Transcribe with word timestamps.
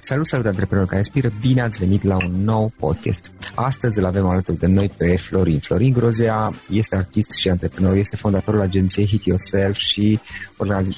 Salut, 0.00 0.26
salut, 0.26 0.46
antreprenori 0.46 0.88
care 0.88 0.98
inspiră! 0.98 1.32
Bine 1.40 1.60
ați 1.60 1.78
venit 1.78 2.02
la 2.02 2.16
un 2.16 2.44
nou 2.44 2.72
podcast. 2.78 3.32
Astăzi 3.54 3.98
îl 3.98 4.04
avem 4.04 4.26
alături 4.26 4.58
de 4.58 4.66
noi 4.66 4.90
pe 4.96 5.16
Florin. 5.16 5.58
Florin 5.58 5.92
Grozea 5.92 6.52
este 6.70 6.96
artist 6.96 7.32
și 7.32 7.48
antreprenor, 7.48 7.96
este 7.96 8.16
fondatorul 8.16 8.60
agenției 8.60 9.06
Hit 9.06 9.24
Yourself 9.24 9.76
și 9.76 10.20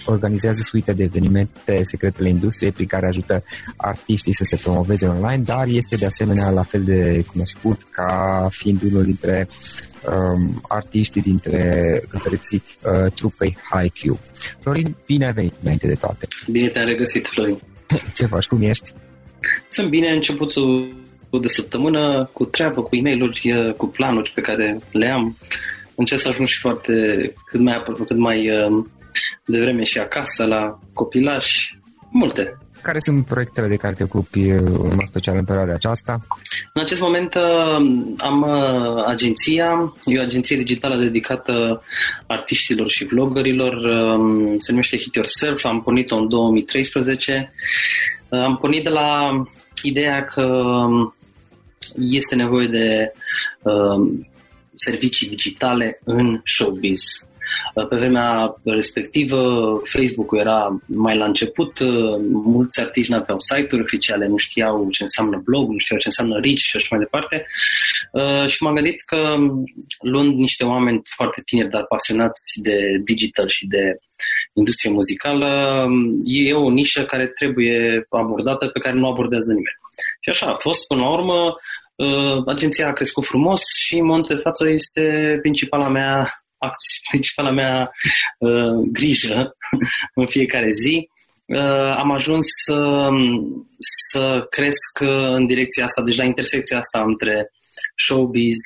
organizează 0.06 0.62
suite 0.62 0.92
de 0.92 1.02
evenimente 1.02 1.82
secretele 1.82 2.28
industriei 2.28 2.72
prin 2.72 2.86
care 2.86 3.06
ajută 3.06 3.44
artiștii 3.76 4.34
să 4.34 4.44
se 4.44 4.56
promoveze 4.56 5.06
online, 5.06 5.42
dar 5.42 5.66
este 5.66 5.96
de 5.96 6.06
asemenea 6.06 6.50
la 6.50 6.62
fel 6.62 6.82
de 6.82 7.24
cunoscut 7.32 7.80
ca 7.90 8.48
fiind 8.50 8.82
unul 8.82 9.02
dintre 9.04 9.48
um, 10.08 10.62
artiștii 10.68 11.22
dintre 11.22 12.02
cântăreții 12.08 12.62
uh, 12.82 13.12
trupei 13.12 13.56
HiQ. 13.70 14.18
Florin, 14.60 14.96
bine 15.06 15.26
ai 15.26 15.32
venit 15.32 15.54
înainte 15.62 15.86
de 15.86 15.94
toate! 15.94 16.28
Bine 16.50 16.68
te-am 16.68 16.86
regăsit, 16.86 17.26
Florin! 17.26 17.58
Ce 18.16 18.26
faci? 18.26 18.46
Cum 18.46 18.62
ești? 18.62 18.92
Sunt 19.68 19.88
bine 19.88 20.10
începutul 20.10 20.94
de 21.40 21.48
săptămână, 21.48 22.30
cu 22.32 22.44
treabă, 22.44 22.82
cu 22.82 22.96
e 22.96 23.00
mail 23.00 23.74
cu 23.76 23.86
planuri 23.86 24.32
pe 24.34 24.40
care 24.40 24.80
le 24.90 25.10
am. 25.10 25.36
Încerc 25.94 26.20
să 26.20 26.28
ajung 26.28 26.46
și 26.46 26.60
foarte 26.60 26.92
cât 27.46 27.60
mai, 27.60 27.82
cât 28.06 28.16
mai 28.16 28.50
uh, 28.50 28.84
devreme 29.44 29.84
și 29.84 29.98
acasă, 29.98 30.44
la 30.44 30.78
copilași, 30.92 31.78
multe. 32.10 32.58
Care 32.84 32.98
sunt 32.98 33.26
proiectele 33.26 33.66
de 33.66 33.76
care 33.76 33.94
te 33.94 34.02
ocupi 34.02 34.50
uh, 34.50 34.60
în 34.60 34.92
mod 34.94 35.08
special 35.08 35.36
în 35.36 35.44
perioada 35.44 35.72
aceasta? 35.72 36.26
În 36.72 36.82
acest 36.82 37.00
moment 37.00 37.34
uh, 37.34 37.76
am 38.16 38.42
uh, 38.42 39.04
agenția, 39.06 39.94
e 40.04 40.18
o 40.18 40.22
agenție 40.22 40.56
digitală 40.56 41.02
dedicată 41.02 41.82
artiștilor 42.26 42.88
și 42.88 43.04
vloggerilor, 43.04 43.74
um, 43.74 44.58
se 44.58 44.70
numește 44.70 44.96
Hit 44.96 45.14
Yourself, 45.14 45.64
am 45.64 45.82
pornit-o 45.82 46.16
în 46.16 46.28
2013. 46.28 47.52
Am 48.28 48.56
pornit 48.56 48.84
de 48.84 48.90
la 48.90 49.42
ideea 49.82 50.24
că 50.24 50.42
um, 50.42 51.14
este 51.94 52.34
nevoie 52.34 52.68
de 52.68 53.12
um, 53.62 54.28
servicii 54.74 55.28
digitale 55.28 56.00
în 56.04 56.40
showbiz. 56.44 57.02
Pe 57.88 57.96
vremea 57.96 58.54
respectivă, 58.64 59.40
Facebook-ul 59.92 60.38
era 60.38 60.82
mai 60.86 61.16
la 61.16 61.24
început, 61.24 61.72
mulți 62.30 62.80
artiști 62.80 63.12
nu 63.12 63.18
aveau 63.18 63.38
site-uri 63.38 63.82
oficiale, 63.82 64.26
nu 64.26 64.36
știau 64.36 64.88
ce 64.90 65.02
înseamnă 65.02 65.40
blog, 65.44 65.70
nu 65.70 65.78
știau 65.78 65.98
ce 65.98 66.08
înseamnă 66.08 66.40
reach 66.42 66.58
și 66.58 66.76
așa 66.76 66.86
mai 66.90 66.98
departe. 66.98 67.46
Uh, 68.12 68.46
și 68.46 68.62
m-am 68.62 68.74
gândit 68.74 69.02
că 69.02 69.20
luând 70.00 70.38
niște 70.38 70.64
oameni 70.64 71.02
foarte 71.16 71.42
tineri, 71.44 71.70
dar 71.70 71.84
pasionați 71.84 72.60
de 72.62 72.76
digital 73.04 73.48
și 73.48 73.66
de 73.66 73.98
industrie 74.52 74.92
muzicală, 74.92 75.50
e 76.24 76.52
o 76.52 76.70
nișă 76.70 77.04
care 77.04 77.26
trebuie 77.26 78.06
abordată, 78.08 78.66
pe 78.66 78.80
care 78.80 78.94
nu 78.94 79.08
abordează 79.08 79.52
nimeni. 79.52 79.78
Și 80.20 80.30
așa 80.30 80.46
a 80.46 80.56
fost, 80.60 80.86
până 80.86 81.00
la 81.00 81.12
urmă, 81.12 81.54
uh, 81.94 82.42
agenția 82.46 82.88
a 82.88 82.92
crescut 82.92 83.24
frumos 83.24 83.60
și 83.84 83.98
în 83.98 84.06
momentul 84.06 84.36
de 84.36 84.42
față 84.42 84.68
este 84.68 85.38
principala 85.42 85.88
mea 85.88 86.43
principala 87.10 87.50
mea 87.50 87.90
uh, 88.38 88.88
grijă 88.92 89.56
în 90.20 90.26
fiecare 90.26 90.70
zi. 90.70 91.08
Uh, 91.46 91.96
am 91.96 92.10
ajuns 92.10 92.46
să, 92.64 93.08
să 94.10 94.46
cresc 94.50 94.98
în 95.34 95.46
direcția 95.46 95.84
asta, 95.84 96.02
deci 96.02 96.16
la 96.16 96.24
intersecția 96.24 96.78
asta 96.78 97.02
între 97.02 97.50
showbiz, 98.06 98.56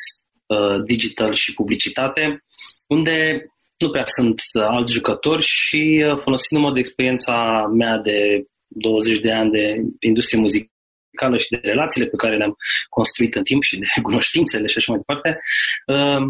uh, 0.46 0.82
digital 0.84 1.34
și 1.34 1.54
publicitate, 1.54 2.44
unde 2.86 3.44
nu 3.78 3.90
prea 3.90 4.04
sunt 4.06 4.40
alți 4.52 4.92
jucători 4.92 5.42
și 5.42 6.04
uh, 6.06 6.18
folosindu-mă 6.18 6.72
de 6.72 6.78
experiența 6.78 7.66
mea 7.78 7.98
de 7.98 8.44
20 8.66 9.20
de 9.20 9.32
ani 9.32 9.50
de 9.50 9.76
industrie 10.00 10.40
muzicală 10.40 11.36
și 11.38 11.48
de 11.50 11.60
relațiile 11.62 12.06
pe 12.06 12.16
care 12.16 12.36
le-am 12.36 12.56
construit 12.88 13.34
în 13.34 13.42
timp 13.42 13.62
și 13.62 13.78
de 13.78 13.86
cunoștințele 14.08 14.66
și 14.66 14.78
așa 14.78 14.92
mai 14.92 15.02
departe, 15.06 15.40
uh, 15.86 16.26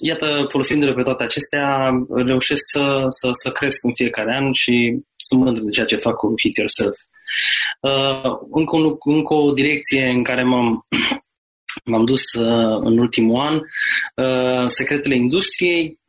iată, 0.00 0.46
folosindu-le 0.48 0.94
pe 0.94 1.02
toate 1.02 1.22
acestea, 1.22 1.90
reușesc 2.08 2.62
să, 2.72 3.06
să, 3.08 3.28
să 3.32 3.50
cresc 3.50 3.84
în 3.84 3.94
fiecare 3.94 4.34
an 4.34 4.52
și 4.52 4.98
sunt 5.16 5.40
mândru 5.40 5.64
de 5.64 5.70
ceea 5.70 5.86
ce 5.86 5.96
fac 5.96 6.16
cu 6.16 6.34
Hit 6.42 6.56
Yourself. 6.56 6.96
Uh, 7.80 8.32
încă, 8.50 8.76
un, 8.76 8.96
încă 9.04 9.34
o 9.34 9.52
direcție 9.52 10.08
în 10.08 10.22
care 10.22 10.42
m-am, 10.42 10.86
m-am 11.90 12.04
dus 12.04 12.32
uh, 12.32 12.78
în 12.80 12.98
ultimul 12.98 13.40
an, 13.40 13.54
uh, 14.26 14.66
secretele 14.66 15.16
industriei, 15.16 16.00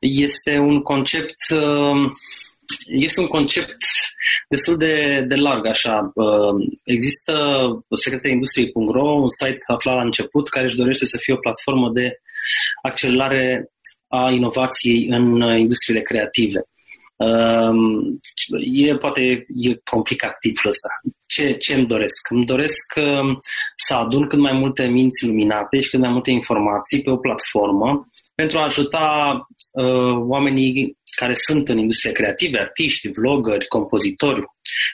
este 0.00 0.58
un 0.58 0.82
concept 0.82 1.36
uh, 1.54 2.10
este 2.86 3.20
un 3.20 3.26
concept 3.26 3.76
destul 4.48 4.76
de, 4.76 5.24
de 5.28 5.34
larg, 5.34 5.66
așa. 5.66 6.10
Uh, 6.14 6.54
există 6.84 7.34
secreteindustriei.ro, 7.96 9.12
un 9.12 9.28
site 9.28 9.58
aflat 9.66 9.94
la 9.94 10.02
început, 10.02 10.48
care 10.48 10.64
își 10.64 10.76
dorește 10.76 11.06
să 11.06 11.18
fie 11.20 11.34
o 11.34 11.42
platformă 11.44 11.90
de 11.92 12.20
accelerare 12.82 13.70
a 14.08 14.30
inovației 14.30 15.06
în 15.08 15.40
industriile 15.58 16.00
creative. 16.00 16.60
Um, 17.16 18.20
e 18.74 18.96
poate 18.96 19.20
e 19.48 19.80
complicat 19.90 20.36
titlul 20.40 20.72
ăsta. 20.72 20.88
Ce, 21.26 21.52
ce 21.52 21.74
îmi 21.74 21.86
doresc? 21.86 22.30
Îmi 22.30 22.44
doresc 22.44 22.94
um, 22.96 23.38
să 23.86 23.94
adun 23.94 24.26
cât 24.28 24.38
mai 24.38 24.52
multe 24.52 24.86
minți 24.86 25.26
luminate 25.26 25.80
și 25.80 25.90
cât 25.90 26.00
mai 26.00 26.10
multe 26.10 26.30
informații 26.30 27.02
pe 27.02 27.10
o 27.10 27.16
platformă 27.16 28.02
pentru 28.34 28.58
a 28.58 28.64
ajuta 28.64 29.36
uh, 29.72 30.16
oamenii 30.28 30.96
care 31.16 31.34
sunt 31.34 31.68
în 31.68 31.78
industria 31.78 32.12
creative, 32.12 32.58
artiști, 32.58 33.10
vloggeri, 33.10 33.66
compozitori, 33.66 34.44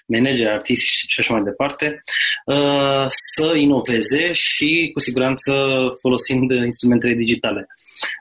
manageri, 0.07 0.51
artiști 0.51 1.07
și 1.07 1.21
așa 1.21 1.35
mai 1.35 1.43
departe, 1.43 2.03
uh, 2.47 3.07
să 3.37 3.57
inoveze 3.57 4.33
și 4.33 4.91
cu 4.93 5.01
siguranță 5.01 5.53
folosind 6.01 6.51
instrumentele 6.51 7.15
digitale. 7.15 7.67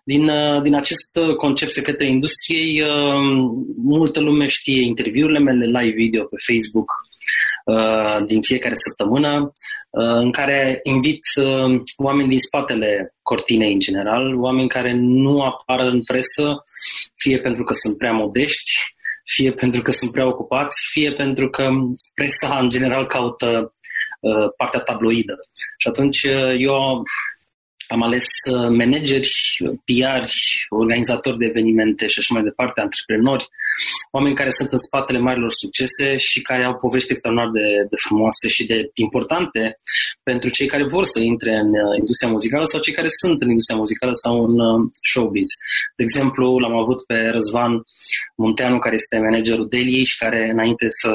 Din, 0.04 0.30
uh, 0.30 0.62
din 0.62 0.76
acest 0.76 1.20
concept 1.38 1.72
secret 1.72 2.02
industriei, 2.02 2.82
uh, 2.82 2.90
multă 3.84 4.20
lume 4.20 4.46
știe 4.46 4.86
interviurile 4.86 5.40
mele 5.40 5.66
live 5.66 5.96
video 5.96 6.24
pe 6.24 6.36
Facebook, 6.52 6.90
Uh, 6.90 7.07
din 8.26 8.42
fiecare 8.42 8.74
săptămână, 8.74 9.52
uh, 9.90 10.16
în 10.24 10.32
care 10.32 10.80
invit 10.84 11.20
uh, 11.36 11.82
oameni 11.98 12.30
din 12.30 12.40
spatele 12.40 13.16
cortinei 13.22 13.74
în 13.74 13.80
general, 13.80 14.36
oameni 14.36 14.70
care 14.70 14.94
nu 14.94 15.42
apar 15.42 15.80
în 15.80 16.04
presă, 16.04 16.64
fie 17.16 17.40
pentru 17.40 17.64
că 17.64 17.74
sunt 17.74 17.98
prea 17.98 18.12
modești, 18.12 18.72
fie 19.24 19.52
pentru 19.52 19.82
că 19.82 19.92
sunt 19.92 20.12
prea 20.12 20.28
ocupați, 20.28 20.78
fie 20.92 21.14
pentru 21.14 21.50
că 21.50 21.70
presa 22.14 22.58
în 22.60 22.70
general 22.70 23.06
caută 23.06 23.72
partea 24.58 24.80
tabloidă. 24.80 25.36
Și 25.78 25.88
atunci 25.88 26.24
eu 26.58 27.04
am 27.88 28.02
ales 28.04 28.28
uh, 28.52 28.70
manageri, 28.82 29.30
PR, 29.88 30.26
organizatori 30.70 31.38
de 31.38 31.46
evenimente 31.46 32.08
și 32.08 32.20
așa 32.20 32.34
mai 32.34 32.44
departe, 32.44 32.82
antreprenori, 32.82 33.48
oameni 34.12 34.36
care 34.36 34.50
sunt 34.50 34.72
în 34.72 34.78
spatele 34.78 35.20
marilor 35.20 35.52
succese 35.64 36.08
și 36.18 36.42
care 36.42 36.64
au 36.66 36.76
povești 36.84 37.12
extraordinar 37.12 37.52
de, 37.60 37.68
de 37.90 37.98
frumoase 38.06 38.48
și 38.48 38.64
de 38.72 38.78
importante 38.94 39.62
pentru 40.24 40.50
cei 40.50 40.68
care 40.68 40.86
vor 40.96 41.06
să 41.14 41.20
intre 41.20 41.52
în 41.64 41.70
uh, 41.84 41.94
industria 42.02 42.30
muzicală 42.36 42.66
sau 42.66 42.80
cei 42.80 42.94
care 43.00 43.10
sunt 43.22 43.42
în 43.42 43.50
industria 43.50 43.78
muzicală 43.84 44.14
sau 44.24 44.34
în 44.48 44.56
uh, 44.60 44.80
showbiz. 45.12 45.50
De 45.98 46.04
exemplu, 46.08 46.58
l-am 46.58 46.76
avut 46.84 47.00
pe 47.10 47.18
Răzvan 47.36 47.74
Munteanu, 48.36 48.80
care 48.80 48.96
este 48.96 49.18
managerul 49.28 49.68
Deliei 49.68 50.06
și 50.12 50.18
care 50.24 50.50
înainte 50.54 50.86
să, 51.02 51.12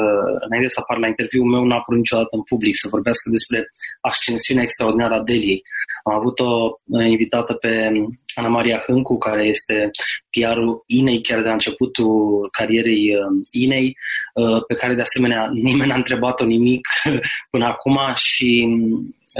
înainte 0.46 0.69
să 0.74 0.80
apară 0.80 1.00
la 1.00 1.06
interviul 1.12 1.52
meu 1.54 1.64
n-a 1.64 1.76
apărut 1.80 2.00
niciodată 2.00 2.32
în 2.38 2.42
public 2.42 2.74
să 2.82 2.92
vorbească 2.96 3.26
despre 3.36 3.58
ascensiunea 4.00 4.62
extraordinară 4.62 5.14
a 5.14 5.22
Deliei. 5.30 5.62
Am 6.04 6.14
avut-o 6.62 7.02
invitată 7.02 7.52
pe 7.54 7.90
Ana 8.34 8.48
Maria 8.48 8.82
Hâncu, 8.86 9.18
care 9.18 9.44
este 9.44 9.90
PR-ul 10.30 10.82
Inei 10.86 11.20
chiar 11.20 11.40
de 11.40 11.46
la 11.46 11.52
începutul 11.52 12.48
carierei 12.50 13.16
uh, 13.16 13.40
Inei, 13.50 13.96
uh, 14.34 14.64
pe 14.66 14.74
care 14.74 14.94
de 14.94 15.00
asemenea 15.00 15.50
nimeni 15.68 15.88
n-a 15.88 15.96
întrebat-o 15.96 16.44
nimic 16.44 16.86
până 17.50 17.64
acum 17.64 17.98
și 18.14 18.68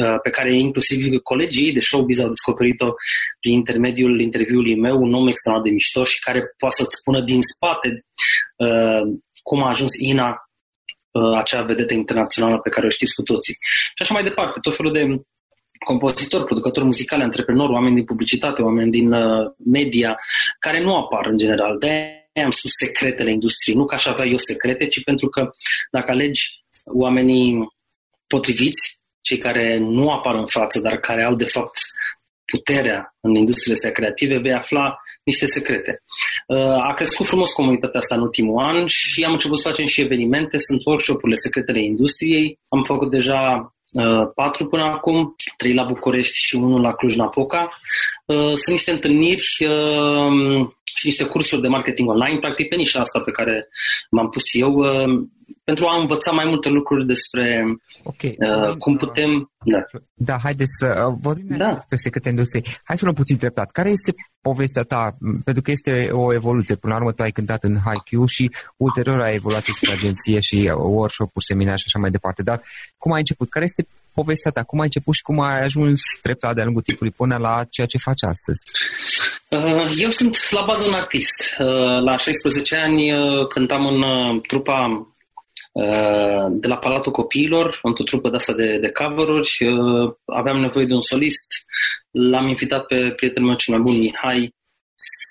uh, 0.02 0.16
pe 0.22 0.30
care 0.30 0.56
inclusiv 0.56 1.19
colegii 1.22 1.72
de 1.72 1.80
showbiz 1.80 2.19
au 2.20 2.26
descoperit-o 2.26 2.92
prin 3.40 3.52
intermediul 3.52 4.20
interviului 4.20 4.80
meu, 4.80 4.96
un 4.96 5.14
om 5.14 5.28
extraordinar 5.28 5.62
de 5.62 5.70
mișto 5.70 6.04
și 6.04 6.20
care 6.20 6.40
poate 6.58 6.74
să-ți 6.74 6.96
spună 6.96 7.20
din 7.20 7.40
spate 7.42 8.04
cum 9.42 9.62
a 9.62 9.69
ajuns 9.69 9.92
Ina 9.98 10.36
acea 11.36 11.62
vedetă 11.62 11.94
internațională 11.94 12.58
pe 12.58 12.69
care 12.69 12.86
o 12.86 12.88
știți 12.88 13.14
cu 13.14 13.22
toții. 13.22 13.56
Și 13.94 14.02
așa 14.02 14.14
mai 14.14 14.22
departe, 14.22 14.58
tot 14.60 14.76
felul 14.76 14.92
de 14.92 15.02
compozitori, 15.84 16.44
producători 16.44 16.84
muzicali, 16.84 17.23
antreprenori, 17.23 17.73
oameni 17.73 17.94
din 17.94 18.05
publicitate, 18.05 18.62
oameni 18.62 18.90
din 18.90 19.12
uh, 19.12 19.52
media, 19.64 20.19
care 20.58 20.82
nu 20.82 20.96
apar 20.96 21.26
în 21.26 21.38
general. 21.38 21.79
De 21.79 22.17
am 22.44 22.50
spus 22.50 22.70
secretele 22.79 23.31
industriei, 23.31 23.76
nu 23.76 23.84
că 23.84 23.94
aș 23.94 24.06
avea 24.06 24.26
eu 24.26 24.37
secrete, 24.37 24.87
ci 24.87 25.05
pentru 25.05 25.29
că 25.29 25.50
dacă 25.90 26.11
alegi 26.11 26.43
oamenii 26.84 27.69
potriviți, 28.26 29.00
cei 29.20 29.38
care 29.38 29.79
nu 29.79 30.11
apar 30.11 30.34
în 30.34 30.46
față, 30.46 30.81
dar 30.81 30.96
care 30.96 31.25
au 31.25 31.34
de 31.34 31.44
fapt 31.44 31.79
puterea 32.44 33.17
în 33.20 33.34
industriile 33.34 33.75
astea 33.75 33.93
creative, 33.93 34.38
vei 34.38 34.52
afla 34.52 34.96
niște 35.25 35.46
secrete. 35.46 36.02
Uh, 36.46 36.88
a 36.90 36.93
crescut 36.94 37.26
frumos 37.26 37.52
comunitatea 37.52 38.00
asta 38.00 38.14
în 38.14 38.20
ultimul 38.20 38.62
an 38.62 38.87
și 38.87 39.25
am 39.25 39.32
început 39.32 39.58
să 39.58 39.69
facem 39.69 39.87
și 39.87 40.00
evenimente, 40.00 40.58
sunt 40.58 40.81
workshop-urile 40.84 41.37
secretele 41.37 41.82
industriei. 41.82 42.58
Am 42.69 42.82
făcut 42.82 43.11
deja 43.11 43.40
Uh, 43.46 43.81
patru 44.35 44.67
până 44.67 44.83
acum, 44.83 45.35
trei 45.56 45.75
la 45.75 45.85
București 45.85 46.35
și 46.37 46.55
unul 46.56 46.81
la 46.81 46.93
Cluj-Napoca. 46.93 47.79
Uh, 48.27 48.37
sunt 48.37 48.69
niște 48.69 48.91
întâlniri 48.91 49.47
uh, 49.61 50.69
și 50.94 51.06
niște 51.06 51.25
cursuri 51.25 51.62
de 51.62 51.69
marketing 51.69 52.09
online, 52.09 52.39
practic 52.39 52.69
pe 52.69 52.77
nișa 52.77 53.00
asta 53.00 53.21
pe 53.21 53.31
care 53.31 53.69
m-am 54.11 54.29
pus 54.29 54.43
eu, 54.53 54.72
pentru 55.65 55.87
a 55.87 56.01
învăța 56.01 56.31
mai 56.31 56.44
multe 56.49 56.69
lucruri 56.69 57.06
despre 57.06 57.65
okay. 58.05 58.37
uh, 58.39 58.77
cum 58.77 58.96
putem... 58.96 59.51
Da, 59.65 59.79
da 60.15 60.39
haideți 60.43 60.70
să 60.79 61.08
vorbim 61.20 61.56
da. 61.56 61.72
despre 61.75 61.96
secrete 61.96 62.29
industrie. 62.29 62.63
Hai 62.84 62.99
să 62.99 63.05
luăm 63.05 63.17
puțin 63.17 63.37
treptat. 63.37 63.70
Care 63.70 63.91
este 63.91 64.15
povestea 64.41 64.82
ta? 64.82 65.17
Pentru 65.44 65.63
că 65.63 65.70
este 65.70 66.08
o 66.13 66.34
evoluție. 66.34 66.75
Până 66.75 66.93
la 66.93 66.99
urmă 66.99 67.13
tu 67.13 67.22
ai 67.22 67.31
cântat 67.31 67.65
în 67.65 67.77
HiQ 67.77 68.27
și 68.27 68.51
ulterior 68.77 69.20
ai 69.20 69.34
evoluat 69.34 69.63
spre 69.63 69.93
agenție 69.93 70.41
și 70.41 70.72
workshop-uri, 70.77 71.44
seminare 71.44 71.77
și 71.77 71.84
așa 71.87 71.99
mai 71.99 72.11
departe. 72.11 72.43
Dar 72.43 72.63
cum 72.99 73.13
ai 73.13 73.19
început? 73.19 73.51
Care 73.51 73.65
este 73.65 73.87
povestea 74.14 74.50
ta? 74.50 74.62
Cum 74.62 74.78
ai 74.78 74.84
început 74.84 75.14
și 75.14 75.22
cum 75.22 75.40
ai 75.40 75.62
ajuns 75.62 76.00
treptat 76.22 76.54
de-a 76.54 76.64
lungul 76.64 76.82
timpului 76.82 77.12
până 77.16 77.36
la 77.36 77.64
ceea 77.70 77.86
ce 77.86 77.98
faci 77.98 78.22
astăzi? 78.22 78.62
Uh, 79.48 79.94
eu 79.96 80.10
sunt 80.10 80.50
la 80.50 80.62
bază 80.66 80.84
un 80.86 80.94
artist. 80.94 81.56
Uh, 81.58 82.02
la 82.02 82.16
16 82.16 82.76
ani 82.76 83.12
uh, 83.12 83.46
cântam 83.46 83.86
în 83.86 84.40
trupa 84.40 85.06
de 86.50 86.66
la 86.66 86.76
Palatul 86.76 87.12
Copiilor, 87.12 87.78
într-o 87.82 88.04
trupă 88.04 88.28
de 88.31 88.36
asta 88.36 88.52
de, 88.52 88.78
de 88.81 88.90
cover-uri. 88.90 89.50
Aveam 90.24 90.60
nevoie 90.60 90.86
de 90.86 90.92
un 90.92 91.00
solist. 91.00 91.48
L-am 92.10 92.48
invitat 92.48 92.86
pe 92.86 93.12
prietenul 93.16 93.48
meu 93.48 93.56
cel 93.56 93.74
mai 93.74 93.82
bun, 93.82 93.98
Mihai, 93.98 94.54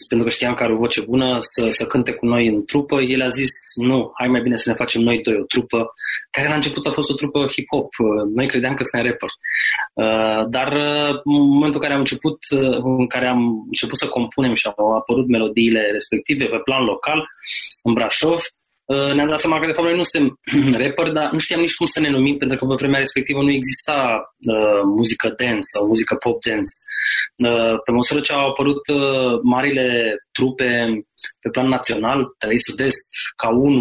pentru 0.07 0.27
că 0.27 0.33
știam 0.33 0.53
că 0.53 0.63
are 0.63 0.73
o 0.73 0.77
voce 0.77 1.01
bună, 1.01 1.37
să, 1.39 1.65
să 1.69 1.85
cânte 1.85 2.11
cu 2.11 2.25
noi 2.25 2.47
în 2.47 2.65
trupă. 2.65 3.01
El 3.01 3.21
a 3.21 3.27
zis, 3.27 3.51
nu, 3.75 4.11
hai 4.19 4.27
mai 4.27 4.41
bine 4.41 4.55
să 4.55 4.69
ne 4.69 4.75
facem 4.75 5.01
noi 5.01 5.21
doi 5.21 5.35
o 5.35 5.43
trupă, 5.43 5.93
care 6.31 6.47
la 6.47 6.55
început 6.55 6.85
a 6.85 6.91
fost 6.91 7.09
o 7.09 7.13
trupă 7.13 7.39
hip-hop. 7.45 7.89
Noi 8.35 8.47
credeam 8.47 8.73
că 8.73 8.83
suntem 8.83 9.09
rapper. 9.09 9.29
Uh, 9.93 10.49
dar 10.49 10.71
uh, 10.71 11.19
în 11.23 11.41
momentul 11.55 11.79
în 11.79 11.85
care 11.85 11.93
am 11.93 11.99
început, 11.99 12.37
uh, 12.55 12.77
în 12.99 13.07
care 13.07 13.27
am 13.27 13.41
început 13.65 13.97
să 13.97 14.07
compunem 14.07 14.53
și 14.53 14.69
au 14.75 14.95
apărut 14.95 15.27
melodiile 15.27 15.81
respective 15.91 16.45
pe 16.45 16.59
plan 16.63 16.83
local, 16.83 17.27
în 17.83 17.93
Brașov, 17.93 18.39
Uh, 18.39 18.60
ne-am 19.15 19.27
dat 19.27 19.39
seama 19.39 19.59
că 19.59 19.65
de 19.65 19.71
fapt 19.71 19.87
noi 19.87 19.97
nu 19.97 20.03
suntem 20.03 20.39
rapper, 20.81 21.11
dar 21.11 21.31
nu 21.31 21.39
știam 21.39 21.59
nici 21.59 21.75
cum 21.75 21.85
să 21.85 21.99
ne 21.99 22.09
numim, 22.09 22.37
pentru 22.37 22.57
că 22.57 22.65
pe 22.65 22.73
vremea 22.77 22.99
respectivă 22.99 23.41
nu 23.41 23.51
exista 23.51 24.21
uh, 24.53 24.81
muzică 24.97 25.27
dance 25.37 25.59
sau 25.73 25.87
muzică 25.87 26.15
pop 26.15 26.43
dance. 26.45 26.73
Uh, 27.47 27.75
pe 27.85 27.91
măsură 27.91 28.19
ce 28.19 28.33
au 28.33 28.47
apărut 28.49 28.87
uh, 28.87 29.39
marile 29.43 30.15
trupe 30.31 30.69
pe 31.41 31.49
plan 31.49 31.67
național, 31.67 32.25
3 32.37 32.59
Sud-Est, 32.59 33.07
K1, 33.41 33.75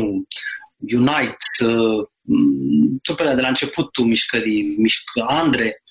Unite, 0.97 1.37
uh, 1.65 2.07
trupele 3.03 3.35
de 3.35 3.41
la 3.41 3.49
începutul 3.49 4.05
mișcării, 4.05 4.63
mișc- 4.85 5.27
Andre, 5.27 5.83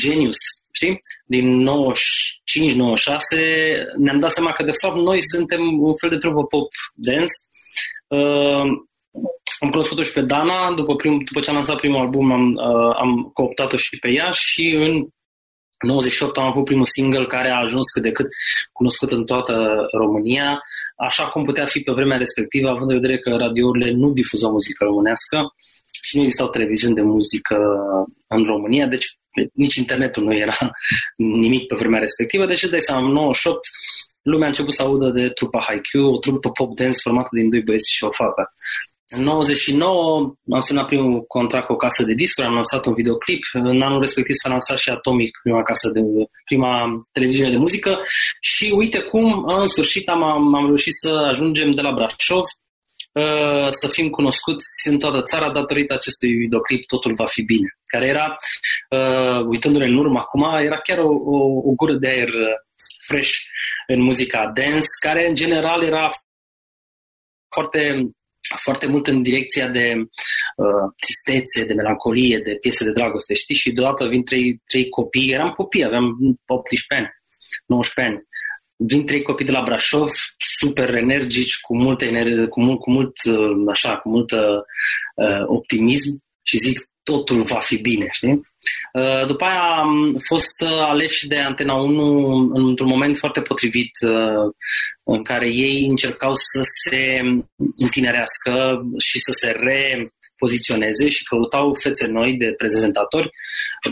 Genius, 0.00 0.36
știi? 0.72 0.98
Din 1.26 1.62
95-96 1.62 3.84
ne-am 3.98 4.20
dat 4.20 4.30
seama 4.30 4.52
că 4.52 4.62
de 4.62 4.72
fapt 4.82 4.96
noi 4.96 5.18
suntem 5.32 5.60
un 5.80 5.96
fel 5.96 6.10
de 6.10 6.16
trupă 6.16 6.44
pop 6.44 6.68
dance. 6.94 7.32
Uh, 8.08 8.86
am 9.58 9.70
cunoscut-o 9.70 10.02
și 10.02 10.12
pe 10.12 10.20
Dana, 10.20 10.74
după, 10.74 10.94
prim, 10.96 11.18
după 11.18 11.40
ce 11.40 11.50
am 11.50 11.56
lansat 11.56 11.76
primul 11.76 12.00
album 12.00 12.32
am, 12.32 12.54
uh, 12.54 12.96
am 12.96 13.30
cooptat-o 13.32 13.76
și 13.76 13.98
pe 13.98 14.08
ea 14.08 14.30
și 14.30 14.74
în 14.74 15.08
98 15.78 16.36
am 16.36 16.46
avut 16.46 16.64
primul 16.64 16.84
single 16.84 17.26
care 17.26 17.50
a 17.50 17.60
ajuns 17.60 17.90
cât 17.90 18.02
de 18.02 18.10
cât 18.10 18.26
cunoscut 18.72 19.10
în 19.10 19.24
toată 19.24 19.86
România, 19.92 20.60
așa 20.96 21.28
cum 21.28 21.44
putea 21.44 21.64
fi 21.64 21.80
pe 21.80 21.92
vremea 21.92 22.16
respectivă, 22.16 22.68
având 22.68 22.90
în 22.90 23.00
vedere 23.00 23.18
că 23.18 23.36
radiourile 23.36 23.90
nu 23.90 24.12
difuzau 24.12 24.50
muzică 24.50 24.84
românească 24.84 25.54
și 26.02 26.16
nu 26.16 26.22
existau 26.22 26.48
televiziuni 26.48 26.94
de 26.94 27.02
muzică 27.02 27.56
în 28.26 28.44
România, 28.44 28.86
deci 28.86 29.06
nici 29.52 29.74
internetul 29.74 30.24
nu 30.24 30.36
era 30.36 30.70
nimic 31.16 31.66
pe 31.66 31.74
vremea 31.74 32.00
respectivă, 32.00 32.46
deci 32.46 32.62
îți 32.62 32.70
dai 32.70 32.80
seama, 32.80 33.06
în 33.06 33.12
98 33.12 33.60
lumea 34.30 34.46
a 34.46 34.52
început 34.54 34.74
să 34.74 34.82
audă 34.82 35.08
de 35.10 35.28
trupa 35.28 35.60
Haikyuu, 35.66 36.14
o 36.14 36.18
trupă 36.18 36.50
pop 36.50 36.76
dance 36.76 36.98
formată 37.02 37.28
din 37.32 37.50
doi 37.50 37.62
băieți 37.62 37.94
și 37.94 38.04
o 38.04 38.10
fată. 38.10 38.42
În 39.16 39.22
99 39.22 40.34
am 40.50 40.60
semnat 40.60 40.86
primul 40.86 41.22
contract 41.22 41.66
cu 41.66 41.72
o 41.72 41.76
casă 41.76 42.02
de 42.04 42.14
discuri, 42.14 42.46
am 42.46 42.54
lansat 42.54 42.86
un 42.86 42.94
videoclip. 42.94 43.42
În 43.52 43.82
anul 43.82 44.00
respectiv 44.00 44.34
s-a 44.42 44.48
lansat 44.48 44.78
și 44.78 44.90
Atomic, 44.90 45.30
prima 45.42 45.62
casă 45.62 45.88
de 45.88 46.00
prima 46.44 46.72
televiziune 47.12 47.50
de 47.50 47.56
muzică 47.56 47.98
și 48.40 48.72
uite 48.76 49.00
cum 49.00 49.44
în 49.46 49.66
sfârșit 49.66 50.08
am, 50.08 50.22
am 50.54 50.66
reușit 50.66 50.92
să 50.94 51.10
ajungem 51.28 51.70
de 51.70 51.80
la 51.80 51.92
Brașov 51.92 52.44
uh, 53.12 53.68
să 53.70 53.88
fim 53.88 54.08
cunoscuți 54.08 54.88
în 54.90 54.98
toată 54.98 55.22
țara 55.22 55.52
datorită 55.52 55.94
acestui 55.94 56.32
videoclip 56.32 56.86
Totul 56.86 57.14
va 57.14 57.26
fi 57.26 57.42
bine, 57.42 57.68
care 57.84 58.06
era, 58.06 58.36
uh, 58.90 59.46
uitându-ne 59.46 59.86
în 59.86 59.96
urmă 59.96 60.18
acum, 60.18 60.42
era 60.64 60.78
chiar 60.78 60.98
o, 60.98 61.08
o, 61.08 61.36
o 61.68 61.72
gură 61.76 61.94
de 61.94 62.08
aer 62.08 62.28
uh, 62.28 62.67
fresh 63.08 63.32
în 63.86 64.00
muzica 64.02 64.50
dance, 64.54 64.86
care 65.00 65.28
în 65.28 65.34
general 65.34 65.82
era 65.82 66.10
foarte 67.54 68.02
foarte 68.60 68.86
mult 68.86 69.06
în 69.06 69.22
direcția 69.22 69.68
de 69.68 69.94
uh, 69.96 70.92
tristețe, 71.00 71.64
de 71.64 71.74
melancolie, 71.74 72.40
de 72.44 72.54
piese 72.60 72.84
de 72.84 72.92
dragoste, 72.92 73.34
știi? 73.34 73.54
Și 73.54 73.72
deodată 73.72 74.06
vin 74.06 74.24
trei, 74.24 74.62
trei 74.66 74.88
copii, 74.88 75.32
eram 75.32 75.50
copii, 75.50 75.84
aveam 75.84 76.04
18 76.46 76.94
ani, 76.94 77.08
19 77.66 78.14
ani. 78.14 78.26
Vin 78.76 79.06
trei 79.06 79.22
copii 79.22 79.46
de 79.46 79.52
la 79.52 79.62
Brașov, 79.62 80.10
super 80.58 80.94
energici, 80.94 81.60
cu 81.60 81.76
multă 81.76 82.04
energie, 82.04 82.46
cu 82.46 82.60
mult, 82.60 82.80
cu 82.80 82.90
mult 82.90 83.16
uh, 83.30 83.66
așa, 83.70 83.96
cu 83.96 84.08
mult 84.08 84.30
uh, 84.30 84.60
optimism 85.46 86.22
și 86.42 86.58
zic, 86.58 86.80
totul 87.02 87.42
va 87.42 87.60
fi 87.60 87.76
bine, 87.76 88.06
știi? 88.10 88.40
Uh, 88.92 89.26
după 89.26 89.44
aia 89.44 89.60
am 89.60 90.16
fost 90.28 90.60
uh, 90.60 90.78
aleși 90.78 91.26
de 91.26 91.38
Antena 91.38 91.74
1 91.74 92.50
într-un 92.54 92.88
moment 92.88 93.16
foarte 93.16 93.40
potrivit 93.40 93.90
uh, 94.06 94.52
în 95.02 95.22
care 95.22 95.48
ei 95.54 95.86
încercau 95.88 96.34
să 96.34 96.60
se 96.84 97.20
întinerească 97.76 98.52
și 98.98 99.18
să 99.18 99.32
se 99.32 99.50
repoziționeze 99.50 101.08
și 101.08 101.22
căutau 101.22 101.76
fețe 101.82 102.06
noi 102.06 102.34
de 102.36 102.54
prezentatori. 102.56 103.30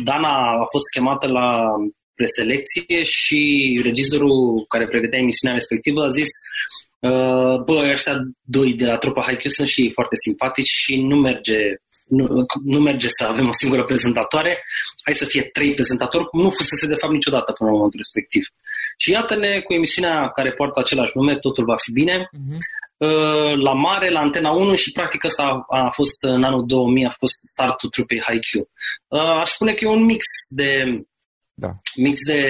Dana 0.05 0.35
a 0.63 0.65
fost 0.71 0.89
chemată 0.95 1.27
la 1.29 1.65
preselecție 2.15 3.03
și 3.03 3.41
regizorul 3.83 4.65
care 4.69 4.89
pregătea 4.89 5.19
emisiunea 5.19 5.57
respectivă 5.57 6.05
a 6.05 6.09
zis 6.09 6.29
bă, 7.67 7.89
ăștia 7.91 8.17
doi 8.43 8.75
de 8.75 8.85
la 8.85 8.97
trupa 8.97 9.23
Haikyuu 9.23 9.51
sunt 9.51 9.69
și 9.69 9.91
foarte 9.95 10.15
simpatici 10.25 10.73
și 10.85 10.97
nu 10.97 11.17
merge 11.17 11.59
nu, 12.09 12.47
nu 12.65 12.81
merge 12.81 13.09
să 13.11 13.27
avem 13.27 13.49
o 13.49 13.53
singură 13.53 13.85
prezentatoare, 13.85 14.63
hai 15.05 15.15
să 15.15 15.25
fie 15.25 15.43
trei 15.43 15.75
prezentatori, 15.75 16.25
cum 16.25 16.41
nu 16.41 16.51
fusese 16.51 16.87
de 16.87 16.95
fapt 16.95 17.13
niciodată 17.13 17.53
până 17.53 17.71
la 17.71 17.77
momentul 17.77 18.01
respectiv. 18.03 18.47
Și 18.97 19.11
iată-ne 19.11 19.61
cu 19.61 19.73
emisiunea 19.73 20.29
care 20.29 20.53
poartă 20.53 20.81
același 20.81 21.13
nume, 21.15 21.39
Totul 21.39 21.65
va 21.65 21.77
fi 21.77 21.93
bine, 21.93 22.17
uh-huh. 22.23 22.59
la 23.63 23.73
mare, 23.73 24.11
la 24.11 24.21
Antena 24.21 24.51
1 24.51 24.75
și 24.75 24.93
practic 24.93 25.25
asta 25.25 25.43
a, 25.69 25.85
a 25.87 25.91
fost 25.91 26.23
în 26.23 26.45
anul 26.45 26.67
2000, 26.67 27.05
a 27.05 27.15
fost 27.19 27.35
startul 27.53 27.91
trupei 27.91 28.23
Haikyuu. 28.23 28.69
Uh, 29.09 29.21
aș 29.21 29.51
spune 29.51 29.75
că 29.75 29.85
e 29.85 29.89
un 29.89 30.05
mix 30.05 30.25
de 30.49 30.71
da. 31.55 31.71
mix 31.97 32.21
de 32.27 32.41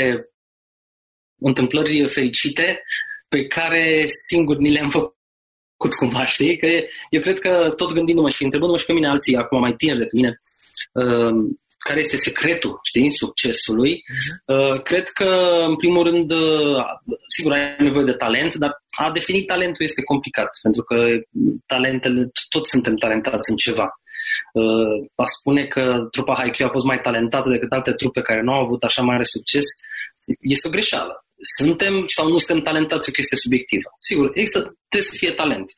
întâmplări 1.38 2.08
fericite 2.08 2.82
pe 3.28 3.46
care 3.46 4.04
singur 4.28 4.56
ni 4.56 4.70
le-am 4.70 4.88
făcut 4.88 5.15
făcut 5.15 5.15
cumva, 5.76 6.24
știi? 6.24 6.56
Că 6.56 6.66
eu 7.10 7.20
cred 7.20 7.38
că 7.38 7.72
tot 7.76 7.92
gândindu-mă 7.92 8.28
și 8.28 8.44
întrebându-mă 8.44 8.78
și 8.78 8.86
pe 8.86 8.92
mine 8.92 9.08
alții, 9.08 9.36
acum 9.36 9.60
mai 9.60 9.72
tineri 9.72 9.98
decât 9.98 10.14
mine, 10.14 10.40
uh, 10.92 11.56
care 11.78 11.98
este 11.98 12.16
secretul, 12.16 12.78
știi, 12.82 13.12
succesului, 13.12 14.02
uh, 14.46 14.82
cred 14.82 15.08
că, 15.08 15.28
în 15.68 15.76
primul 15.76 16.02
rând, 16.02 16.30
uh, 16.30 16.84
sigur, 17.36 17.52
ai 17.52 17.76
nevoie 17.78 18.04
de 18.04 18.12
talent, 18.12 18.54
dar 18.54 18.70
a 18.98 19.10
defini 19.12 19.42
talentul 19.42 19.84
este 19.84 20.02
complicat, 20.02 20.48
pentru 20.62 20.82
că 20.82 20.96
talentele, 21.66 22.30
toți 22.48 22.70
suntem 22.70 22.96
talentați 22.96 23.50
în 23.50 23.56
ceva. 23.56 23.88
Uh, 24.52 25.08
aș 25.14 25.30
spune 25.40 25.66
că 25.66 25.82
trupa 26.10 26.34
Haikyuu 26.34 26.68
a 26.68 26.72
fost 26.72 26.84
mai 26.84 27.00
talentată 27.00 27.50
decât 27.50 27.72
alte 27.72 27.92
trupe 27.92 28.20
care 28.20 28.42
nu 28.42 28.52
au 28.52 28.62
avut 28.64 28.82
așa 28.82 29.02
mare 29.02 29.22
succes 29.22 29.64
este 30.40 30.68
o 30.68 30.70
greșeală 30.70 31.25
suntem 31.58 32.04
sau 32.06 32.28
nu 32.28 32.38
suntem 32.38 32.64
talentați, 32.64 33.08
o 33.08 33.12
chestie 33.12 33.36
subiectivă. 33.36 33.88
Sigur, 34.08 34.30
există, 34.34 34.60
trebuie 34.90 35.10
să 35.10 35.16
fie 35.20 35.32
talent. 35.32 35.68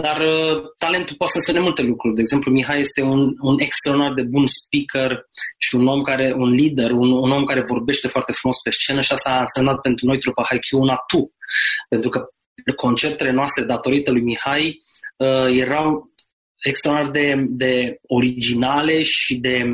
Dar 0.00 0.18
uh, 0.20 0.54
talentul 0.84 1.16
poate 1.16 1.32
să 1.32 1.38
însemne 1.38 1.60
multe 1.60 1.82
lucruri. 1.82 2.14
De 2.14 2.20
exemplu, 2.20 2.52
Mihai 2.52 2.78
este 2.78 3.00
un, 3.02 3.20
un 3.40 3.56
extraordinar 3.66 4.14
de 4.14 4.22
bun 4.22 4.46
speaker 4.46 5.10
și 5.58 5.74
un 5.74 5.86
om 5.86 6.02
care, 6.02 6.34
un 6.36 6.50
lider, 6.60 6.90
un, 6.90 7.10
un 7.10 7.30
om 7.30 7.44
care 7.44 7.70
vorbește 7.74 8.08
foarte 8.08 8.32
frumos 8.32 8.56
pe 8.64 8.70
scenă 8.70 9.00
și 9.00 9.12
asta 9.12 9.30
a 9.30 9.46
însemnat 9.46 9.80
pentru 9.80 10.06
noi 10.06 10.18
trupa 10.18 10.44
Haikyuu 10.48 10.82
un 10.82 10.88
atu. 10.88 11.32
Pentru 11.88 12.08
că 12.08 12.18
concertele 12.76 13.30
noastre, 13.30 13.64
datorită 13.64 14.10
lui 14.10 14.22
Mihai, 14.22 14.82
uh, 15.16 15.58
erau 15.64 16.11
extraordinar 16.62 17.10
de, 17.10 17.46
de 17.48 17.98
originale 18.02 19.02
și 19.02 19.36
de 19.36 19.64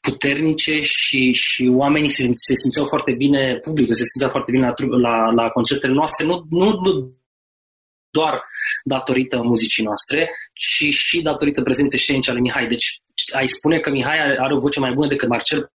puternice 0.00 0.80
și, 0.80 1.32
și 1.32 1.70
oamenii 1.74 2.10
se, 2.10 2.30
se 2.32 2.54
simțeau 2.54 2.86
foarte 2.86 3.14
bine, 3.14 3.58
publicul 3.62 3.94
se 3.94 4.04
simțea 4.04 4.28
foarte 4.30 4.50
bine 4.50 4.66
la, 4.66 4.74
la, 4.98 5.26
la 5.34 5.48
concertele 5.48 5.92
noastre, 5.92 6.26
nu, 6.26 6.46
nu, 6.50 6.80
nu 6.80 7.16
doar 8.10 8.44
datorită 8.84 9.42
muzicii 9.42 9.84
noastre, 9.84 10.30
ci 10.52 10.94
și 10.94 11.22
datorită 11.22 11.62
prezenței 11.62 11.98
scenice 11.98 12.30
ale 12.30 12.40
Mihai. 12.40 12.66
Deci 12.66 13.02
ai 13.32 13.46
spune 13.46 13.78
că 13.78 13.90
Mihai 13.90 14.18
are, 14.20 14.38
are 14.38 14.54
o 14.54 14.60
voce 14.60 14.80
mai 14.80 14.92
bună 14.92 15.08
decât 15.08 15.28
Marcel 15.28 15.72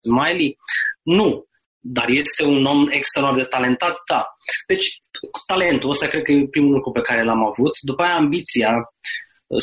Smiley? 0.00 0.56
Nu 1.02 1.46
dar 1.86 2.08
este 2.08 2.44
un 2.44 2.64
om 2.64 2.86
extraordinar 2.90 3.44
de 3.44 3.48
talentat, 3.56 3.96
da. 4.10 4.24
Deci, 4.66 4.86
talentul 5.46 5.90
ăsta 5.90 6.06
cred 6.06 6.22
că 6.22 6.32
e 6.32 6.46
primul 6.50 6.72
lucru 6.72 6.90
pe 6.90 7.00
care 7.00 7.24
l-am 7.24 7.44
avut. 7.44 7.72
După 7.80 8.02
aia, 8.02 8.14
ambiția, 8.14 8.70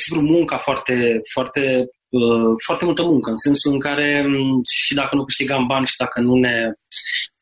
sigur, 0.04 0.24
munca 0.24 0.58
foarte, 0.58 1.22
foarte, 1.34 1.86
uh, 2.10 2.54
foarte 2.66 2.86
multă 2.86 3.04
muncă, 3.04 3.30
în 3.30 3.36
sensul 3.36 3.72
în 3.74 3.80
care 3.80 4.25
mm, 4.28 4.62
și 4.72 4.94
dacă 4.94 5.16
nu 5.16 5.24
câștigam 5.24 5.66
bani 5.66 5.86
și 5.86 5.98
dacă 5.98 6.20
nu 6.20 6.36
ne, 6.36 6.72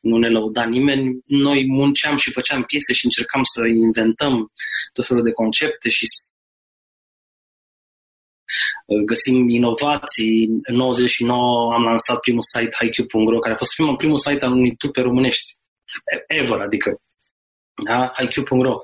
nu 0.00 0.16
ne 0.18 0.28
lăuda 0.28 0.64
nimeni, 0.64 1.18
noi 1.26 1.66
munceam 1.68 2.16
și 2.16 2.32
făceam 2.32 2.62
piese 2.62 2.92
și 2.92 3.04
încercam 3.04 3.42
să 3.42 3.66
inventăm 3.66 4.52
tot 4.92 5.06
felul 5.06 5.22
de 5.22 5.32
concepte 5.32 5.88
și 5.88 6.06
găsim 9.04 9.48
inovații. 9.48 10.60
În 10.62 10.76
99 10.76 11.72
am 11.72 11.82
lansat 11.82 12.20
primul 12.20 12.42
site 12.42 12.76
hiq.ro, 12.80 13.38
care 13.38 13.54
a 13.54 13.56
fost 13.56 13.74
primul, 13.74 13.96
primul 13.96 14.16
site 14.16 14.44
al 14.44 14.52
unui 14.52 14.76
trupe 14.76 15.00
românești 15.00 15.58
ever, 16.26 16.58
adică 16.60 17.00
da? 17.84 18.12
IQ.ro. 18.22 18.74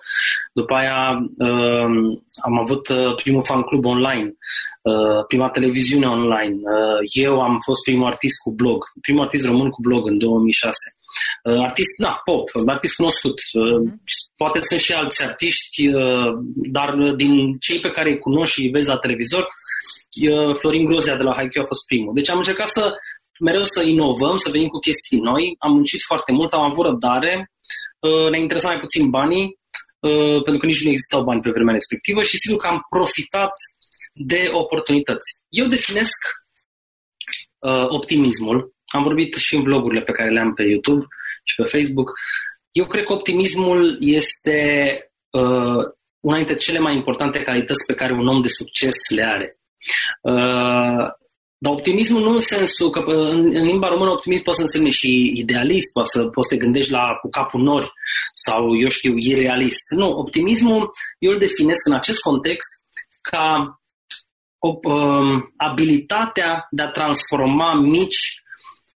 După 0.52 0.74
aia 0.74 1.18
uh, 1.38 2.18
am 2.44 2.58
avut 2.58 2.88
uh, 2.88 3.14
primul 3.22 3.44
fan 3.44 3.62
club 3.62 3.84
online, 3.84 4.34
uh, 4.82 5.24
prima 5.28 5.50
televiziune 5.50 6.06
online. 6.06 6.54
Uh, 6.54 6.98
eu 7.02 7.40
am 7.40 7.58
fost 7.64 7.82
primul 7.82 8.06
artist 8.06 8.40
cu 8.42 8.52
blog, 8.52 8.84
primul 9.00 9.22
artist 9.22 9.46
român 9.46 9.70
cu 9.70 9.80
blog 9.80 10.06
în 10.06 10.18
2006. 10.18 10.72
Uh, 11.42 11.60
artist, 11.68 11.94
da, 11.98 12.20
pop, 12.24 12.48
artist 12.66 12.94
cunoscut. 12.94 13.38
Uh, 13.52 13.62
mm. 13.62 14.02
Poate 14.36 14.60
sunt 14.60 14.80
și 14.80 14.92
alți 14.92 15.24
artiști, 15.24 15.88
uh, 15.88 16.30
dar 16.76 16.94
din 17.16 17.56
cei 17.58 17.80
pe 17.80 17.90
care 17.90 18.10
îi 18.10 18.18
cunoști 18.18 18.54
și 18.54 18.64
îi 18.64 18.70
vezi 18.70 18.88
la 18.88 18.98
televizor, 18.98 19.42
uh, 19.42 20.56
Florin 20.58 20.84
Grozea 20.84 21.16
de 21.16 21.22
la 21.22 21.34
Haikyuu 21.34 21.64
a 21.64 21.66
fost 21.66 21.86
primul. 21.86 22.14
Deci 22.14 22.30
am 22.30 22.38
încercat 22.38 22.68
să 22.68 22.94
mereu 23.40 23.64
să 23.64 23.82
inovăm, 23.82 24.36
să 24.36 24.50
venim 24.50 24.68
cu 24.68 24.78
chestii 24.78 25.20
noi. 25.20 25.54
Am 25.58 25.72
muncit 25.72 26.00
foarte 26.06 26.32
mult, 26.32 26.52
am 26.52 26.70
avut 26.70 26.84
răbdare, 26.84 27.50
uh, 28.00 28.30
ne 28.30 28.40
interesa 28.40 28.68
mai 28.68 28.80
puțin 28.80 29.10
banii, 29.10 29.58
uh, 30.00 30.42
pentru 30.42 30.58
că 30.58 30.66
nici 30.66 30.84
nu 30.84 30.90
existau 30.90 31.22
bani 31.22 31.40
pe 31.40 31.50
vremea 31.50 31.74
respectivă 31.74 32.22
și 32.22 32.36
sigur 32.36 32.58
că 32.58 32.66
am 32.66 32.86
profitat 32.90 33.52
de 34.12 34.48
oportunități. 34.52 35.40
Eu 35.48 35.66
definesc 35.66 36.20
uh, 37.58 37.86
optimismul 37.88 38.74
am 38.86 39.02
vorbit 39.02 39.34
și 39.34 39.54
în 39.54 39.62
vlogurile 39.62 40.00
pe 40.00 40.12
care 40.12 40.30
le-am 40.30 40.54
pe 40.54 40.62
YouTube 40.62 41.06
și 41.44 41.54
pe 41.56 41.78
Facebook. 41.78 42.12
Eu 42.70 42.86
cred 42.86 43.04
că 43.04 43.12
optimismul 43.12 43.96
este 44.00 44.98
uh, 45.30 45.84
una 46.20 46.36
dintre 46.36 46.56
cele 46.56 46.78
mai 46.78 46.94
importante 46.94 47.42
calități 47.42 47.86
pe 47.86 47.94
care 47.94 48.12
un 48.12 48.26
om 48.26 48.40
de 48.40 48.48
succes 48.48 48.96
le 49.14 49.24
are. 49.24 49.58
Uh, 50.22 51.08
dar 51.58 51.72
optimismul 51.72 52.22
nu 52.22 52.30
în 52.30 52.40
sensul 52.40 52.90
că 52.90 53.00
în, 53.06 53.56
în 53.56 53.64
limba 53.64 53.88
română 53.88 54.10
optimism 54.10 54.42
poate 54.42 54.58
să 54.58 54.64
însemne 54.64 54.90
și 54.90 55.32
idealist, 55.36 55.92
poate 55.92 56.08
să, 56.12 56.24
poți 56.24 56.48
să 56.48 56.54
te 56.54 56.60
gândești 56.60 56.90
la 56.90 57.14
cu 57.20 57.28
capul 57.28 57.62
nori 57.62 57.92
sau, 58.32 58.78
eu 58.78 58.88
știu, 58.88 59.14
irealist. 59.16 59.90
Nu, 59.96 60.10
optimismul 60.10 60.90
eu 61.18 61.32
îl 61.32 61.38
definesc 61.38 61.86
în 61.86 61.94
acest 61.94 62.20
context 62.20 62.82
ca 63.20 63.80
o, 64.58 64.90
um, 64.90 65.52
abilitatea 65.56 66.66
de 66.70 66.82
a 66.82 66.90
transforma 66.90 67.74
mici 67.74 68.42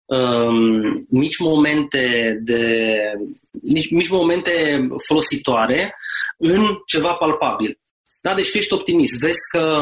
um, 0.09 1.05
mici 1.09 1.37
momente 1.39 2.35
de 2.43 2.61
mici, 3.61 3.89
mici 3.91 4.09
momente 4.09 4.51
folositoare 5.07 5.95
în 6.37 6.65
ceva 6.85 7.13
palpabil. 7.13 7.79
Da, 8.21 8.33
deci 8.33 8.53
ești 8.53 8.73
optimist, 8.73 9.19
vezi 9.19 9.39
că 9.51 9.81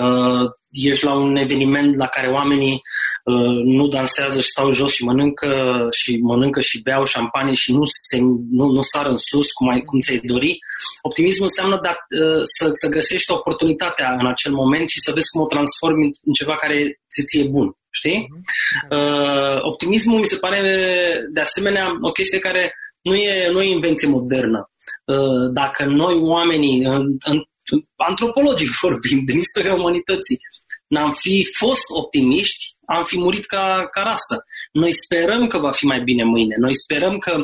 uh, 0.00 0.50
ești 0.70 1.04
la 1.04 1.14
un 1.14 1.36
eveniment 1.36 1.96
la 1.96 2.06
care 2.06 2.28
oamenii 2.28 2.80
uh, 3.24 3.62
nu 3.64 3.86
dansează 3.86 4.40
și 4.40 4.48
stau 4.48 4.70
jos 4.70 4.92
și 4.92 5.04
mănâncă 5.04 5.86
și 5.90 6.16
mănâncă 6.16 6.60
și 6.60 6.82
beau 6.82 7.04
șampanie 7.04 7.54
și 7.54 7.72
nu, 7.72 7.82
se, 7.84 8.18
nu, 8.50 8.66
nu 8.66 8.82
sar 8.82 9.06
în 9.06 9.16
sus 9.16 9.52
cum, 9.52 9.68
ai, 9.68 9.80
cum 9.80 10.00
ți-ai 10.00 10.20
dori. 10.24 10.58
Optimismul 11.02 11.48
înseamnă 11.50 11.80
da, 11.82 11.90
uh, 11.90 12.40
să, 12.42 12.68
să 12.72 12.88
găsești 12.88 13.30
oportunitatea 13.32 14.16
în 14.20 14.26
acel 14.26 14.52
moment 14.52 14.88
și 14.88 15.00
să 15.00 15.12
vezi 15.12 15.30
cum 15.30 15.40
o 15.40 15.46
transformi 15.46 16.10
în 16.24 16.32
ceva 16.32 16.54
care 16.54 17.00
ți 17.12 17.24
ție 17.24 17.44
bun. 17.48 17.76
Știi? 17.96 18.28
Uh, 18.90 19.62
optimismul 19.62 20.18
mi 20.18 20.26
se 20.26 20.36
pare 20.36 20.60
de 21.32 21.40
asemenea 21.40 21.90
o 22.00 22.10
chestie 22.10 22.38
care 22.38 22.74
nu 23.02 23.14
e, 23.14 23.48
nu 23.50 23.62
e 23.62 23.70
invenție 23.70 24.08
modernă. 24.08 24.70
Uh, 25.04 25.52
dacă 25.52 25.84
noi 25.84 26.14
oamenii, 26.14 26.84
în, 26.84 27.16
în, 27.24 27.42
antropologic 27.96 28.68
vorbind, 28.82 29.26
din 29.26 29.38
istoria 29.38 29.74
umanității, 29.74 30.38
n-am 30.86 31.12
fi 31.12 31.46
fost 31.58 31.84
optimiști, 31.88 32.73
am 32.86 33.04
fi 33.04 33.18
murit 33.18 33.46
ca, 33.46 33.88
ca 33.90 34.00
rasă. 34.00 34.44
Noi 34.72 34.92
sperăm 34.92 35.46
că 35.46 35.58
va 35.58 35.70
fi 35.70 35.84
mai 35.84 36.00
bine 36.00 36.24
mâine. 36.24 36.54
Noi 36.58 36.74
sperăm 36.76 37.18
că, 37.18 37.34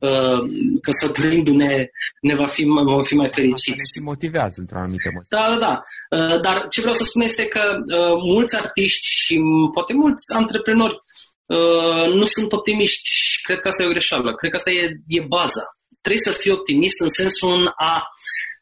uh, 0.00 0.38
că 0.82 0.90
săturindu-ne 1.00 1.90
ne 2.20 2.34
va 2.34 2.46
fi, 2.46 2.64
va 2.64 3.02
fi 3.02 3.14
mai 3.14 3.28
fericiți. 3.28 3.70
Asta 3.70 4.00
ne 4.00 4.04
motivează 4.04 4.60
într-o 4.60 4.78
anumită 4.78 5.10
măsură. 5.14 5.40
Da, 5.40 5.56
da, 5.56 5.58
da. 5.66 5.82
Uh, 6.16 6.40
dar 6.40 6.66
ce 6.68 6.80
vreau 6.80 6.94
să 6.94 7.04
spun 7.04 7.22
este 7.22 7.46
că 7.46 7.76
uh, 7.76 8.16
mulți 8.34 8.56
artiști 8.56 9.06
și 9.08 9.40
poate 9.74 9.92
mulți 9.94 10.34
antreprenori 10.34 10.98
uh, 11.46 12.14
nu 12.14 12.24
sunt 12.24 12.52
optimiști 12.52 13.08
și 13.08 13.42
cred 13.42 13.60
că 13.60 13.68
asta 13.68 13.82
e 13.82 13.86
o 13.86 13.90
greșeală. 13.90 14.34
Cred 14.34 14.50
că 14.50 14.56
asta 14.56 14.70
e, 14.70 14.96
e 15.06 15.20
baza. 15.20 15.64
Trebuie 16.02 16.22
să 16.22 16.40
fii 16.40 16.50
optimist 16.50 17.00
în 17.00 17.08
sensul 17.08 17.48
în 17.48 17.66
a, 17.76 18.02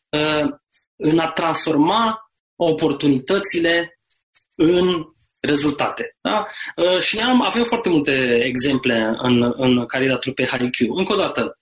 uh, 0.09 0.50
în 0.97 1.19
a 1.19 1.29
transforma 1.29 2.19
oportunitățile 2.57 3.99
în 4.55 5.05
rezultate. 5.47 6.17
Da? 6.21 6.47
Uh, 6.77 7.01
și 7.01 7.19
am, 7.19 7.43
avem 7.43 7.63
foarte 7.63 7.89
multe 7.89 8.41
exemple 8.45 9.15
în, 9.23 9.53
în 9.57 9.87
cariera 9.87 10.17
trupei 10.17 10.47
Haikyuu. 10.47 10.97
Încă 10.97 11.13
o 11.13 11.17
dată, 11.17 11.59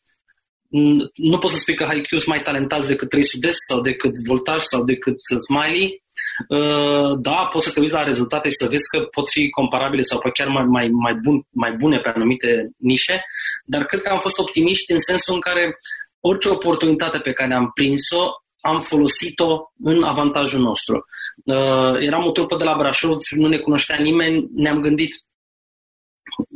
nu 1.15 1.39
pot 1.39 1.51
să 1.51 1.57
spui 1.57 1.75
că 1.75 1.85
Haikyuu 1.85 2.21
sunt 2.21 2.35
mai 2.35 2.43
talentați 2.43 2.87
decât 2.87 3.09
300 3.09 3.49
sau 3.69 3.81
decât 3.81 4.13
Voltaj 4.27 4.61
sau 4.63 4.85
decât 4.85 5.17
Smiley. 5.47 6.03
Uh, 6.49 7.19
da, 7.21 7.49
poți 7.53 7.67
să 7.67 7.73
te 7.73 7.81
uiți 7.81 7.93
la 7.93 8.03
rezultate 8.03 8.49
și 8.49 8.55
să 8.55 8.67
vezi 8.69 8.89
că 8.89 8.99
pot 9.01 9.29
fi 9.29 9.51
comparabile 9.51 10.03
sau 10.03 10.21
chiar 10.35 10.49
mai, 10.49 10.65
mai, 10.65 10.89
mai, 10.89 11.15
bun, 11.15 11.47
mai 11.51 11.73
bune 11.73 11.99
pe 12.01 12.09
anumite 12.15 12.71
nișe, 12.77 13.25
dar 13.65 13.85
cred 13.85 14.03
că 14.03 14.09
am 14.09 14.19
fost 14.19 14.39
optimiști 14.39 14.93
în 14.93 14.99
sensul 14.99 15.35
în 15.35 15.41
care 15.41 15.77
orice 16.21 16.49
oportunitate 16.49 17.19
pe 17.19 17.33
care 17.33 17.55
am 17.55 17.71
prins-o 17.75 18.25
am 18.63 18.81
folosit-o 18.81 19.73
în 19.83 20.03
avantajul 20.03 20.61
nostru. 20.61 21.05
Uh, 21.45 21.95
eram 22.09 22.27
o 22.27 22.31
trupă 22.31 22.57
de 22.57 22.65
la 22.65 22.77
Brașov, 22.77 23.19
nu 23.31 23.49
ne 23.49 23.59
cunoștea 23.59 23.97
nimeni, 23.97 24.49
ne-am 24.55 24.81
gândit 24.81 25.25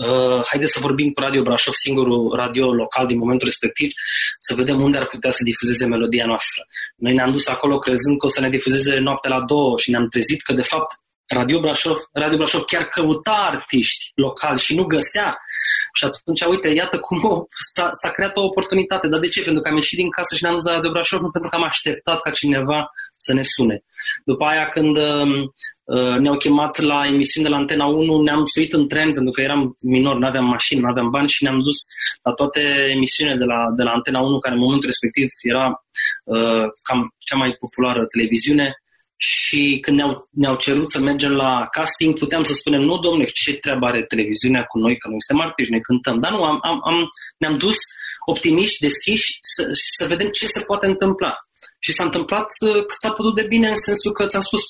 uh, 0.06 0.42
haideți 0.50 0.72
să 0.72 0.80
vorbim 0.80 1.10
cu 1.10 1.20
Radio 1.20 1.42
Brașov, 1.42 1.74
singurul 1.74 2.34
radio 2.36 2.72
local 2.72 3.06
din 3.06 3.18
momentul 3.18 3.46
respectiv, 3.46 3.90
să 4.38 4.54
vedem 4.54 4.80
unde 4.80 4.98
ar 4.98 5.06
putea 5.06 5.30
să 5.30 5.42
difuzeze 5.44 5.86
melodia 5.86 6.26
noastră. 6.26 6.62
Noi 6.96 7.14
ne-am 7.14 7.30
dus 7.30 7.46
acolo 7.46 7.78
crezând 7.78 8.18
că 8.18 8.26
o 8.26 8.28
să 8.28 8.40
ne 8.40 8.48
difuzeze 8.48 8.98
noaptea 8.98 9.30
la 9.30 9.44
două 9.44 9.78
și 9.78 9.90
ne-am 9.90 10.08
trezit 10.08 10.42
că, 10.42 10.52
de 10.52 10.62
fapt, 10.62 10.94
Radio 11.26 11.60
Brașov, 11.60 11.96
Radio 12.12 12.36
Brașov 12.36 12.62
chiar 12.62 12.84
căuta 12.84 13.32
artiști 13.32 14.12
locali 14.14 14.58
și 14.58 14.74
nu 14.74 14.84
găsea. 14.84 15.38
Și 15.94 16.04
atunci, 16.04 16.42
uite, 16.42 16.68
iată 16.68 16.98
cum 16.98 17.24
o, 17.24 17.44
s-a, 17.74 17.88
s-a 17.92 18.10
creat 18.10 18.36
o 18.36 18.42
oportunitate. 18.42 19.08
Dar 19.08 19.20
de 19.20 19.28
ce? 19.28 19.42
Pentru 19.42 19.62
că 19.62 19.68
am 19.68 19.74
ieșit 19.74 19.98
din 19.98 20.10
casă 20.10 20.34
și 20.34 20.42
ne-am 20.42 20.54
dus 20.54 20.64
la 20.64 20.72
Radio 20.72 20.90
Brașov, 20.90 21.20
nu 21.20 21.30
pentru 21.30 21.50
că 21.50 21.56
am 21.56 21.64
așteptat 21.64 22.20
ca 22.20 22.30
cineva 22.30 22.90
să 23.16 23.32
ne 23.32 23.42
sune. 23.42 23.84
După 24.24 24.44
aia, 24.44 24.68
când 24.68 24.96
um, 24.96 25.32
uh, 25.84 26.16
ne-au 26.18 26.36
chemat 26.36 26.78
la 26.78 27.06
emisiune 27.06 27.48
de 27.48 27.54
la 27.54 27.60
Antena 27.60 27.86
1, 27.86 28.22
ne-am 28.22 28.44
suit 28.44 28.72
în 28.72 28.88
tren, 28.88 29.12
pentru 29.12 29.32
că 29.32 29.40
eram 29.40 29.76
minor, 29.80 30.16
nu 30.16 30.26
aveam 30.26 30.44
mașină, 30.44 30.80
nu 30.80 30.88
aveam 30.88 31.10
bani 31.10 31.28
și 31.28 31.42
ne-am 31.42 31.60
dus 31.60 31.78
la 32.22 32.32
toate 32.32 32.60
emisiunile 32.94 33.36
de 33.36 33.44
la, 33.44 33.60
de 33.76 33.82
la 33.82 33.90
Antena 33.90 34.20
1, 34.20 34.38
care 34.38 34.54
în 34.54 34.60
momentul 34.60 34.88
respectiv 34.88 35.28
era 35.42 35.84
uh, 36.24 36.66
cam 36.82 37.14
cea 37.18 37.36
mai 37.36 37.56
populară 37.58 38.06
televiziune 38.06 38.74
și 39.16 39.78
când 39.80 39.96
ne-au, 39.96 40.28
ne-au 40.30 40.56
cerut 40.56 40.90
să 40.90 41.00
mergem 41.00 41.30
la 41.30 41.66
casting, 41.70 42.18
puteam 42.18 42.42
să 42.42 42.52
spunem, 42.52 42.80
nu, 42.80 42.98
domnule, 42.98 43.24
ce 43.24 43.52
treabă 43.54 43.86
are 43.86 44.04
televiziunea 44.04 44.64
cu 44.64 44.78
noi, 44.78 44.98
că 44.98 45.08
noi 45.08 45.22
suntem 45.26 45.46
artiști, 45.46 45.72
ne 45.72 45.80
cântăm. 45.80 46.18
Dar 46.18 46.30
nu, 46.30 46.44
am, 46.44 46.58
am, 46.62 46.80
am, 46.84 47.08
ne-am 47.38 47.58
dus 47.58 47.76
optimiști, 48.26 48.80
deschiși, 48.80 49.38
să, 49.40 49.68
să 49.96 50.06
vedem 50.06 50.28
ce 50.30 50.46
se 50.46 50.60
poate 50.60 50.86
întâmpla. 50.86 51.34
Și 51.78 51.92
s-a 51.92 52.04
întâmplat 52.04 52.46
uh, 52.66 52.72
cât 52.72 53.00
s-a 53.00 53.12
putut 53.12 53.34
de 53.34 53.46
bine, 53.46 53.68
în 53.68 53.80
sensul 53.80 54.12
că 54.12 54.26
ți-am 54.26 54.42
spus, 54.42 54.62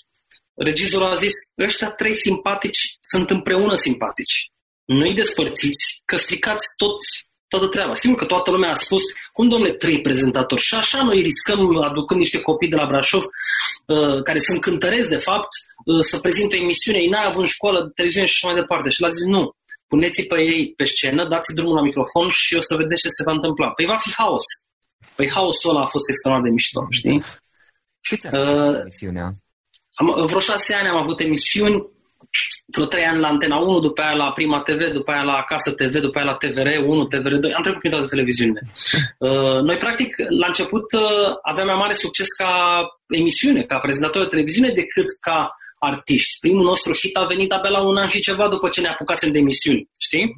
regizorul 0.54 1.06
a 1.06 1.14
zis, 1.14 1.32
ăștia 1.58 1.90
trei 1.90 2.14
simpatici 2.14 2.96
sunt 3.00 3.30
împreună 3.30 3.74
simpatici. 3.74 4.50
Nu-i 4.84 5.14
despărțiți, 5.14 6.02
că 6.04 6.16
stricați 6.16 6.66
toți 6.76 7.25
toată 7.48 7.66
treaba. 7.66 7.94
Sigur 7.94 8.16
că 8.18 8.24
toată 8.24 8.50
lumea 8.50 8.70
a 8.70 8.74
spus, 8.74 9.02
cum 9.32 9.48
domnule, 9.48 9.72
trei 9.72 10.00
prezentatori. 10.00 10.62
Și 10.62 10.74
așa 10.74 11.02
noi 11.02 11.20
riscăm, 11.20 11.76
aducând 11.82 12.20
niște 12.20 12.40
copii 12.40 12.68
de 12.68 12.76
la 12.76 12.86
Brașov, 12.86 13.24
uh, 13.24 14.22
care 14.22 14.38
sunt 14.38 14.60
cântăreți, 14.60 15.08
de 15.08 15.16
fapt, 15.16 15.48
uh, 15.84 16.00
să 16.00 16.18
prezinte 16.18 16.56
o 16.56 16.62
emisiune. 16.62 16.98
Ei 16.98 17.08
n-ai 17.08 17.26
avut 17.26 17.40
în 17.40 17.46
școală, 17.56 17.90
televiziune 17.94 18.26
și 18.26 18.34
așa 18.36 18.52
mai 18.52 18.60
departe. 18.60 18.88
Și 18.88 19.00
l-a 19.00 19.08
zis, 19.08 19.24
nu, 19.24 19.42
puneți 19.88 20.22
pe 20.22 20.40
ei 20.40 20.72
pe 20.76 20.84
scenă, 20.84 21.28
dați 21.28 21.54
drumul 21.54 21.74
la 21.74 21.82
microfon 21.82 22.28
și 22.30 22.54
o 22.56 22.60
să 22.60 22.76
vedeți 22.76 23.00
ce 23.00 23.08
se 23.08 23.22
va 23.26 23.32
întâmpla. 23.32 23.70
Păi 23.70 23.86
va 23.86 23.96
fi 23.96 24.12
haos. 24.14 24.44
Păi 25.16 25.30
haosul 25.30 25.70
ăla 25.70 25.82
a 25.82 25.92
fost 25.94 26.08
extraordinar 26.08 26.48
de 26.48 26.54
mișto, 26.54 26.80
știi? 26.90 27.22
Câți 28.08 28.26
ani 28.26 28.68
uh, 28.68 28.80
emisiunea? 28.80 29.34
Am, 29.94 30.06
vreo 30.26 30.38
șase 30.38 30.74
ani 30.74 30.88
am 30.88 30.96
avut 30.96 31.20
emisiuni, 31.20 31.76
vreo 32.66 32.86
trei 32.86 33.04
ani 33.04 33.20
la 33.20 33.28
Antena 33.28 33.58
1, 33.58 33.80
după 33.80 34.02
aia 34.02 34.12
la 34.12 34.32
Prima 34.32 34.60
TV, 34.60 34.90
după 34.92 35.10
aia 35.10 35.22
la 35.22 35.32
Acasă 35.32 35.72
TV, 35.72 36.00
după 36.00 36.18
aia 36.18 36.26
la 36.26 36.34
TVR 36.34 36.68
1, 36.86 37.04
TVR 37.04 37.34
2, 37.34 37.52
am 37.52 37.62
trecut 37.62 37.80
prin 37.80 37.90
toate 37.90 38.06
televiziunile. 38.06 38.60
Uh, 39.18 39.60
noi, 39.62 39.76
practic, 39.76 40.16
la 40.40 40.46
început 40.46 40.92
uh, 40.92 41.36
aveam 41.42 41.66
mai 41.66 41.76
mare 41.76 41.92
succes 41.92 42.26
ca 42.26 42.82
emisiune, 43.08 43.62
ca 43.62 43.78
prezentator 43.78 44.22
de 44.22 44.28
televiziune, 44.28 44.68
decât 44.68 45.06
ca 45.20 45.50
artiști. 45.78 46.38
Primul 46.40 46.64
nostru 46.64 46.94
hit 46.94 47.16
a 47.16 47.24
venit 47.24 47.52
abia 47.52 47.70
la 47.70 47.80
un 47.80 47.96
an 47.96 48.08
și 48.08 48.20
ceva 48.20 48.48
după 48.48 48.68
ce 48.68 48.80
ne 48.80 48.88
apucasem 48.88 49.32
de 49.32 49.38
emisiuni, 49.38 49.90
știi? 49.98 50.36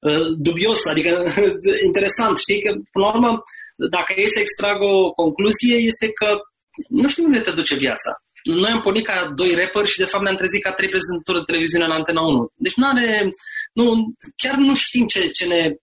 Uh, 0.00 0.26
dubios, 0.38 0.86
adică 0.86 1.24
interesant, 1.88 2.38
știi? 2.38 2.62
Că, 2.62 2.70
până 2.92 3.04
la 3.04 3.12
urmă, 3.12 3.42
dacă 3.90 4.12
e 4.16 4.26
să 4.26 4.40
extrag 4.40 4.76
o 4.80 5.10
concluzie, 5.10 5.76
este 5.76 6.08
că 6.08 6.40
nu 6.88 7.08
știu 7.08 7.24
unde 7.24 7.40
te 7.40 7.50
duce 7.50 7.76
viața 7.76 8.22
noi 8.44 8.70
am 8.70 8.80
pornit 8.80 9.04
ca 9.04 9.32
doi 9.34 9.54
rapperi 9.54 9.88
și 9.88 9.98
de 9.98 10.04
fapt 10.04 10.24
ne-am 10.24 10.36
trezit 10.36 10.62
ca 10.62 10.72
trei 10.72 10.88
prezentatori 10.88 11.38
de 11.38 11.44
televiziune 11.50 11.86
la 11.86 11.94
Antena 11.94 12.20
1. 12.20 12.52
Deci 12.54 12.74
nu 12.74 12.86
are, 12.86 13.28
nu, 13.72 14.14
chiar 14.36 14.54
nu 14.54 14.74
știm 14.74 15.06
ce, 15.06 15.28
ce, 15.28 15.46
ne, 15.46 15.74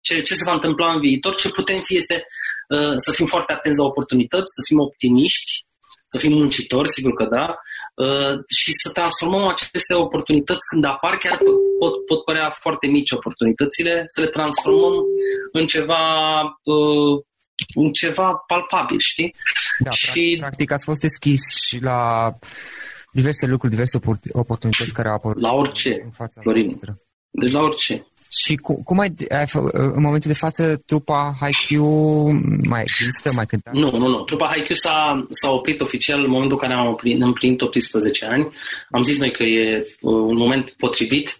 ce, 0.00 0.20
ce 0.20 0.34
se 0.34 0.44
va 0.46 0.52
întâmpla 0.52 0.92
în 0.92 1.00
viitor. 1.00 1.34
Ce 1.34 1.48
putem 1.48 1.80
fi 1.82 1.96
este 1.96 2.24
uh, 2.68 2.94
să 2.96 3.12
fim 3.12 3.26
foarte 3.26 3.52
atenți 3.52 3.78
la 3.78 3.84
oportunități, 3.84 4.54
să 4.56 4.62
fim 4.68 4.78
optimiști, 4.78 5.52
să 6.06 6.18
fim 6.18 6.32
muncitori, 6.32 6.90
sigur 6.90 7.12
că 7.14 7.24
da, 7.36 7.46
uh, 8.04 8.34
și 8.60 8.70
să 8.82 8.90
transformăm 8.90 9.46
aceste 9.46 9.94
oportunități 9.94 10.68
când 10.70 10.84
apar, 10.84 11.16
chiar 11.16 11.38
pot, 11.78 12.06
pot 12.06 12.24
părea 12.24 12.56
foarte 12.60 12.86
mici 12.86 13.10
oportunitățile, 13.10 14.02
să 14.06 14.20
le 14.20 14.28
transformăm 14.28 14.94
în 15.52 15.66
ceva 15.66 16.04
uh, 16.62 17.14
un 17.74 17.92
ceva 17.92 18.44
palpabil, 18.46 18.98
știi? 19.00 19.34
Da, 19.78 19.90
și... 19.90 20.36
practic 20.38 20.70
ați 20.72 20.84
fost 20.84 21.00
deschis 21.00 21.40
și 21.66 21.82
la 21.82 22.32
diverse 23.12 23.46
lucruri, 23.46 23.72
diverse 23.72 23.98
oportunități 24.32 24.92
care 24.92 25.08
au 25.08 25.14
apărut 25.14 25.42
la 25.42 25.52
orice, 25.52 26.00
în 26.04 26.10
fața 26.10 26.40
Florin. 26.40 26.66
Noastră. 26.66 27.00
Deci 27.30 27.52
la 27.52 27.60
orice. 27.60 28.06
Și 28.28 28.56
cum, 28.56 28.74
cum 28.84 28.98
ai, 28.98 29.12
ai, 29.28 29.44
în 29.72 30.02
momentul 30.02 30.30
de 30.30 30.36
față, 30.36 30.82
trupa 30.86 31.36
Haikyuu 31.40 32.32
mai 32.68 32.82
există, 32.82 33.32
mai 33.34 33.46
cântă? 33.46 33.70
Nu, 33.72 33.90
nu, 33.90 34.08
nu. 34.08 34.20
Trupa 34.20 34.46
Haikyuu 34.46 34.76
s-a, 34.76 35.26
s-a 35.30 35.50
oprit 35.50 35.80
oficial 35.80 36.24
în 36.24 36.30
momentul 36.30 36.58
în 36.60 36.68
care 36.68 36.80
am 36.80 36.86
împlinit, 36.86 37.22
împlinit 37.22 37.60
18 37.60 38.26
ani. 38.26 38.48
Am 38.90 39.02
zis 39.02 39.18
noi 39.18 39.32
că 39.32 39.42
e 39.42 39.78
uh, 39.78 40.12
un 40.12 40.36
moment 40.36 40.70
potrivit. 40.70 41.38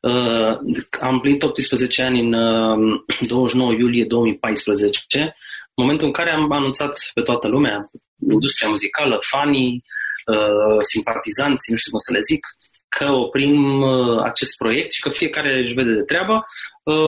Uh, 0.00 0.58
am 1.00 1.12
împlinit 1.12 1.42
18 1.42 2.02
ani 2.02 2.20
în 2.20 2.32
uh, 2.32 3.02
29 3.20 3.72
iulie 3.72 4.04
2014 4.04 5.34
momentul 5.76 6.06
în 6.06 6.12
care 6.12 6.30
am 6.30 6.52
anunțat 6.52 7.10
pe 7.14 7.20
toată 7.20 7.48
lumea, 7.48 7.90
industria 8.30 8.68
muzicală, 8.68 9.18
fanii, 9.20 9.84
uh, 10.26 10.78
simpatizanți, 10.82 11.70
nu 11.70 11.76
știu 11.76 11.90
cum 11.90 12.00
să 12.00 12.12
le 12.12 12.20
zic, 12.20 12.46
că 12.88 13.10
oprim 13.10 13.80
uh, 13.82 14.22
acest 14.22 14.56
proiect 14.56 14.92
și 14.92 15.00
că 15.00 15.08
fiecare 15.08 15.62
își 15.64 15.74
vede 15.74 15.92
de 15.92 16.02
treabă. 16.02 16.44
Uh... 16.82 17.04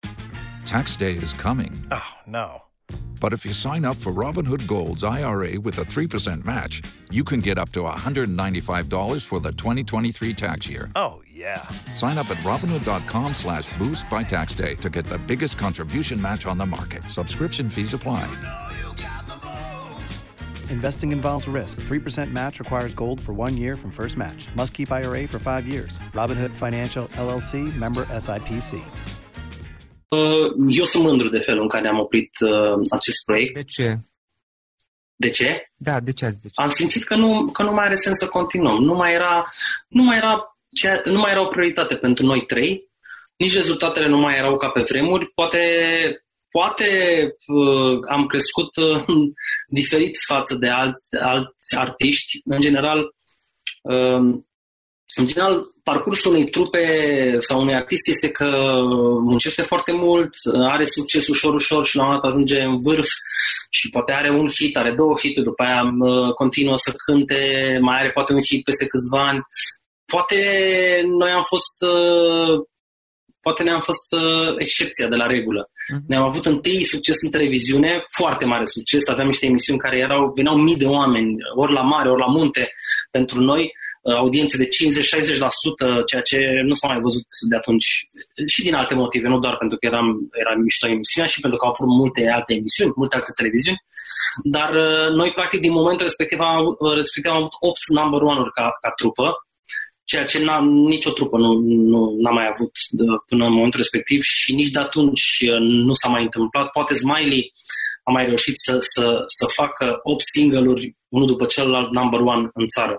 Tax 0.71 0.97
day 0.97 1.19
is 1.23 1.33
coming. 1.33 1.71
Oh, 1.91 2.09
no. 2.25 2.67
But 3.21 3.33
if 3.33 3.45
you 3.45 3.53
sign 3.53 3.85
up 3.85 3.97
for 3.97 4.13
Robinhood 4.13 4.67
Gold's 4.67 5.03
IRA 5.03 5.59
with 5.59 5.79
a 5.79 5.85
3% 5.85 6.45
match, 6.45 6.83
you 7.11 7.25
can 7.25 7.41
get 7.41 7.59
up 7.59 7.71
to 7.71 7.81
$195 7.81 9.23
for 9.23 9.41
the 9.41 9.53
2023 9.53 10.35
tax 10.35 10.69
year. 10.69 10.91
Oh, 10.95 11.23
yeah. 11.37 11.63
Sign 11.95 12.19
up 12.19 12.31
at 12.31 12.39
Robinhood.com 12.39 13.35
slash 13.35 13.67
boost 13.79 14.09
by 14.09 14.23
tax 14.23 14.55
day 14.55 14.75
to 14.77 14.89
get 14.89 15.05
the 15.05 15.19
biggest 15.19 15.59
contribution 15.59 16.21
match 16.21 16.47
on 16.47 16.59
the 16.59 16.67
market. 16.67 17.05
Subscription 17.05 17.69
fees 17.69 17.95
apply. 17.95 18.25
Investing 20.71 21.13
involves 21.13 21.47
risk. 21.47 21.79
3% 21.81 22.33
match 22.33 22.59
requires 22.59 22.95
gold 22.95 23.21
for 23.21 23.33
one 23.33 23.57
year 23.57 23.77
from 23.77 23.91
first 23.93 24.17
match. 24.17 24.49
Must 24.57 24.73
keep 24.75 24.91
IRA 24.91 25.27
for 25.29 25.39
five 25.39 25.69
years. 25.69 25.99
Robinhood 26.13 26.51
Financial 26.51 27.07
LLC 27.27 27.77
member 27.79 28.05
SIPC. 28.19 28.83
Uh, 30.09 30.53
eu 30.69 30.85
sunt 30.85 31.05
mândru 31.05 31.29
de 31.29 31.39
felul 31.39 31.63
în 31.63 31.69
care 31.69 31.89
am 31.89 31.99
oprit 31.99 32.31
uh, 32.41 32.87
acest 32.91 33.25
proiect. 33.25 33.55
De 33.55 33.65
ce? 33.65 33.99
De 35.17 35.31
ce? 35.31 35.71
Da, 35.77 36.01
de 36.01 36.13
ce 36.13 36.27
de 36.27 36.49
ce? 36.49 36.63
Am 36.63 36.69
simțit 36.69 37.05
că 37.05 37.17
nu, 37.17 37.51
că 37.53 37.63
nu 37.63 37.73
mai 37.73 37.85
are 37.85 37.95
sens 37.95 38.19
să 38.19 38.27
continuăm. 38.27 38.83
Nu 38.83 38.95
mai 38.95 39.13
era, 39.13 39.53
nu 39.89 40.03
mai 40.03 40.17
era, 40.17 40.56
cea, 40.77 41.01
nu 41.05 41.19
mai 41.19 41.31
era 41.31 41.43
o 41.43 41.49
prioritate 41.49 41.97
pentru 41.97 42.25
noi 42.27 42.47
trei. 42.47 42.91
Nici 43.37 43.55
rezultatele 43.55 44.09
nu 44.09 44.19
mai 44.19 44.37
erau 44.37 44.57
ca 44.57 44.69
pe 44.69 44.83
vremuri. 44.89 45.31
Poate 45.35 45.61
poate 46.59 46.89
uh, 47.47 47.99
am 48.09 48.27
crescut 48.27 48.77
uh, 48.77 49.05
diferit 49.81 50.17
față 50.27 50.55
de 50.55 50.69
alt, 50.69 50.99
alți 51.21 51.77
artiști. 51.77 52.41
În 52.45 52.61
general, 52.61 52.99
uh, 53.83 54.25
în 55.19 55.27
general, 55.27 55.65
parcursul 55.83 56.31
unei 56.31 56.45
trupe 56.45 56.85
sau 57.41 57.61
unui 57.61 57.75
artist 57.75 58.09
este 58.09 58.29
că 58.29 58.49
muncește 59.31 59.63
foarte 59.63 59.93
mult, 59.93 60.31
are 60.69 60.85
succes 60.85 61.29
ușor, 61.29 61.55
ușor 61.55 61.85
și 61.87 61.97
la 61.97 62.03
un 62.03 62.09
moment 62.09 62.25
dat 62.25 62.33
ajunge 62.33 62.61
în 62.61 62.81
vârf 62.81 63.09
și 63.71 63.91
poate 63.91 64.13
are 64.13 64.31
un 64.31 64.49
hit, 64.49 64.77
are 64.77 64.95
două 64.95 65.15
hituri, 65.19 65.45
după 65.45 65.63
aia 65.63 65.83
uh, 65.83 66.33
continuă 66.35 66.77
să 66.77 66.93
cânte, 67.05 67.41
mai 67.81 67.99
are 67.99 68.11
poate 68.11 68.33
un 68.33 68.43
hit 68.49 68.65
peste 68.65 68.87
câțiva 68.87 69.29
ani. 69.29 69.41
Poate 70.07 70.39
noi 71.19 71.31
am 71.31 71.45
fost 71.53 71.77
uh, 71.83 72.67
poate 73.47 73.63
ne-am 73.63 73.85
fost 73.91 74.09
uh, 74.23 74.55
excepția 74.65 75.09
de 75.13 75.17
la 75.23 75.27
regulă. 75.27 75.63
Uh-huh. 75.69 76.03
Ne-am 76.11 76.25
avut 76.31 76.47
întâi 76.47 76.85
succes 76.95 77.19
în 77.27 77.31
televiziune, 77.31 77.91
foarte 78.19 78.45
mare 78.53 78.65
succes, 78.65 79.09
aveam 79.09 79.27
niște 79.27 79.47
emisiuni 79.47 79.85
care 79.85 79.97
erau, 80.07 80.33
veneau 80.39 80.57
mii 80.57 80.83
de 80.83 80.89
oameni, 80.99 81.31
ori 81.63 81.73
la 81.73 81.85
mare, 81.93 82.09
ori 82.11 82.25
la 82.27 82.33
munte, 82.37 82.65
pentru 83.11 83.39
noi, 83.51 83.63
uh, 83.65 84.15
audiențe 84.15 84.57
de 84.57 84.69
50-60%, 84.69 86.05
ceea 86.11 86.23
ce 86.31 86.39
nu 86.69 86.75
s-a 86.75 86.87
mai 86.93 87.01
văzut 87.07 87.27
de 87.51 87.57
atunci, 87.57 87.89
și 88.53 88.61
din 88.63 88.75
alte 88.75 88.95
motive, 88.95 89.29
nu 89.29 89.39
doar 89.39 89.57
pentru 89.63 89.77
că 89.79 89.85
eram, 89.91 90.07
era 90.43 90.53
mișto 90.67 90.87
emisiunea, 90.87 91.31
și 91.33 91.41
pentru 91.41 91.59
că 91.59 91.67
au 91.67 91.75
fost 91.81 91.93
multe 92.01 92.21
alte 92.39 92.53
emisiuni, 92.61 92.93
multe 93.01 93.17
alte 93.17 93.33
televiziuni, 93.39 93.81
dar 94.57 94.71
uh, 94.85 95.09
noi, 95.21 95.31
practic, 95.39 95.61
din 95.61 95.75
momentul 95.81 96.07
respectiv 96.11 96.39
am, 96.41 96.77
respectiv 97.03 97.31
am 97.33 97.41
avut 97.43 97.55
8 97.61 97.81
number 97.99 98.21
one-uri 98.31 98.53
ca, 98.59 98.67
ca 98.83 98.91
trupă, 99.01 99.27
ceea 100.07 100.25
ce 100.25 100.45
n-am, 100.45 100.65
nicio 100.69 101.11
trupă 101.11 101.37
nu, 101.39 101.53
nu 101.93 102.17
n-a 102.23 102.31
mai 102.31 102.47
avut 102.53 102.73
până 103.29 103.45
în 103.45 103.53
momentul 103.53 103.81
respectiv 103.81 104.21
și 104.23 104.55
nici 104.55 104.75
de 104.77 104.79
atunci 104.79 105.27
uh, 105.51 105.61
nu 105.61 105.93
s-a 105.93 106.09
mai 106.09 106.23
întâmplat. 106.23 106.71
Poate 106.71 106.95
Smiley 106.95 107.53
a 108.09 108.11
mai 108.11 108.25
reușit 108.27 108.55
să, 108.57 108.79
să, 108.81 109.05
să 109.39 109.47
facă 109.55 110.01
8 110.03 110.25
single-uri, 110.35 110.97
unul 111.09 111.27
după 111.27 111.45
celălalt, 111.47 111.91
number 111.93 112.21
one 112.21 112.49
în 112.55 112.67
țară. 112.77 112.97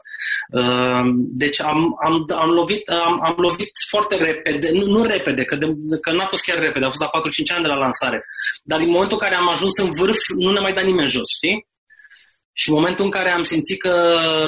Uh, 0.59 1.05
deci 1.43 1.61
am, 1.61 1.79
am, 2.05 2.25
am, 2.43 2.49
lovit, 2.49 2.89
am, 2.89 3.23
am 3.23 3.35
lovit 3.37 3.71
foarte 3.89 4.15
repede, 4.15 4.71
nu, 4.71 4.85
nu 4.85 5.03
repede, 5.03 5.43
că, 5.43 5.55
de, 5.55 5.65
că 6.01 6.11
n-a 6.11 6.25
fost 6.25 6.43
chiar 6.43 6.59
repede, 6.59 6.85
a 6.85 6.93
fost 6.93 7.01
la 7.01 7.09
4-5 7.09 7.55
ani 7.55 7.63
de 7.65 7.67
la 7.67 7.83
lansare, 7.85 8.23
dar 8.63 8.79
din 8.79 8.89
momentul 8.89 9.17
în 9.19 9.23
care 9.27 9.35
am 9.35 9.49
ajuns 9.49 9.77
în 9.77 9.89
vârf, 9.99 10.21
nu 10.37 10.51
ne 10.51 10.59
mai 10.59 10.73
da 10.73 10.81
nimeni 10.81 11.09
jos, 11.09 11.29
știi? 11.35 11.67
Și 12.59 12.69
în 12.69 12.75
momentul 12.75 13.05
în 13.05 13.11
care 13.17 13.29
am 13.31 13.43
simțit 13.43 13.79
că 13.81 13.93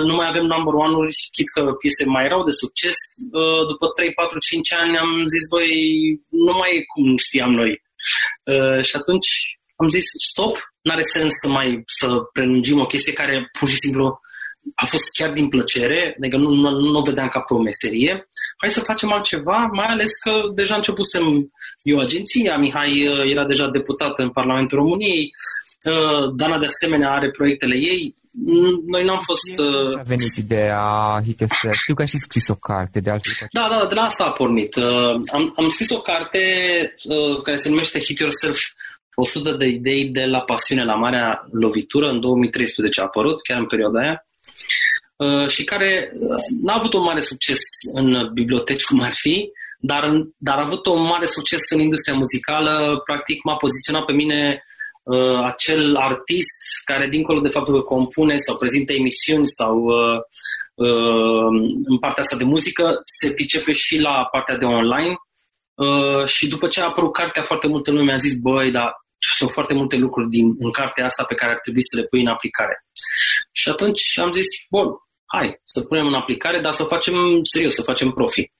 nu 0.07 0.13
mai 0.15 0.27
avem 0.27 0.45
number 0.45 0.73
one-uri, 0.73 1.13
chit 1.35 1.49
că 1.55 1.61
piese 1.81 2.05
mai 2.05 2.25
erau 2.25 2.43
de 2.43 2.59
succes, 2.63 2.97
uh, 3.39 3.63
după 3.71 3.85
3, 3.87 4.13
4, 4.13 4.39
5 4.39 4.73
ani 4.73 4.97
am 4.97 5.11
zis, 5.33 5.43
băi, 5.53 5.71
nu 6.45 6.53
mai 6.59 6.69
e 6.75 6.89
cum 6.93 7.17
știam 7.17 7.51
noi. 7.61 7.71
Uh, 8.53 8.79
și 8.87 8.95
atunci 8.95 9.29
am 9.75 9.87
zis, 9.89 10.05
stop, 10.31 10.55
n-are 10.81 11.01
sens 11.01 11.31
să 11.41 11.47
mai 11.57 11.83
să 11.99 12.07
prelungim 12.33 12.79
o 12.79 12.91
chestie 12.91 13.13
care 13.13 13.49
pur 13.59 13.67
și 13.67 13.81
simplu 13.83 14.19
a 14.75 14.85
fost 14.85 15.07
chiar 15.17 15.31
din 15.31 15.47
plăcere, 15.49 16.15
adică 16.17 16.37
nu, 16.37 16.49
nu, 16.49 16.69
nu 16.69 16.97
o 16.99 17.01
vedeam 17.01 17.27
ca 17.27 17.39
pe 17.39 17.53
o 17.53 17.61
meserie. 17.61 18.29
Hai 18.57 18.69
să 18.69 18.79
facem 18.79 19.11
altceva, 19.11 19.69
mai 19.73 19.85
ales 19.85 20.11
că 20.23 20.41
deja 20.55 20.75
începusem 20.75 21.25
eu 21.83 21.99
agenția, 21.99 22.57
Mihai 22.57 23.07
uh, 23.07 23.31
era 23.31 23.45
deja 23.45 23.67
deputat 23.67 24.19
în 24.19 24.29
Parlamentul 24.29 24.77
României, 24.77 25.29
Dana 26.35 26.59
de 26.59 26.65
asemenea 26.65 27.11
are 27.11 27.31
proiectele 27.31 27.75
ei. 27.75 28.15
Noi 28.85 29.05
n-am 29.05 29.21
fost... 29.21 29.59
Uh... 29.59 29.99
A 29.99 30.01
venit 30.01 30.35
ideea 30.35 30.81
Hit 31.25 31.39
Yourself. 31.39 31.75
Știu 31.75 31.93
că 31.93 32.01
ai 32.01 32.07
și 32.07 32.17
scris 32.17 32.47
o 32.47 32.55
carte 32.55 32.99
de 32.99 33.09
altfel. 33.09 33.47
Da, 33.51 33.67
da, 33.69 33.85
de 33.85 33.95
la 33.95 34.01
asta 34.01 34.23
a 34.23 34.31
pornit. 34.31 34.75
Uh, 34.75 35.19
am, 35.31 35.53
am 35.55 35.69
scris 35.69 35.89
o 35.89 36.01
carte 36.01 36.39
uh, 37.03 37.41
care 37.41 37.57
se 37.57 37.69
numește 37.69 37.99
Hit 37.99 38.19
Yourself 38.19 38.59
100 39.15 39.51
de 39.51 39.65
idei 39.65 40.05
de 40.05 40.23
la 40.25 40.39
pasiune 40.39 40.83
la 40.83 40.95
marea 40.95 41.47
lovitură. 41.51 42.09
În 42.09 42.19
2013 42.19 43.01
a 43.01 43.03
apărut, 43.03 43.41
chiar 43.41 43.59
în 43.59 43.67
perioada 43.67 43.99
aia. 43.99 44.25
Uh, 45.15 45.47
și 45.47 45.63
care 45.63 46.11
uh, 46.13 46.35
n-a 46.61 46.73
avut 46.73 46.93
un 46.93 47.01
mare 47.01 47.19
succes 47.19 47.59
în 47.93 48.29
biblioteci 48.33 48.83
cum 48.83 49.01
ar 49.01 49.13
fi, 49.13 49.51
dar, 49.79 50.11
dar 50.37 50.57
a 50.57 50.65
avut 50.65 50.85
un 50.85 51.01
mare 51.01 51.25
succes 51.25 51.69
în 51.69 51.79
industria 51.79 52.17
muzicală. 52.17 53.01
Practic 53.05 53.43
m-a 53.43 53.55
poziționat 53.55 54.05
pe 54.05 54.13
mine 54.13 54.63
uh, 55.13 55.43
acel 55.45 55.95
artist 55.95 56.61
care, 56.85 57.07
dincolo 57.09 57.39
de 57.39 57.49
faptul 57.49 57.73
că 57.73 57.81
compune 57.81 58.35
sau 58.37 58.55
prezintă 58.55 58.93
emisiuni 58.93 59.47
sau 59.47 59.75
uh, 59.77 60.17
uh, 60.85 61.49
în 61.85 61.97
partea 61.99 62.23
asta 62.23 62.37
de 62.37 62.43
muzică, 62.43 62.97
se 63.19 63.31
pricepe 63.31 63.71
și 63.71 63.97
la 63.97 64.27
partea 64.31 64.57
de 64.57 64.65
online. 64.65 65.15
Uh, 65.73 66.25
și 66.25 66.47
după 66.47 66.67
ce 66.67 66.81
a 66.81 66.85
apărut 66.85 67.13
cartea, 67.13 67.43
foarte 67.43 67.67
multă 67.67 67.91
lume 67.91 68.03
mi-a 68.03 68.15
zis, 68.15 68.33
băi, 68.41 68.71
dar 68.71 68.91
sunt 69.37 69.51
foarte 69.51 69.73
multe 69.73 69.95
lucruri 69.95 70.29
din, 70.29 70.55
în 70.59 70.71
cartea 70.71 71.05
asta 71.05 71.23
pe 71.23 71.35
care 71.35 71.51
ar 71.51 71.59
trebui 71.59 71.83
să 71.83 71.99
le 71.99 72.05
pui 72.05 72.21
în 72.21 72.27
aplicare. 72.27 72.85
Și 73.51 73.69
atunci 73.69 74.19
am 74.19 74.31
zis, 74.31 74.47
bun, 74.69 74.87
hai 75.25 75.59
să 75.63 75.81
punem 75.81 76.05
în 76.05 76.13
aplicare, 76.13 76.59
dar 76.61 76.71
să 76.73 76.83
o 76.83 76.85
facem 76.95 77.13
serios, 77.53 77.73
să 77.73 77.81
facem 77.81 78.11
profi. 78.11 78.51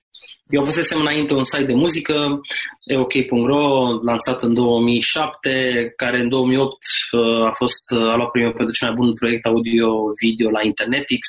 Eu 0.50 0.64
fusesem 0.64 1.00
înainte 1.00 1.34
un 1.34 1.42
site 1.42 1.64
de 1.64 1.74
muzică, 1.74 2.40
eok.ro, 2.84 3.64
lansat 4.02 4.42
în 4.42 4.54
2007, 4.54 5.92
care 5.96 6.20
în 6.20 6.28
2008 6.28 6.76
uh, 7.12 7.46
a 7.46 7.52
fost 7.52 7.90
uh, 7.96 8.12
a 8.12 8.16
luat 8.16 8.30
primul 8.30 8.52
pentru 8.52 8.74
cel 8.74 8.88
mai 8.88 8.96
bun 8.98 9.12
proiect 9.12 9.44
audio-video 9.46 10.50
la 10.50 10.62
Internetix. 10.62 11.22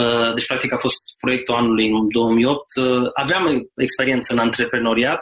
Uh, 0.00 0.34
deci, 0.34 0.46
practic, 0.46 0.72
a 0.72 0.76
fost 0.76 1.00
proiectul 1.20 1.54
anului 1.54 1.86
în 1.90 2.08
2008. 2.08 2.64
Aveam 3.14 3.70
experiență 3.76 4.32
în 4.32 4.38
antreprenoriat, 4.38 5.20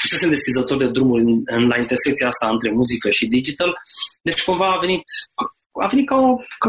fusesem 0.00 0.28
deschizător 0.28 0.76
de 0.76 0.88
drumuri 0.88 1.22
în, 1.22 1.40
în, 1.44 1.66
la 1.68 1.76
intersecția 1.76 2.26
asta 2.26 2.48
între 2.48 2.70
muzică 2.70 3.10
și 3.10 3.26
digital, 3.26 3.72
deci 4.22 4.44
cumva 4.44 4.66
a 4.72 4.78
venit, 4.78 5.02
a 5.82 5.86
venit 5.86 6.06
ca, 6.06 6.16
o, 6.16 6.36
ca, 6.58 6.68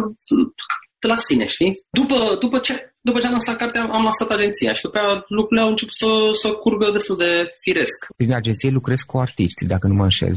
de 0.99 1.07
la 1.07 1.15
sine, 1.15 1.45
știi? 1.45 1.79
După, 1.89 2.35
după, 2.39 2.59
ce, 2.59 2.92
după 3.07 3.19
ce 3.19 3.25
am 3.25 3.31
lansat 3.31 3.57
cartea, 3.57 3.81
am 3.81 4.03
lansat 4.03 4.29
agenția 4.29 4.73
și 4.73 4.81
după 4.81 4.97
aceea 4.97 5.25
lucrurile 5.27 5.65
au 5.65 5.69
început 5.69 5.93
să, 5.93 6.09
să 6.41 6.47
curgă 6.49 6.91
destul 6.91 7.17
de 7.17 7.31
firesc. 7.61 8.07
Prin 8.17 8.33
agenție 8.33 8.69
lucrezi 8.69 9.05
cu 9.05 9.17
artiști, 9.17 9.65
dacă 9.65 9.87
nu 9.87 9.93
mă 9.93 10.03
înșel. 10.03 10.35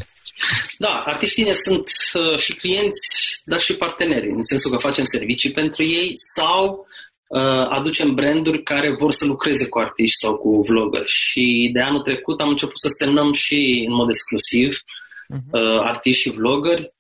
Da, 0.79 1.03
artiștii 1.05 1.45
ne 1.45 1.53
sunt 1.53 1.87
uh, 2.15 2.39
și 2.39 2.55
clienți, 2.55 3.01
dar 3.45 3.61
și 3.61 3.77
parteneri, 3.77 4.31
în 4.31 4.43
sensul 4.43 4.71
că 4.71 4.77
facem 4.77 5.05
servicii 5.05 5.53
pentru 5.53 5.83
ei 5.83 6.13
sau 6.35 6.87
uh, 7.27 7.67
aducem 7.69 8.15
branduri 8.15 8.63
care 8.63 8.95
vor 8.99 9.13
să 9.13 9.25
lucreze 9.25 9.69
cu 9.69 9.79
artiști 9.79 10.21
sau 10.21 10.37
cu 10.37 10.61
vloggeri. 10.69 11.07
Și 11.07 11.71
de 11.73 11.81
anul 11.81 12.03
trecut 12.03 12.41
am 12.41 12.49
început 12.49 12.79
să 12.79 12.89
semnăm 12.89 13.33
și 13.33 13.85
în 13.89 13.95
mod 13.95 14.09
exclusiv 14.09 14.77
uh-huh. 14.77 15.51
uh, 15.53 15.81
artiști 15.81 16.23
și 16.23 16.31
vloggeri 16.31 16.83
Ehm, 16.83 16.96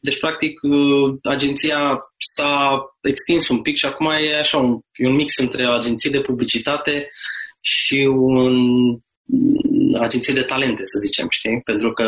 deci, 0.00 0.18
practic, 0.18 0.60
uh, 0.62 1.14
agenția 1.22 1.98
s-a 2.36 2.84
extins 3.02 3.48
un 3.48 3.62
pic 3.62 3.76
și 3.76 3.86
acum 3.86 4.10
e 4.10 4.38
așa 4.38 4.58
un, 4.58 4.78
e 4.94 5.06
un 5.06 5.14
mix 5.14 5.38
între 5.38 5.66
o 5.66 5.72
agenție 5.72 6.10
de 6.10 6.20
publicitate 6.20 7.06
și 7.60 8.08
un 8.10 8.54
agenție 10.00 10.34
de 10.34 10.42
talente, 10.42 10.82
să 10.84 10.98
zicem, 11.06 11.26
știi? 11.30 11.60
Pentru 11.64 11.92
că 11.92 12.04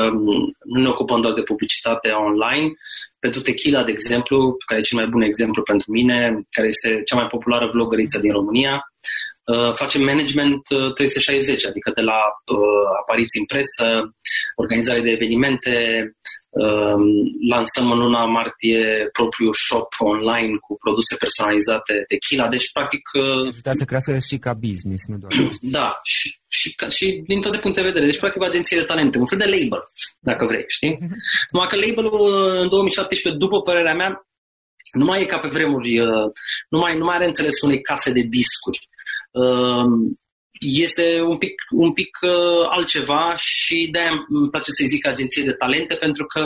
nu 0.64 0.80
ne 0.80 0.88
ocupăm 0.88 1.20
doar 1.20 1.35
de 1.35 1.42
publicitate 1.42 2.09
online. 2.09 2.72
Pentru 3.18 3.40
Tequila, 3.40 3.85
de 3.85 3.90
exemplu, 3.90 4.56
care 4.66 4.80
e 4.80 4.85
cel 4.85 4.98
mai 4.98 5.09
bun 5.09 5.22
exemplu 5.22 5.62
pentru 5.62 5.90
mine, 5.90 6.46
care 6.50 6.68
este 6.68 7.02
cea 7.04 7.16
mai 7.16 7.26
populară 7.26 7.70
vlogăriță 7.72 8.20
din 8.20 8.33
România, 8.33 8.74
Uh, 8.74 8.89
facem 9.75 10.03
management 10.03 10.63
360, 10.95 11.63
uh, 11.63 11.69
adică 11.69 11.91
de 11.95 12.01
la 12.11 12.21
uh, 12.55 12.87
apariții 13.01 13.41
în 13.41 13.47
presă, 13.53 13.87
organizare 14.63 15.01
de 15.01 15.11
evenimente, 15.11 15.75
um, 16.49 17.03
lansăm 17.55 17.91
în 17.91 17.99
luna 17.99 18.25
martie 18.25 19.09
propriul 19.13 19.55
shop 19.67 19.89
online 19.99 20.57
cu 20.67 20.73
produse 20.85 21.17
personalizate 21.17 21.95
de 22.09 22.17
Chila, 22.17 22.49
deci 22.49 22.73
practic... 22.73 23.03
Ajuta 23.49 23.73
să 23.75 23.85
crească 23.85 24.19
și 24.29 24.37
ca 24.39 24.53
business, 24.55 25.03
nu 25.07 25.17
doar... 25.23 25.33
Da, 25.77 25.87
și, 26.03 26.29
și, 26.49 26.69
și 26.97 27.07
din 27.27 27.41
toate 27.41 27.59
puncte 27.59 27.81
de 27.81 27.87
vedere. 27.87 28.07
Deci 28.07 28.23
practic 28.23 28.43
o 28.43 28.45
agenție 28.45 28.79
de 28.81 28.91
talente, 28.91 29.19
un 29.19 29.27
fel 29.27 29.39
de 29.39 29.53
label, 29.57 29.83
dacă 30.31 30.43
vrei, 30.47 30.65
știi? 30.67 30.95
Mhm. 31.01 31.17
Numai 31.53 31.69
că 31.71 31.77
labelul 31.77 32.15
în 32.63 32.69
2017, 32.69 33.43
după 33.45 33.61
părerea 33.61 33.95
mea, 33.95 34.11
nu 34.93 35.05
mai 35.05 35.23
e 35.23 35.33
ca 35.33 35.39
pe 35.39 35.49
vremuri, 35.49 35.91
nu 36.69 36.79
mai, 36.79 36.99
nu 36.99 37.05
mai 37.05 37.17
are 37.17 37.27
înțeles 37.27 37.61
unei 37.61 37.81
case 37.81 38.13
de 38.13 38.21
discuri. 38.21 38.89
Ehm, 39.33 40.19
este 40.61 41.21
un 41.27 41.38
pic, 41.38 41.55
un 41.71 41.93
pic 41.93 42.19
uh, 42.23 42.66
altceva 42.71 43.35
și 43.37 43.88
de-aia 43.93 44.25
îmi 44.29 44.51
place 44.51 44.71
să-i 44.71 44.88
zic 44.88 45.07
agenție 45.07 45.45
de 45.45 45.53
talente, 45.53 45.95
pentru 45.95 46.27
că 46.27 46.40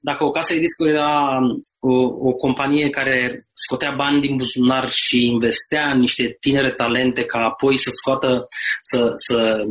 dacă 0.00 0.24
o 0.24 0.30
casă 0.30 0.54
de 0.54 0.60
discuri 0.60 0.90
era 0.90 1.38
o, 1.78 1.94
o 2.28 2.32
companie 2.32 2.90
care 2.90 3.46
scotea 3.52 3.90
bani 3.90 4.20
din 4.20 4.36
buzunar 4.36 4.90
și 4.90 5.26
investea 5.26 5.90
în 5.90 6.00
niște 6.00 6.36
tinere 6.40 6.72
talente 6.72 7.24
ca 7.24 7.38
apoi 7.38 7.76
să 7.76 7.90
scoată, 7.92 8.44
să, 8.82 9.10
să, 9.14 9.64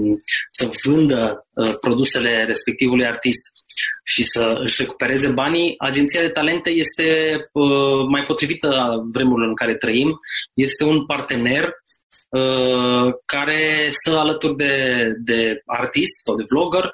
să 0.49 0.69
vândă 0.83 1.47
uh, 1.53 1.73
produsele 1.79 2.45
respectivului 2.45 3.05
artist 3.05 3.51
și 4.03 4.23
să 4.23 4.59
își 4.63 4.81
recupereze 4.81 5.29
banii, 5.29 5.75
agenția 5.77 6.21
de 6.21 6.29
talente 6.29 6.69
este 6.69 7.35
uh, 7.51 8.07
mai 8.09 8.23
potrivită 8.23 8.69
vremurilor 9.11 9.47
în 9.47 9.55
care 9.55 9.75
trăim, 9.75 10.19
este 10.53 10.83
un 10.83 11.05
partener 11.05 11.63
Uh, 12.29 13.13
care 13.25 13.89
stă 13.89 14.17
alături 14.17 14.55
de, 14.55 14.73
de 15.23 15.61
artist 15.65 16.15
sau 16.25 16.35
de 16.35 16.45
vlogger 16.49 16.85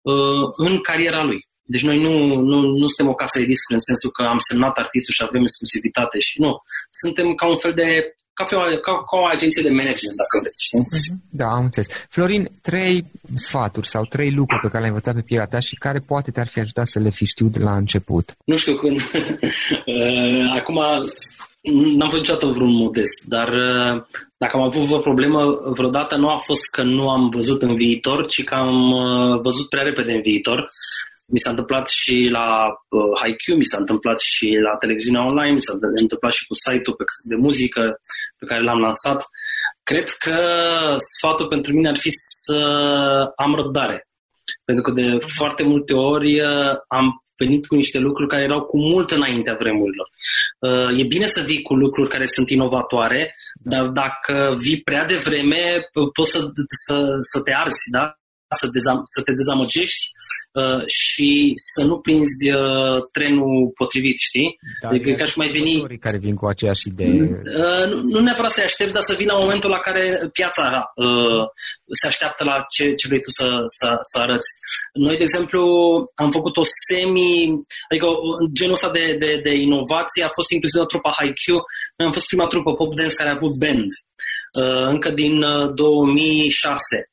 uh, 0.00 0.44
în 0.56 0.80
cariera 0.80 1.22
lui. 1.22 1.40
Deci 1.62 1.82
noi 1.82 1.98
nu, 1.98 2.34
nu, 2.34 2.60
nu 2.60 2.86
suntem 2.86 3.08
o 3.08 3.14
casă 3.14 3.38
de 3.38 3.44
discuri 3.44 3.78
în 3.78 3.86
sensul 3.90 4.10
că 4.10 4.22
am 4.22 4.38
semnat 4.38 4.76
artistul 4.76 5.14
și 5.14 5.22
avem 5.22 5.42
exclusivitate 5.42 6.18
și 6.18 6.40
nu. 6.40 6.58
Suntem 7.02 7.34
ca 7.34 7.46
un 7.46 7.58
fel 7.58 7.72
de 7.72 8.14
ca, 8.32 8.56
o, 8.56 8.60
ca, 8.86 8.92
ca 9.10 9.16
o 9.16 9.24
agenție 9.24 9.62
de 9.62 9.68
management, 9.68 10.16
dacă 10.22 10.34
vreți. 10.40 10.64
Știi? 10.64 10.78
Mhm. 10.78 11.22
Da, 11.30 11.46
am 11.46 11.64
înțeles. 11.64 11.88
Florin, 12.08 12.50
trei 12.62 13.04
sfaturi 13.34 13.88
sau 13.88 14.04
trei 14.04 14.30
lucruri 14.30 14.62
pe 14.62 14.66
care 14.68 14.78
le-ai 14.78 14.94
învățat 14.94 15.14
pe 15.14 15.20
pielea 15.20 15.46
ta 15.46 15.60
și 15.60 15.74
care 15.74 15.98
poate 15.98 16.30
te-ar 16.30 16.46
fi 16.46 16.60
ajutat 16.60 16.86
să 16.86 16.98
le 16.98 17.10
fi 17.10 17.24
știut 17.24 17.58
la 17.58 17.76
început? 17.76 18.36
Nu 18.44 18.56
știu 18.56 18.76
când. 18.76 18.98
Uh, 19.86 20.52
acum 20.58 20.78
N-am 21.62 22.08
fost 22.08 22.20
niciodată 22.20 22.46
vreun 22.46 22.72
modest, 22.72 23.24
dar 23.24 23.48
uh, 23.48 24.02
dacă 24.36 24.56
am 24.56 24.62
avut 24.62 24.82
vreo 24.82 25.00
problemă 25.00 25.40
vreodată, 25.76 26.16
nu 26.16 26.28
a 26.28 26.38
fost 26.38 26.70
că 26.70 26.82
nu 26.82 27.08
am 27.08 27.28
văzut 27.28 27.62
în 27.62 27.76
viitor, 27.76 28.26
ci 28.26 28.44
că 28.44 28.54
am 28.54 28.90
uh, 28.90 29.40
văzut 29.42 29.68
prea 29.68 29.82
repede 29.82 30.12
în 30.12 30.20
viitor. 30.20 30.58
Mi 31.26 31.38
s-a 31.38 31.50
întâmplat 31.50 31.88
și 31.88 32.28
la 32.30 32.66
uh, 32.88 33.20
HiQ, 33.22 33.56
mi 33.56 33.64
s-a 33.64 33.78
întâmplat 33.78 34.20
și 34.20 34.46
la 34.62 34.76
televiziunea 34.76 35.26
online, 35.26 35.52
mi 35.52 35.60
s-a 35.60 35.72
întâmplat 36.00 36.32
și 36.32 36.46
cu 36.46 36.54
site-ul 36.54 36.96
de 37.28 37.36
muzică 37.36 38.00
pe 38.38 38.46
care 38.46 38.62
l-am 38.62 38.78
lansat. 38.78 39.26
Cred 39.82 40.08
că 40.24 40.36
sfatul 41.18 41.46
pentru 41.46 41.72
mine 41.72 41.88
ar 41.88 41.98
fi 41.98 42.10
să 42.10 42.60
am 43.36 43.54
răbdare. 43.54 44.08
Pentru 44.64 44.82
că 44.84 44.90
de 45.00 45.18
foarte 45.26 45.62
multe 45.62 45.92
ori 45.92 46.40
uh, 46.40 46.74
am 46.88 47.22
venit 47.44 47.66
cu 47.66 47.74
niște 47.74 47.98
lucruri 47.98 48.28
care 48.28 48.42
erau 48.42 48.62
cu 48.62 48.78
mult 48.78 49.10
înaintea 49.10 49.56
vremurilor. 49.58 50.08
Uh, 50.58 51.00
e 51.00 51.04
bine 51.04 51.26
să 51.26 51.42
vii 51.46 51.62
cu 51.62 51.74
lucruri 51.74 52.08
care 52.08 52.26
sunt 52.26 52.50
inovatoare, 52.50 53.34
dar 53.62 53.86
dacă 53.86 54.54
vii 54.58 54.82
prea 54.82 55.04
devreme, 55.06 55.62
poți 56.12 56.30
să, 56.30 56.40
să, 56.86 57.16
să 57.20 57.40
te 57.40 57.52
arzi, 57.54 57.90
da? 57.90 58.19
Să, 58.60 58.66
dezam- 58.66 59.04
să 59.14 59.22
te 59.22 59.32
dezamăgești 59.32 60.04
uh, 60.52 60.82
și 60.86 61.52
să 61.54 61.84
nu 61.84 61.96
prinzi 61.98 62.50
uh, 62.50 62.96
trenul 63.12 63.70
potrivit, 63.74 64.18
știi? 64.28 64.48
Da, 64.82 64.88
adică 64.88 65.10
ca 65.12 65.24
și 65.24 65.38
mai 65.38 65.48
veni... 65.48 65.98
care 65.98 66.18
vin 66.18 66.34
cu 66.34 66.46
aceeași 66.46 66.88
idee. 66.88 67.10
Uh, 67.10 67.84
nu, 67.90 67.96
nu 68.02 68.20
neapărat 68.20 68.50
să-i 68.50 68.64
aștepți, 68.64 68.94
dar 68.94 69.02
să 69.02 69.14
vină 69.18 69.38
momentul 69.40 69.70
la 69.70 69.78
care 69.78 70.04
piața 70.32 70.64
uh, 70.94 71.44
se 72.00 72.06
așteaptă 72.06 72.44
la 72.44 72.56
ce, 72.74 72.94
ce 72.94 73.08
vrei 73.08 73.20
tu 73.20 73.30
să, 73.30 73.46
să, 73.78 73.88
să 74.10 74.16
arăți. 74.22 74.50
Noi, 74.92 75.16
de 75.16 75.22
exemplu, 75.22 75.62
am 76.14 76.30
făcut 76.30 76.56
o 76.56 76.64
semi... 76.88 77.50
Adică 77.90 78.06
genul 78.52 78.78
ăsta 78.78 78.90
de, 78.90 79.16
de, 79.18 79.40
de 79.42 79.52
inovație 79.66 80.24
a 80.24 80.36
fost 80.38 80.50
inclusiv 80.50 80.80
la 80.80 80.86
trupa 80.86 81.16
HiQ. 81.18 81.44
Noi 81.96 82.06
am 82.06 82.12
fost 82.12 82.26
prima 82.26 82.46
trupă 82.46 82.70
pop 82.74 82.94
dance 82.94 83.14
care 83.14 83.30
a 83.30 83.38
avut 83.38 83.54
band. 83.62 83.90
Uh, 84.60 84.86
încă 84.94 85.10
din 85.10 85.42
uh, 85.42 85.74
2006. 85.74 87.10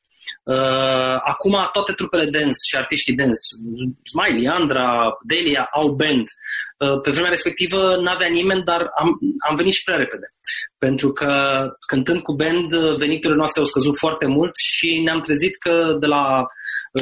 Uh, 0.48 1.20
acum 1.24 1.70
toate 1.72 1.92
trupele 1.92 2.30
dance 2.30 2.58
și 2.68 2.76
artiștii 2.76 3.16
dance, 3.16 3.40
Smiley, 4.04 4.48
Andra, 4.48 5.18
Delia, 5.22 5.68
au 5.72 5.90
band. 5.90 6.28
Uh, 6.78 7.00
pe 7.02 7.12
vremea 7.12 7.30
respectivă 7.30 7.96
n-avea 8.02 8.28
nimeni, 8.28 8.64
dar 8.64 8.82
am, 9.00 9.20
am 9.50 9.56
venit 9.56 9.74
și 9.74 9.84
prea 9.84 9.98
repede. 9.98 10.34
Pentru 10.78 11.12
că 11.12 11.32
cântând 11.88 12.22
cu 12.22 12.34
band, 12.34 12.74
veniturile 12.98 13.38
noastre 13.38 13.60
au 13.60 13.66
scăzut 13.66 13.98
foarte 13.98 14.26
mult 14.26 14.52
și 14.56 15.02
ne-am 15.02 15.22
trezit 15.22 15.58
că 15.58 15.96
de 16.00 16.06
la 16.06 16.48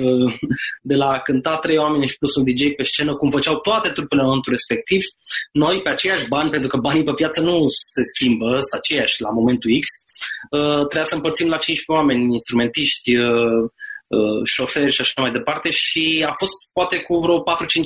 Uh, 0.02 0.34
de 0.82 0.96
la 0.96 1.10
a 1.12 1.20
cânta 1.20 1.58
trei 1.58 1.78
oameni 1.78 2.08
și 2.08 2.18
plus 2.18 2.36
un 2.36 2.44
DJ 2.44 2.64
pe 2.76 2.84
scenă, 2.84 3.16
cum 3.16 3.30
făceau 3.30 3.60
toate 3.60 3.90
trupele 3.90 4.22
în 4.22 4.28
momentul 4.28 4.52
respectiv, 4.52 5.02
noi 5.52 5.82
pe 5.82 5.90
aceiași 5.90 6.28
bani, 6.28 6.50
pentru 6.50 6.70
că 6.70 6.78
banii 6.78 7.04
pe 7.04 7.14
piață 7.14 7.42
nu 7.42 7.66
se 7.68 8.02
schimbă, 8.14 8.46
sunt 8.46 8.82
aceiași 8.82 9.22
la 9.22 9.30
momentul 9.30 9.72
X, 9.80 9.86
uh, 9.88 10.88
trebuia 10.90 11.04
să 11.04 11.16
împărțim 11.16 11.50
la 11.50 11.58
15 11.58 11.92
oameni, 11.92 12.32
instrumentiști, 12.32 13.16
uh, 13.18 13.70
șoferi 14.44 14.92
și 14.92 15.02
așa 15.02 15.22
mai 15.22 15.32
departe 15.32 15.70
și 15.72 16.26
a 16.28 16.34
fost 16.34 16.54
poate 16.74 16.98
cu 16.98 17.18
vreo 17.18 17.40
4-5 17.40 17.44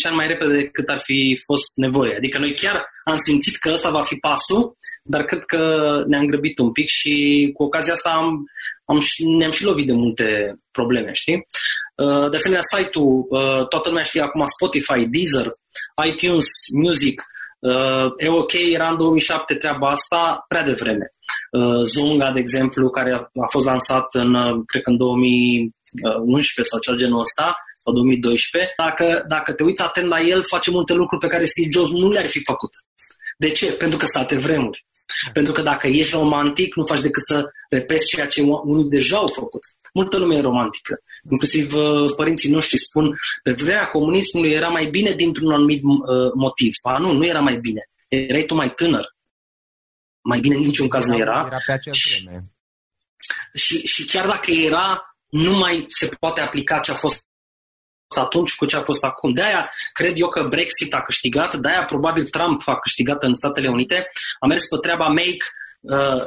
ani 0.08 0.16
mai 0.16 0.28
repede 0.28 0.54
decât 0.54 0.88
ar 0.88 0.98
fi 0.98 1.42
fost 1.46 1.76
nevoie. 1.76 2.16
Adică 2.16 2.40
noi 2.40 2.54
chiar 2.56 2.86
am 3.04 3.16
simțit 3.26 3.56
că 3.58 3.72
ăsta 3.72 3.90
va 3.90 4.04
fi 4.04 4.16
pasul, 4.16 4.72
dar 5.04 5.24
cred 5.24 5.44
că 5.46 5.64
ne-am 6.08 6.26
grăbit 6.26 6.60
un 6.60 6.72
pic 6.72 6.88
și 6.88 7.14
cu 7.54 7.64
ocazia 7.64 7.94
asta 7.94 8.10
am, 8.10 8.30
am, 8.86 9.00
ne-am 9.38 9.52
și 9.52 9.66
lovit 9.66 9.88
de 9.88 9.94
multe 9.94 10.28
probleme, 10.72 11.12
știi? 11.14 11.48
Uh, 11.96 12.30
de 12.30 12.36
asemenea, 12.36 12.70
site-ul, 12.76 13.26
uh, 13.30 13.68
toată 13.68 13.90
lumea 13.90 14.04
știe 14.04 14.22
acum 14.22 14.46
Spotify, 14.46 15.06
Deezer, 15.06 15.48
iTunes, 16.12 16.48
Music, 16.84 17.22
uh, 17.22 17.39
e 18.18 18.30
ok, 18.30 18.54
era 18.54 18.90
în 18.90 18.98
2007 18.98 19.56
treaba 19.56 19.90
asta 19.90 20.46
prea 20.48 20.64
devreme. 20.64 21.14
Zunga, 21.84 22.32
de 22.32 22.40
exemplu, 22.40 22.90
care 22.90 23.14
a 23.14 23.48
fost 23.50 23.66
lansat 23.66 24.08
în, 24.12 24.34
cred 24.66 24.82
că 24.84 24.90
în 24.90 24.98
2011 24.98 26.62
sau 26.62 26.80
cel 26.80 26.98
genul 26.98 27.20
ăsta, 27.20 27.56
sau 27.84 27.94
2012, 27.94 28.74
dacă, 28.78 29.26
dacă 29.28 29.54
te 29.54 29.64
uiți 29.64 29.82
atent 29.82 30.08
la 30.08 30.20
el, 30.22 30.44
face 30.44 30.72
multe 30.72 30.94
lucruri 30.94 31.22
pe 31.22 31.28
care 31.34 31.46
Steve 31.46 31.70
Jobs 31.72 31.92
nu 31.92 32.12
le-ar 32.12 32.28
fi 32.28 32.42
făcut. 32.44 32.72
De 33.38 33.50
ce? 33.52 33.74
Pentru 33.74 33.98
că 33.98 34.06
sunt 34.06 34.24
alte 34.24 34.38
vremuri. 34.38 34.86
Pentru 35.34 35.54
că 35.54 35.62
dacă 35.62 35.88
ești 35.88 36.16
romantic, 36.16 36.76
nu 36.76 36.86
faci 36.86 37.02
decât 37.02 37.24
să 37.24 37.46
repezi 37.70 38.08
ceea 38.08 38.28
ce 38.28 38.42
unii 38.64 38.90
deja 38.90 39.18
au 39.18 39.28
făcut. 39.28 39.62
Multă 39.94 40.18
lume 40.18 40.36
e 40.36 40.42
romantică. 40.42 41.02
Inclusiv 41.32 41.76
uh, 41.76 42.16
părinții 42.16 42.52
noștri 42.52 42.78
spun, 42.78 43.16
pe 43.44 43.52
vremea 43.52 43.88
comunismului 43.88 44.52
era 44.52 44.68
mai 44.68 44.86
bine 44.86 45.12
dintr-un 45.12 45.52
anumit 45.52 45.82
uh, 45.84 46.32
motiv. 46.36 46.74
Ba 46.84 46.98
nu, 46.98 47.12
nu 47.12 47.26
era 47.26 47.40
mai 47.40 47.58
bine. 47.58 47.90
Erai 48.08 48.44
tu 48.44 48.56
mai 48.56 48.74
tânăr. 48.74 49.16
Mai 50.22 50.40
bine 50.40 50.56
în 50.56 50.62
niciun 50.62 50.88
caz 50.88 51.06
nu 51.06 51.18
era. 51.18 51.46
Era 51.46 51.58
pe 51.66 51.72
acea 51.72 51.92
vreme. 52.22 52.46
Și, 53.54 53.88
și 53.88 54.06
chiar 54.06 54.26
dacă 54.26 54.52
era, 54.52 55.16
nu 55.30 55.58
mai 55.58 55.86
se 55.88 56.10
poate 56.20 56.42
aplica 56.42 56.80
ce 56.80 56.92
a 56.92 56.94
fost 56.94 57.28
atunci 58.18 58.56
cu 58.56 58.66
ce 58.66 58.76
a 58.76 58.82
fost 58.82 59.04
acum. 59.04 59.34
De-aia 59.34 59.72
cred 59.94 60.20
eu 60.20 60.30
că 60.30 60.44
Brexit 60.44 60.94
a 60.94 61.02
câștigat, 61.02 61.56
de-aia 61.56 61.86
probabil 61.86 62.24
Trump 62.24 62.62
a 62.66 62.80
câștigat 62.80 63.24
în 63.24 63.34
Statele 63.34 63.70
Unite, 63.70 64.10
a 64.40 64.48
mers 64.48 64.68
pe 64.68 64.78
treaba 64.82 65.08
Make 65.08 65.46
uh, 65.80 66.22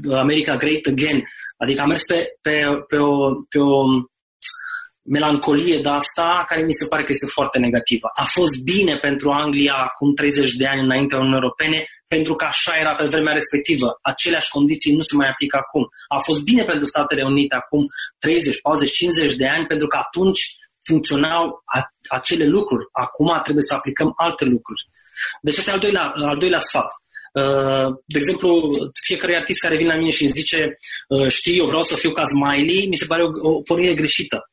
uh, 0.00 0.18
America 0.18 0.56
Great 0.56 0.86
Again, 0.86 1.22
adică 1.62 1.80
a 1.82 1.86
mers 1.86 2.04
pe, 2.04 2.18
pe, 2.40 2.62
pe, 2.88 2.96
o, 2.96 3.16
pe 3.48 3.58
o 3.58 3.80
melancolie 5.02 5.78
de 5.78 5.88
asta 5.88 6.44
care 6.46 6.62
mi 6.64 6.78
se 6.80 6.86
pare 6.86 7.02
că 7.04 7.12
este 7.12 7.26
foarte 7.26 7.58
negativă. 7.58 8.08
A 8.14 8.24
fost 8.24 8.62
bine 8.62 8.96
pentru 8.96 9.30
Anglia 9.30 9.74
acum 9.74 10.14
30 10.14 10.52
de 10.52 10.66
ani 10.66 10.82
înaintea 10.82 11.18
Uniunii 11.18 11.40
Europene 11.42 11.86
pentru 12.14 12.34
că 12.34 12.44
așa 12.44 12.72
era 12.76 12.94
pe 12.94 13.06
vremea 13.06 13.32
respectivă. 13.32 13.98
Aceleași 14.02 14.50
condiții 14.50 14.96
nu 14.96 15.02
se 15.02 15.16
mai 15.16 15.28
aplică 15.28 15.56
acum. 15.56 15.84
A 16.08 16.18
fost 16.18 16.42
bine 16.42 16.64
pentru 16.64 16.86
Statele 16.86 17.22
Unite 17.22 17.54
acum 17.54 17.86
30, 18.18 18.60
40, 18.60 18.94
50 18.96 19.34
de 19.34 19.46
ani, 19.48 19.66
pentru 19.66 19.86
că 19.86 19.96
atunci 19.96 20.40
funcționau 20.88 21.62
acele 22.08 22.46
lucruri. 22.46 22.84
Acum 22.92 23.40
trebuie 23.42 23.62
să 23.62 23.74
aplicăm 23.74 24.12
alte 24.16 24.44
lucruri. 24.44 24.82
Deci 25.42 25.56
este 25.56 25.70
al 25.70 25.78
doilea, 25.78 26.12
al 26.32 26.38
doilea 26.38 26.60
sfat. 26.60 26.90
Uh, 27.32 27.94
de 28.06 28.18
exemplu, 28.18 28.68
fiecare 29.06 29.36
artist 29.36 29.60
care 29.60 29.76
vine 29.76 29.92
la 29.92 29.98
mine 29.98 30.10
și 30.10 30.22
îmi 30.22 30.32
zice 30.32 30.78
uh, 31.08 31.28
știi, 31.28 31.58
eu 31.58 31.66
vreau 31.66 31.82
să 31.82 31.96
fiu 31.96 32.12
ca 32.12 32.24
Smiley, 32.24 32.86
mi 32.88 32.96
se 32.96 33.06
pare 33.06 33.22
o, 33.22 33.50
o 33.50 33.60
pornire 33.60 33.94
greșită. 33.94 34.50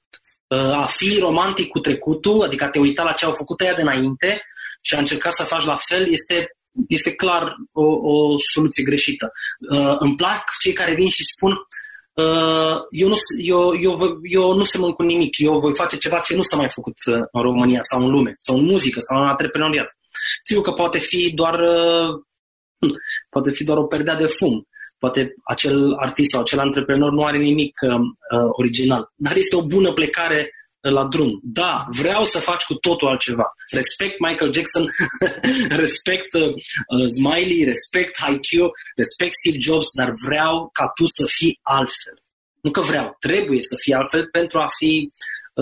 Uh, 0.47 0.71
a 0.71 0.85
fi 0.85 1.17
romantic 1.19 1.67
cu 1.67 1.79
trecutul, 1.79 2.43
adică 2.43 2.63
a 2.63 2.69
te 2.69 2.79
uita 2.79 3.03
la 3.03 3.11
ce 3.11 3.25
au 3.25 3.31
făcut 3.31 3.61
ea 3.61 3.75
de 3.75 3.81
înainte 3.81 4.41
și 4.81 4.95
a 4.95 4.99
încercat 4.99 5.33
să 5.33 5.43
faci 5.43 5.65
la 5.65 5.75
fel, 5.75 6.11
este 6.11 6.51
este 6.87 7.11
clar 7.11 7.55
o, 7.71 7.83
o 7.83 8.35
soluție 8.53 8.83
greșită. 8.83 9.31
Uh, 9.71 9.95
îmi 9.99 10.15
plac 10.15 10.43
cei 10.59 10.73
care 10.73 10.93
vin 10.93 11.07
și 11.07 11.23
spun 11.35 11.51
uh, 12.13 12.77
eu, 12.91 13.07
nu, 13.07 13.15
eu, 13.37 13.81
eu, 13.81 14.19
eu 14.21 14.53
nu 14.53 14.63
semăn 14.63 14.91
cu 14.91 15.03
nimic, 15.03 15.39
eu 15.39 15.59
voi 15.59 15.75
face 15.75 15.97
ceva 15.97 16.19
ce 16.19 16.35
nu 16.35 16.41
s-a 16.41 16.57
mai 16.57 16.69
făcut 16.69 16.97
uh, 17.05 17.21
în 17.31 17.41
România 17.41 17.79
sau 17.81 18.03
în 18.03 18.09
lume, 18.09 18.35
sau 18.39 18.57
în 18.57 18.65
muzică, 18.65 18.99
sau 18.99 19.21
în 19.21 19.27
antreprenoriat. 19.27 19.87
Sigur 20.43 20.63
că 20.63 20.71
poate 20.71 20.97
fi 20.97 21.31
doar 21.35 21.59
uh, 21.59 22.09
poate 23.29 23.51
fi 23.51 23.63
doar 23.63 23.77
o 23.77 23.85
perdea 23.85 24.15
de 24.15 24.27
fum. 24.27 24.67
Poate 24.97 25.33
acel 25.43 25.93
artist 25.93 26.29
sau 26.29 26.41
acel 26.41 26.59
antreprenor 26.59 27.11
nu 27.11 27.23
are 27.23 27.37
nimic 27.37 27.79
uh, 27.81 27.93
uh 27.93 28.49
original, 28.57 29.11
dar 29.15 29.35
este 29.35 29.55
o 29.55 29.65
bună 29.65 29.93
plecare 29.93 30.51
la 30.79 31.07
drum. 31.07 31.39
Da, 31.43 31.85
vreau 31.89 32.23
să 32.23 32.39
faci 32.39 32.63
cu 32.63 32.73
totul 32.73 33.07
altceva. 33.07 33.53
Respect 33.69 34.19
Michael 34.19 34.53
Jackson, 34.53 34.89
respect 35.83 36.33
uh, 36.33 36.53
Smiley, 37.07 37.63
respect 37.63 38.15
IQ, 38.29 38.71
respect 38.95 39.33
Steve 39.33 39.57
Jobs, 39.59 39.87
dar 39.95 40.11
vreau 40.25 40.69
ca 40.73 40.91
tu 40.95 41.05
să 41.05 41.25
fii 41.27 41.59
altfel. 41.61 42.21
Nu 42.61 42.71
că 42.71 42.81
vreau, 42.81 43.15
trebuie 43.19 43.61
să 43.61 43.75
fii 43.83 43.93
altfel 43.93 44.27
pentru 44.31 44.59
a 44.59 44.67
fi 44.77 45.11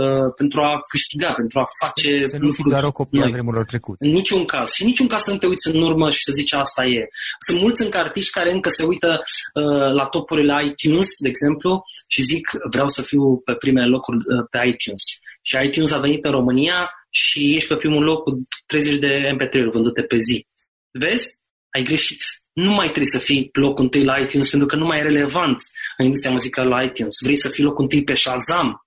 Uh, 0.01 0.34
pentru 0.36 0.62
a 0.62 0.81
câștiga, 0.88 1.34
pentru 1.34 1.60
a 1.60 1.65
face 1.84 2.27
Să 2.27 2.38
nu 2.39 2.51
fii 2.51 2.63
doar 2.63 2.84
o 2.84 2.91
copie 2.91 3.23
a 3.23 3.29
vremurilor 3.29 3.65
trecute. 3.65 4.05
În 4.05 4.12
niciun 4.12 4.45
caz. 4.45 4.71
Și 4.71 4.81
în 4.81 4.88
niciun 4.88 5.08
caz 5.08 5.21
să 5.21 5.31
nu 5.31 5.38
te 5.38 5.47
uiți 5.47 5.67
în 5.67 5.81
urmă 5.81 6.10
și 6.10 6.19
să 6.23 6.31
zici 6.31 6.53
asta 6.53 6.84
e. 6.86 7.08
Sunt 7.47 7.62
mulți 7.62 7.81
încă 7.81 7.97
artiști 7.97 8.31
care 8.31 8.51
încă 8.51 8.69
se 8.69 8.84
uită 8.84 9.21
uh, 9.53 9.93
la 9.93 10.05
topurile 10.05 10.53
iTunes, 10.65 11.08
de 11.23 11.27
exemplu, 11.27 11.84
și 12.08 12.21
zic 12.21 12.49
vreau 12.71 12.88
să 12.88 13.01
fiu 13.01 13.38
pe 13.38 13.53
primele 13.53 13.88
locuri 13.88 14.17
uh, 14.17 14.45
pe 14.49 14.58
iTunes. 14.58 15.03
Și 15.41 15.58
iTunes 15.65 15.91
a 15.91 15.99
venit 15.99 16.25
în 16.25 16.31
România 16.31 16.89
și 17.10 17.55
ești 17.55 17.67
pe 17.67 17.75
primul 17.75 18.03
loc 18.03 18.23
cu 18.23 18.47
30 18.65 18.95
de 18.95 19.08
MP3-uri 19.36 19.71
vândute 19.71 20.01
pe 20.01 20.17
zi. 20.17 20.47
Vezi? 20.91 21.38
Ai 21.69 21.84
greșit. 21.84 22.21
Nu 22.53 22.71
mai 22.73 22.86
trebuie 22.86 23.12
să 23.12 23.19
fii 23.19 23.49
locul 23.53 23.84
întâi 23.84 24.03
la 24.03 24.17
iTunes 24.17 24.49
pentru 24.49 24.67
că 24.67 24.75
nu 24.75 24.86
mai 24.86 24.99
e 24.99 25.01
relevant 25.01 25.58
în 25.97 26.05
industria 26.05 26.31
muzicală 26.31 26.69
la 26.69 26.84
iTunes. 26.84 27.15
Vrei 27.23 27.36
să 27.36 27.49
fii 27.49 27.63
locul 27.63 27.84
întâi 27.84 28.03
pe 28.03 28.13
Shazam, 28.13 28.85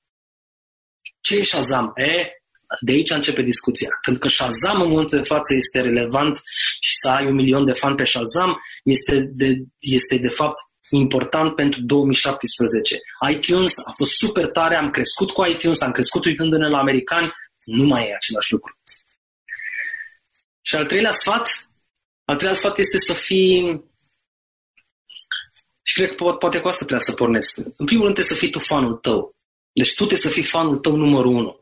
ce 1.29 1.37
e 1.37 1.43
Shazam? 1.43 1.93
E, 1.95 2.29
de 2.81 2.93
aici 2.93 3.11
începe 3.11 3.43
discuția. 3.43 3.88
Pentru 4.05 4.23
că 4.23 4.29
Shazam 4.29 4.81
în 4.81 4.88
momentul 4.88 5.19
de 5.19 5.29
față 5.29 5.55
este 5.55 5.81
relevant 5.81 6.41
și 6.81 6.93
să 7.03 7.09
ai 7.09 7.27
un 7.27 7.35
milion 7.35 7.64
de 7.64 7.73
fani 7.73 7.97
pe 7.97 8.05
Shazam 8.05 8.61
este 8.85 9.21
de, 9.21 9.49
este 9.79 10.17
de 10.17 10.29
fapt 10.29 10.59
important 10.91 11.55
pentru 11.55 11.81
2017. 11.83 12.99
iTunes 13.31 13.79
a 13.79 13.93
fost 13.97 14.12
super 14.12 14.47
tare, 14.47 14.77
am 14.77 14.91
crescut 14.91 15.31
cu 15.31 15.47
iTunes, 15.47 15.81
am 15.81 15.93
crescut 15.93 16.25
uitându-ne 16.25 16.69
la 16.69 16.79
americani, 16.79 17.33
nu 17.64 17.85
mai 17.85 18.09
e 18.09 18.14
același 18.14 18.53
lucru. 18.53 18.79
Și 20.62 20.77
al 20.77 20.87
treilea 20.87 21.12
sfat, 21.12 21.71
al 22.25 22.37
treilea 22.37 22.59
sfat 22.59 22.79
este 22.79 22.99
să 22.99 23.12
fii 23.12 23.85
și 25.83 25.95
cred 25.95 26.14
că 26.14 26.33
poate 26.33 26.61
cu 26.61 26.69
asta 26.69 26.85
trebuie 26.85 27.09
să 27.09 27.12
pornesc. 27.12 27.57
În 27.57 27.87
primul 27.87 28.05
rând 28.05 28.14
trebuie 28.14 28.35
să 28.37 28.45
fii 28.45 28.51
tu 28.51 28.59
fanul 28.59 28.97
tău. 28.97 29.38
Deci 29.81 29.95
tu 29.95 30.05
trebuie 30.05 30.19
să 30.19 30.29
fii 30.29 30.43
fanul 30.43 30.77
tău 30.77 30.97
numărul 30.97 31.35
unu. 31.35 31.53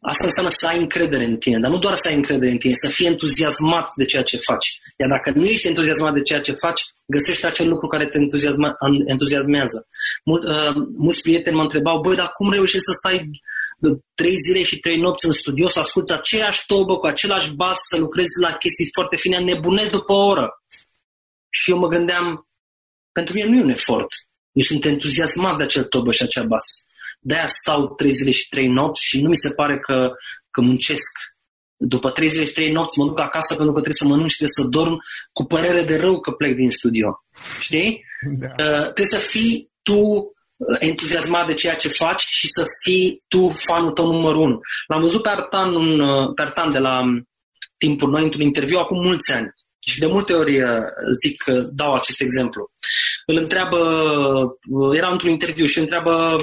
Asta 0.00 0.24
înseamnă 0.24 0.50
să 0.50 0.66
ai 0.66 0.78
încredere 0.80 1.24
în 1.24 1.36
tine, 1.36 1.58
dar 1.58 1.70
nu 1.70 1.78
doar 1.78 1.94
să 1.94 2.08
ai 2.08 2.14
încredere 2.14 2.50
în 2.50 2.58
tine, 2.58 2.74
să 2.74 2.88
fii 2.88 3.06
entuziasmat 3.06 3.88
de 3.96 4.04
ceea 4.04 4.22
ce 4.22 4.36
faci. 4.36 4.80
Iar 4.96 5.08
dacă 5.08 5.38
nu 5.38 5.44
ești 5.44 5.68
entuziasmat 5.68 6.14
de 6.14 6.22
ceea 6.22 6.40
ce 6.40 6.52
faci, 6.52 6.82
găsești 7.06 7.46
acel 7.46 7.68
lucru 7.68 7.86
care 7.86 8.06
te 8.08 8.18
entuziasma, 8.18 8.74
entuziasmează. 9.06 9.86
Mul, 10.24 10.40
uh, 10.48 10.74
mulți 10.96 11.22
prieteni 11.22 11.56
mă 11.56 11.62
întrebau, 11.62 12.00
băi, 12.00 12.16
dar 12.16 12.32
cum 12.36 12.50
reușești 12.50 12.84
să 12.84 12.92
stai 12.92 13.30
trei 14.14 14.36
zile 14.36 14.62
și 14.62 14.78
trei 14.78 14.98
nopți 15.00 15.26
în 15.26 15.32
studio, 15.32 15.68
să 15.68 15.78
asculți 15.78 16.12
aceeași 16.12 16.66
tobă 16.66 16.96
cu 16.98 17.06
același 17.06 17.52
bas, 17.54 17.78
să 17.90 17.98
lucrezi 17.98 18.40
la 18.40 18.52
chestii 18.52 18.88
foarte 18.92 19.16
fine, 19.16 19.38
nebunesc 19.38 19.90
după 19.90 20.12
o 20.12 20.24
oră. 20.24 20.48
Și 21.50 21.70
eu 21.70 21.78
mă 21.78 21.88
gândeam, 21.88 22.46
pentru 23.12 23.34
mine 23.34 23.48
nu 23.48 23.56
e 23.56 23.62
un 23.62 23.68
efort. 23.68 24.08
Eu 24.52 24.62
sunt 24.62 24.84
entuziasmat 24.84 25.56
de 25.56 25.62
acel 25.62 25.84
tobă 25.84 26.12
și 26.12 26.22
acea 26.22 26.42
bas 26.42 26.64
de-aia 27.24 27.46
stau 27.46 27.94
trei 27.94 28.12
zile 28.12 28.30
și 28.30 28.48
trei 28.48 28.68
nopți 28.68 29.06
și 29.06 29.22
nu 29.22 29.28
mi 29.28 29.36
se 29.36 29.50
pare 29.50 29.78
că, 29.78 30.10
că 30.50 30.60
muncesc. 30.60 31.12
După 31.76 32.10
trei 32.10 32.28
zile 32.28 32.44
și 32.44 32.52
trei 32.52 32.72
nopți 32.72 32.98
mă 32.98 33.06
duc 33.06 33.20
acasă 33.20 33.54
pentru 33.54 33.72
că 33.74 33.80
trebuie 33.80 34.02
să 34.02 34.06
mănânc 34.06 34.30
și 34.30 34.36
trebuie 34.36 34.64
să 34.64 34.76
dorm 34.78 34.96
cu 35.32 35.44
părere 35.44 35.82
de 35.82 35.96
rău 35.96 36.20
că 36.20 36.30
plec 36.30 36.56
din 36.56 36.70
studio. 36.70 37.24
Știi? 37.60 38.04
Da. 38.38 38.46
Uh, 38.46 38.82
trebuie 38.82 39.16
să 39.16 39.16
fii 39.16 39.72
tu 39.82 39.98
uh, 39.98 40.76
entuziasmat 40.78 41.46
de 41.46 41.54
ceea 41.54 41.74
ce 41.74 41.88
faci 41.88 42.20
și 42.20 42.46
să 42.46 42.66
fii 42.84 43.22
tu 43.28 43.48
fanul 43.48 43.92
tău 43.92 44.06
numărul 44.12 44.40
unu. 44.40 44.60
L-am 44.88 45.00
văzut 45.00 45.22
pe 45.22 45.28
Artan, 45.28 45.74
un, 45.74 46.00
uh, 46.00 46.34
pe 46.34 46.42
Artan 46.42 46.72
de 46.72 46.78
la 46.78 47.00
um, 47.00 47.28
timpul 47.78 48.10
noi 48.10 48.22
într-un 48.22 48.42
interviu 48.42 48.78
acum 48.78 49.02
mulți 49.02 49.32
ani. 49.32 49.48
Și 49.86 49.98
de 49.98 50.06
multe 50.06 50.32
ori 50.32 50.62
uh, 50.62 50.80
zic, 51.22 51.44
dau 51.72 51.94
acest 51.94 52.20
exemplu. 52.20 52.70
Îl 53.26 53.36
întreabă, 53.36 53.78
era 54.96 55.10
într-un 55.10 55.30
interviu 55.30 55.64
și 55.64 55.76
îl 55.76 55.82
întreabă 55.82 56.36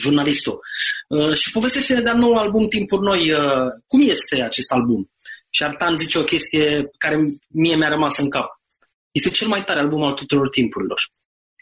jurnalistul. 0.00 0.60
Uh, 1.08 1.32
și 1.32 1.50
povestește 1.50 2.00
de-a 2.00 2.14
nou 2.14 2.34
album 2.34 2.68
Timpuri 2.68 3.02
Noi. 3.02 3.32
Uh, 3.32 3.66
cum 3.86 4.00
este 4.02 4.42
acest 4.42 4.72
album? 4.72 5.10
Și 5.50 5.62
Artan 5.62 5.96
zice 5.96 6.18
o 6.18 6.24
chestie 6.24 6.90
care 6.98 7.16
mie 7.48 7.76
mi-a 7.76 7.88
rămas 7.88 8.18
în 8.18 8.30
cap. 8.30 8.46
Este 9.10 9.30
cel 9.30 9.48
mai 9.48 9.64
tare 9.64 9.80
album 9.80 10.02
al 10.02 10.12
tuturor 10.12 10.48
timpurilor. 10.48 11.00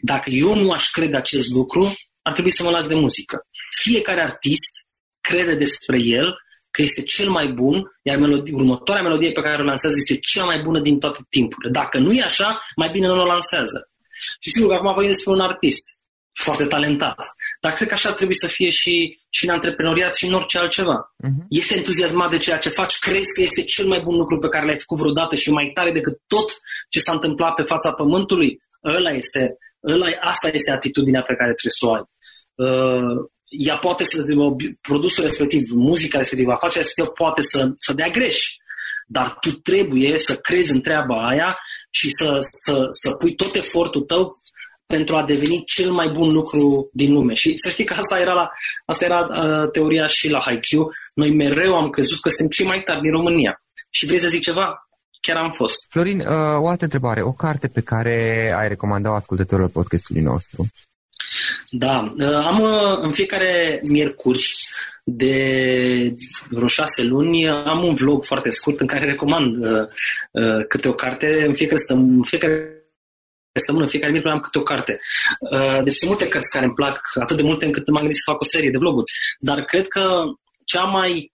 Dacă 0.03 0.29
eu 0.29 0.55
nu 0.55 0.71
aș 0.71 0.89
crede 0.89 1.17
acest 1.17 1.51
lucru, 1.51 1.93
ar 2.21 2.33
trebui 2.33 2.51
să 2.51 2.63
mă 2.63 2.69
las 2.69 2.87
de 2.87 2.95
muzică. 2.95 3.39
Fiecare 3.81 4.21
artist 4.21 4.85
crede 5.21 5.55
despre 5.55 5.99
el 5.99 6.35
că 6.71 6.81
este 6.81 7.01
cel 7.01 7.29
mai 7.29 7.47
bun, 7.47 7.83
iar 8.01 8.17
melodie, 8.17 8.53
următoarea 8.53 9.03
melodie 9.03 9.31
pe 9.31 9.41
care 9.41 9.61
o 9.61 9.65
lansează 9.65 9.95
este 9.97 10.17
cea 10.17 10.43
mai 10.43 10.61
bună 10.61 10.79
din 10.79 10.99
toate 10.99 11.19
timpurile. 11.29 11.71
Dacă 11.71 11.97
nu 11.99 12.13
e 12.13 12.21
așa, 12.21 12.61
mai 12.75 12.89
bine 12.91 13.07
nu 13.07 13.21
o 13.21 13.25
lansează. 13.25 13.89
Și 14.39 14.49
sigur 14.49 14.69
că 14.69 14.75
acum 14.75 14.93
vorbim 14.93 15.11
despre 15.11 15.31
un 15.31 15.39
artist 15.39 15.99
foarte 16.41 16.65
talentat. 16.65 17.17
Dar 17.61 17.73
cred 17.73 17.87
că 17.87 17.93
așa 17.93 18.13
trebuie 18.13 18.35
să 18.39 18.47
fie 18.47 18.69
și, 18.69 19.19
și 19.29 19.45
în 19.45 19.53
antreprenoriat 19.53 20.15
și 20.15 20.25
în 20.25 20.33
orice 20.33 20.57
altceva. 20.57 21.15
Uh-huh. 21.23 21.45
Ești 21.49 21.77
entuziasmat 21.77 22.29
de 22.29 22.37
ceea 22.37 22.57
ce 22.57 22.69
faci, 22.69 22.97
crezi 22.99 23.33
că 23.35 23.41
este 23.41 23.63
cel 23.63 23.87
mai 23.87 24.01
bun 24.03 24.15
lucru 24.17 24.37
pe 24.39 24.47
care 24.47 24.65
l-ai 24.65 24.79
făcut 24.79 24.97
vreodată 24.97 25.35
și 25.35 25.51
mai 25.51 25.71
tare 25.73 25.91
decât 25.91 26.21
tot 26.27 26.49
ce 26.89 26.99
s-a 26.99 27.11
întâmplat 27.11 27.53
pe 27.53 27.63
fața 27.63 27.91
pământului. 27.91 28.61
Ăla 28.83 29.09
este, 29.09 29.57
ăla, 29.87 30.07
asta 30.19 30.49
este 30.53 30.71
atitudinea 30.71 31.21
pe 31.21 31.35
care 31.35 31.53
trebuie 31.53 31.79
să 31.79 31.85
o 31.85 31.93
ai. 31.93 32.03
Uh, 32.55 33.29
ea 33.47 33.77
poate 33.77 34.03
să, 34.03 34.23
produsul 34.81 35.23
respectiv, 35.23 35.61
muzica 35.69 36.17
respectivă, 36.17 36.51
afacerea 36.51 36.81
respectivă 36.81 37.07
poate 37.07 37.41
să, 37.41 37.69
să 37.77 37.93
dea 37.93 38.09
greș. 38.09 38.39
Dar 39.07 39.37
tu 39.41 39.51
trebuie 39.51 40.17
să 40.17 40.35
crezi 40.35 40.71
în 40.71 40.81
treaba 40.81 41.27
aia 41.27 41.59
și 41.89 42.09
să, 42.09 42.37
să, 42.65 42.85
să 42.89 43.11
pui 43.11 43.35
tot 43.35 43.55
efortul 43.55 44.01
tău 44.01 44.40
pentru 44.91 45.15
a 45.15 45.23
deveni 45.23 45.63
cel 45.65 45.91
mai 45.91 46.09
bun 46.09 46.29
lucru 46.31 46.89
din 46.93 47.13
lume. 47.13 47.33
Și 47.33 47.51
să 47.55 47.69
știi 47.69 47.85
că 47.85 47.93
asta 47.93 48.19
era, 48.19 48.33
la, 48.33 48.49
asta 48.85 49.05
era 49.05 49.19
uh, 49.19 49.71
teoria 49.71 50.05
și 50.05 50.29
la 50.29 50.39
HiQ. 50.39 50.69
Noi 51.13 51.33
mereu 51.33 51.75
am 51.75 51.89
crezut 51.89 52.19
că 52.21 52.29
suntem 52.29 52.47
cei 52.47 52.65
mai 52.65 52.81
tari 52.81 53.01
din 53.01 53.11
România. 53.11 53.55
Și 53.89 54.05
vrei 54.05 54.19
să 54.19 54.27
zic 54.27 54.41
ceva? 54.41 54.87
Chiar 55.21 55.37
am 55.37 55.51
fost. 55.51 55.77
Florin, 55.89 56.19
uh, 56.19 56.61
o 56.61 56.67
altă 56.67 56.83
întrebare. 56.83 57.21
O 57.21 57.31
carte 57.31 57.67
pe 57.67 57.81
care 57.81 58.15
ai 58.57 58.67
recomandat 58.67 59.13
ascultătorilor 59.15 59.69
podcastului 59.69 60.21
nostru? 60.21 60.67
Da, 61.69 62.13
uh, 62.17 62.33
am 62.33 62.61
uh, 62.61 62.97
în 63.01 63.11
fiecare 63.11 63.79
miercuri 63.83 64.45
de 65.03 66.13
vreo 66.49 66.67
șase 66.67 67.03
luni 67.03 67.49
am 67.49 67.83
un 67.83 67.93
vlog 67.93 68.23
foarte 68.23 68.49
scurt 68.49 68.79
în 68.79 68.87
care 68.87 69.05
recomand 69.05 69.65
uh, 69.65 69.87
uh, 70.31 70.65
câte 70.67 70.87
o 70.87 70.93
carte 70.93 71.45
în 71.45 71.53
fiecare, 71.53 71.81
în 71.87 72.23
fiecare 72.23 72.80
săptămână, 73.59 73.87
fiecare 73.87 74.11
miercuri 74.11 74.33
am 74.33 74.39
câte 74.39 74.57
o 74.57 74.63
carte. 74.63 74.99
Uh, 75.51 75.83
deci 75.83 75.93
sunt 75.93 76.09
multe 76.09 76.27
cărți 76.27 76.51
care 76.51 76.65
îmi 76.65 76.73
plac, 76.73 76.99
atât 77.21 77.37
de 77.37 77.43
multe 77.43 77.65
încât 77.65 77.87
m-am 77.87 78.01
gândit 78.01 78.17
să 78.17 78.31
fac 78.31 78.41
o 78.41 78.43
serie 78.45 78.69
de 78.69 78.77
vloguri. 78.77 79.11
Dar 79.39 79.63
cred 79.63 79.87
că 79.87 80.23
cea 80.65 80.83
mai 80.83 81.33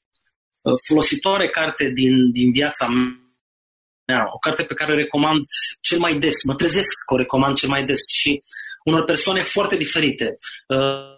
uh, 0.62 0.74
folositoare 0.88 1.50
carte 1.50 1.90
din, 1.90 2.32
din 2.32 2.52
viața 2.52 2.88
mea, 4.06 4.26
o 4.34 4.38
carte 4.38 4.64
pe 4.64 4.74
care 4.74 4.92
o 4.92 4.96
recomand 4.96 5.42
cel 5.82 6.00
mai 6.00 6.18
des, 6.18 6.44
mă 6.44 6.56
trezesc 6.56 6.94
că 7.06 7.14
o 7.14 7.18
recomand 7.18 7.56
cel 7.56 7.70
mai 7.70 7.86
des 7.86 8.02
și 8.14 8.40
unor 8.84 9.04
persoane 9.04 9.42
foarte 9.42 9.76
diferite. 9.76 10.36
Uh, 10.68 11.16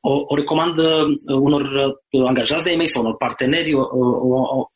o, 0.00 0.24
o 0.26 0.34
recomand 0.34 0.78
unor 1.26 1.94
angajați 2.26 2.64
de-ai 2.64 2.76
mei 2.76 2.88
sau 2.88 3.02
unor 3.02 3.16
parteneri, 3.16 3.74
o, 3.74 3.80
o, 3.80 4.66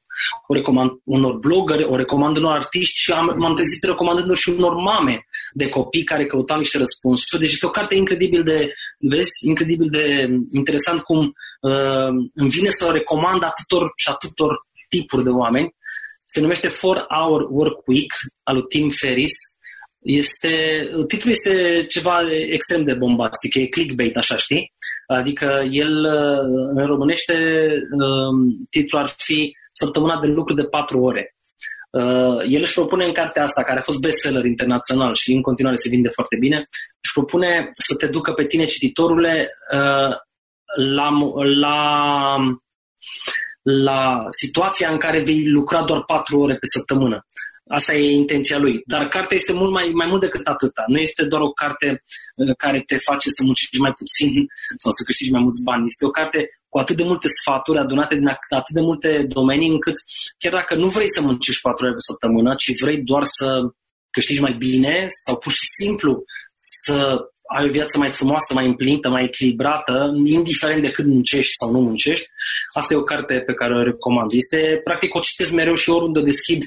o 0.46 0.54
recomand 0.54 0.90
unor 1.04 1.38
blogări, 1.38 1.84
o 1.84 1.96
recomand 1.96 2.36
unor 2.36 2.52
artiști 2.52 2.98
și 2.98 3.12
am, 3.12 3.34
m-am 3.36 3.54
trezit 3.54 3.82
recomandându 3.82 4.34
și 4.34 4.48
unor 4.48 4.74
mame 4.74 5.26
de 5.52 5.68
copii 5.68 6.04
care 6.04 6.26
căutau 6.26 6.58
niște 6.58 6.78
răspunsuri. 6.78 7.42
Deci 7.42 7.52
este 7.52 7.66
o 7.66 7.70
carte 7.70 7.94
incredibil 7.94 8.42
de, 8.42 8.74
vezi, 8.98 9.46
incredibil 9.46 9.88
de 9.90 10.28
interesant 10.52 11.00
cum 11.02 11.18
uh, 11.60 12.08
îmi 12.34 12.50
vine 12.50 12.68
să 12.70 12.86
o 12.86 12.90
recomand 12.90 13.42
atâtor 13.42 13.92
și 13.96 14.08
atâtor 14.08 14.66
tipuri 14.88 15.24
de 15.24 15.30
oameni. 15.30 15.74
Se 16.24 16.40
numește 16.40 16.68
4 16.80 17.06
Hour 17.08 17.46
Work 17.50 17.86
Week 17.86 18.12
al 18.42 18.54
lui 18.54 18.64
Tim 18.68 18.90
Ferris. 18.90 19.32
Este, 20.02 20.86
titlul 21.08 21.32
este 21.32 21.84
ceva 21.88 22.20
extrem 22.30 22.84
de 22.84 22.94
bombastic, 22.94 23.54
e 23.54 23.66
clickbait, 23.66 24.16
așa 24.16 24.36
știi? 24.36 24.72
Adică 25.06 25.66
el, 25.70 26.04
uh, 26.04 26.72
în 26.74 26.86
românește, 26.86 27.34
uh, 27.98 28.56
titlul 28.70 29.00
ar 29.00 29.14
fi 29.16 29.56
săptămâna 29.82 30.20
de 30.20 30.26
lucru 30.26 30.54
de 30.54 30.64
patru 30.64 31.00
ore. 31.00 31.36
Uh, 31.90 32.38
el 32.48 32.60
își 32.60 32.74
propune 32.74 33.04
în 33.04 33.12
cartea 33.12 33.42
asta, 33.42 33.62
care 33.62 33.78
a 33.78 33.82
fost 33.82 33.98
bestseller 33.98 34.44
internațional 34.44 35.14
și 35.14 35.32
în 35.32 35.42
continuare 35.42 35.76
se 35.76 35.88
vinde 35.88 36.08
foarte 36.08 36.36
bine, 36.40 36.56
își 37.00 37.12
propune 37.14 37.70
să 37.72 37.94
te 37.94 38.06
ducă 38.06 38.32
pe 38.32 38.44
tine, 38.44 38.64
cititorule, 38.64 39.50
uh, 39.72 40.14
la, 40.76 41.08
la, 41.60 42.36
la 43.62 44.26
situația 44.28 44.90
în 44.90 44.98
care 44.98 45.22
vei 45.22 45.48
lucra 45.48 45.82
doar 45.82 46.04
patru 46.04 46.38
ore 46.38 46.54
pe 46.54 46.66
săptămână. 46.66 47.26
Asta 47.68 47.94
e 47.94 48.10
intenția 48.10 48.58
lui. 48.58 48.82
Dar 48.84 49.08
cartea 49.08 49.36
este 49.36 49.52
mult 49.52 49.72
mai, 49.72 49.90
mai 49.94 50.06
mult 50.06 50.20
decât 50.20 50.46
atâta. 50.46 50.84
Nu 50.86 50.98
este 50.98 51.24
doar 51.24 51.40
o 51.40 51.50
carte 51.50 52.02
uh, 52.34 52.56
care 52.56 52.80
te 52.80 52.98
face 52.98 53.28
să 53.30 53.42
muncești 53.44 53.78
mai 53.78 53.92
puțin 53.92 54.32
sau 54.82 54.90
să 54.90 55.02
câștigi 55.04 55.30
mai 55.30 55.40
mulți 55.40 55.62
bani. 55.62 55.86
Este 55.86 56.06
o 56.06 56.10
carte 56.10 56.55
cu 56.76 56.82
atât 56.82 56.96
de 56.96 57.04
multe 57.04 57.28
sfaturi 57.28 57.78
adunate 57.78 58.14
din 58.14 58.28
atât 58.28 58.74
de 58.74 58.80
multe 58.80 59.10
domenii 59.28 59.68
încât 59.68 59.94
chiar 60.38 60.52
dacă 60.52 60.74
nu 60.74 60.88
vrei 60.88 61.10
să 61.14 61.20
muncești 61.20 61.60
patru 61.62 61.84
ore 61.84 61.94
pe 61.94 62.08
săptămână, 62.10 62.54
ci 62.58 62.80
vrei 62.80 62.98
doar 63.10 63.24
să 63.24 63.46
câștigi 64.10 64.40
mai 64.40 64.52
bine 64.52 65.04
sau 65.24 65.36
pur 65.36 65.52
și 65.52 65.66
simplu 65.80 66.24
să 66.54 66.96
ai 67.56 67.68
o 67.68 67.70
viață 67.70 67.98
mai 67.98 68.10
frumoasă, 68.10 68.54
mai 68.54 68.66
împlinită, 68.66 69.08
mai 69.08 69.24
echilibrată, 69.24 70.12
indiferent 70.26 70.82
de 70.82 70.90
cât 70.90 71.06
muncești 71.06 71.52
sau 71.60 71.70
nu 71.70 71.80
muncești, 71.80 72.26
asta 72.74 72.94
e 72.94 72.96
o 72.96 73.10
carte 73.12 73.34
pe 73.46 73.54
care 73.54 73.74
o 73.74 73.82
recomand. 73.82 74.30
Este, 74.32 74.80
practic, 74.84 75.14
o 75.14 75.20
citesc 75.20 75.52
mereu 75.52 75.74
și 75.74 75.90
oriunde 75.90 76.18
o 76.18 76.22
deschid. 76.22 76.62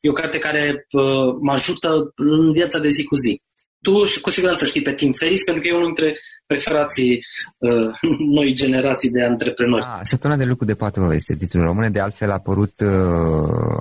E 0.00 0.08
o 0.14 0.20
carte 0.20 0.38
care 0.38 0.86
uh, 0.90 1.34
mă 1.40 1.52
ajută 1.52 2.12
în 2.16 2.52
viața 2.52 2.78
de 2.78 2.88
zi 2.88 3.04
cu 3.04 3.16
zi. 3.16 3.42
Tu 3.82 4.04
cu 4.20 4.30
siguranță 4.30 4.66
știi 4.66 4.82
pe 4.82 4.92
Tim 4.92 5.12
Ferris, 5.12 5.44
pentru 5.44 5.62
că 5.62 5.68
e 5.68 5.74
unul 5.74 5.84
dintre 5.84 6.18
preferații 6.46 7.26
uh, 7.58 7.90
noi 8.38 8.52
generații 8.54 9.10
de 9.10 9.24
antreprenori. 9.24 9.82
Ah, 9.82 10.00
Săptămâna 10.02 10.38
de 10.38 10.44
lucru 10.44 10.64
de 10.64 10.74
patru 10.74 11.02
ore 11.02 11.14
este 11.14 11.36
titlul 11.36 11.64
român, 11.64 11.92
de 11.92 12.00
altfel 12.00 12.30
a 12.30 12.32
apărut 12.32 12.80
uh, 12.80 12.88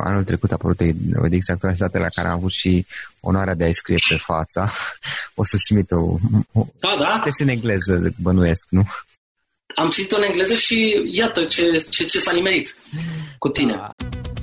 anul 0.03 0.23
trecut, 0.23 0.51
a 0.51 0.55
apărut 0.55 0.79
o 1.21 1.25
ediție 1.25 1.53
actualizată 1.53 1.99
la 1.99 2.09
care 2.09 2.27
am 2.27 2.33
avut 2.33 2.51
și 2.51 2.85
onoarea 3.19 3.55
de 3.55 3.63
a-i 3.63 3.73
scrie 3.73 3.97
pe 4.09 4.15
fața. 4.15 4.69
O 5.35 5.43
să 5.43 5.55
simit 5.57 5.91
o, 5.91 6.17
o 6.51 6.65
da, 6.79 6.95
da. 6.99 7.23
Este 7.25 7.43
în 7.43 7.49
engleză, 7.49 8.13
bănuiesc, 8.21 8.67
nu? 8.69 8.83
Am 9.75 9.89
citit-o 9.89 10.17
în 10.17 10.23
engleză 10.23 10.53
și 10.53 11.07
iată 11.11 11.45
ce, 11.45 11.85
ce, 11.89 12.05
ce 12.05 12.19
s-a 12.19 12.31
nimerit 12.31 12.75
cu 13.37 13.49
tine. 13.49 13.73
Da. 13.73 14.18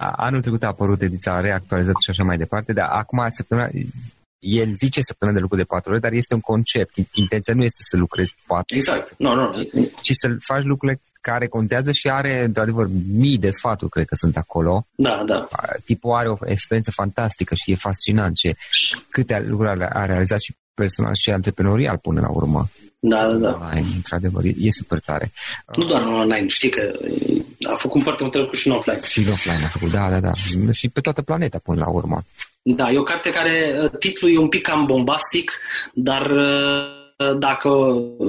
Anul 0.00 0.40
trecut 0.40 0.62
a 0.62 0.66
apărut 0.66 1.02
ediția 1.02 1.40
reactualizată 1.40 1.98
și 2.04 2.10
așa 2.10 2.22
mai 2.22 2.36
departe, 2.36 2.72
dar 2.72 2.88
acum 2.90 3.26
săptămâna, 3.28 3.68
el 4.38 4.74
zice 4.74 5.00
săptămâna 5.02 5.36
de 5.36 5.42
lucru 5.42 5.56
de 5.56 5.64
patru 5.64 5.90
ore, 5.90 6.00
dar 6.00 6.12
este 6.12 6.34
un 6.34 6.40
concept. 6.40 6.94
Intenția 7.12 7.54
nu 7.54 7.62
este 7.62 7.80
să 7.90 7.96
lucrezi 7.96 8.34
patru 8.46 8.76
Exact. 8.76 9.14
Nu, 9.18 9.34
nu. 9.34 9.68
Ci 10.00 10.10
să 10.12 10.36
faci 10.40 10.64
lucrurile 10.64 11.00
care 11.20 11.46
contează 11.46 11.92
și 11.92 12.08
are, 12.08 12.44
într-adevăr, 12.44 12.88
mii 13.12 13.38
de 13.38 13.50
sfaturi, 13.50 13.90
cred 13.90 14.06
că 14.06 14.14
sunt 14.14 14.36
acolo. 14.36 14.86
Da, 14.94 15.22
da. 15.26 15.48
Tipul 15.84 16.12
are 16.12 16.28
o 16.28 16.36
experiență 16.44 16.90
fantastică 16.90 17.54
și 17.54 17.70
e 17.70 17.76
fascinant 17.76 18.34
ce 18.34 18.56
câte 19.08 19.44
lucruri 19.48 19.84
a 19.84 20.04
realizat 20.04 20.40
și 20.40 20.56
personal 20.74 21.14
și 21.14 21.30
antreprenorial 21.30 21.98
până 21.98 22.20
la 22.20 22.30
urmă. 22.30 22.68
Da, 23.02 23.26
da, 23.26 23.36
da. 23.36 23.58
Online, 23.60 23.86
într-adevăr, 23.94 24.44
e, 24.44 24.52
e 24.58 24.70
super 24.70 25.00
tare. 25.00 25.32
Nu 25.76 25.84
doar 25.84 26.02
online, 26.02 26.46
știi 26.48 26.70
că 26.70 26.92
a 27.72 27.74
făcut 27.74 28.02
foarte 28.02 28.22
multe 28.22 28.38
lucruri 28.38 28.60
și 28.60 28.68
în 28.68 28.74
offline. 28.74 29.00
Și 29.02 29.18
în 29.18 29.32
offline 29.32 29.64
a 29.64 29.68
făcut, 29.68 29.90
da, 29.90 30.10
da, 30.10 30.20
da. 30.20 30.32
Și 30.72 30.88
pe 30.88 31.00
toată 31.00 31.22
planeta 31.22 31.58
până 31.58 31.80
la 31.80 31.90
urmă. 31.90 32.22
Da, 32.62 32.90
e 32.90 32.98
o 32.98 33.02
carte 33.02 33.30
care, 33.30 33.80
uh, 33.82 33.90
titlul 33.98 34.32
e 34.32 34.38
un 34.38 34.48
pic 34.48 34.62
cam 34.62 34.86
bombastic, 34.86 35.52
dar 35.94 36.30
uh, 36.30 37.38
dacă, 37.38 37.70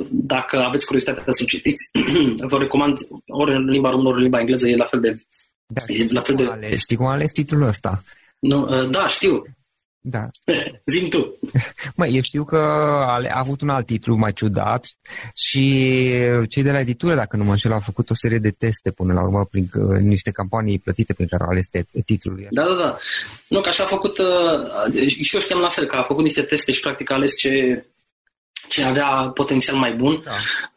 dacă 0.10 0.58
aveți 0.68 0.86
curiozitatea 0.86 1.24
să 1.28 1.42
o 1.44 1.46
citiți, 1.46 1.90
vă 2.52 2.58
recomand 2.58 2.98
ori 3.28 3.56
în 3.56 3.66
limba 3.70 3.90
română, 3.90 4.08
ori 4.08 4.18
în 4.18 4.24
limba 4.24 4.40
engleză, 4.40 4.70
e 4.70 4.76
la 4.76 4.86
fel 4.86 5.00
de... 5.00 5.22
Da, 5.68 5.82
e 5.88 6.06
la 6.10 6.22
fel 6.22 6.36
de... 6.36 6.44
Ales, 6.44 6.80
știi 6.80 6.96
cum 6.96 7.06
a 7.06 7.12
ales 7.12 7.32
titlul 7.32 7.68
ăsta? 7.68 8.04
Nu, 8.40 8.62
uh, 8.62 8.90
da, 8.90 9.08
știu. 9.08 9.44
Da. 10.04 10.30
Zim 10.94 11.10
tu. 11.10 11.40
Mă, 11.96 12.08
eu 12.08 12.22
știu 12.22 12.44
că 12.44 12.58
a 12.58 13.40
avut 13.40 13.62
un 13.62 13.70
alt 13.70 13.86
titlu 13.86 14.16
mai 14.16 14.34
ciudat 14.34 14.86
și 15.34 15.64
cei 16.50 16.64
de 16.64 16.72
la 16.72 16.80
editură, 16.80 17.16
dacă 17.16 17.38
nu 17.38 17.44
mă 17.44 17.52
înșel, 17.52 17.72
au 17.72 17.80
făcut 17.80 18.10
o 18.10 18.16
serie 18.16 18.38
de 18.38 18.52
teste 18.52 18.92
până 18.92 19.14
la 19.14 19.22
urmă 19.22 19.46
prin 19.46 19.70
uh, 19.74 20.00
niște 20.00 20.32
campanii 20.32 20.80
plătite 20.80 21.14
prin 21.14 21.28
care 21.28 21.44
au 21.44 21.50
ales 21.50 21.66
titlul. 22.06 22.48
Da, 22.50 22.64
da, 22.64 22.76
da. 22.76 22.98
Nu, 23.48 23.62
că 23.62 23.68
așa 23.68 23.84
a 23.84 23.88
făcut, 23.88 24.18
uh, 24.18 25.08
și 25.08 25.36
eu 25.36 25.42
știam 25.42 25.60
la 25.60 25.70
fel, 25.70 25.86
că 25.86 25.96
a 25.96 26.04
făcut 26.04 26.24
niște 26.24 26.42
teste 26.42 26.72
și 26.72 26.82
practic 26.82 27.12
a 27.12 27.16
ales 27.16 27.38
ce, 27.38 27.86
ce 28.70 28.84
avea 28.84 29.32
potențial 29.34 29.78
mai 29.78 29.94
bun, 29.94 30.22
da. 30.24 30.32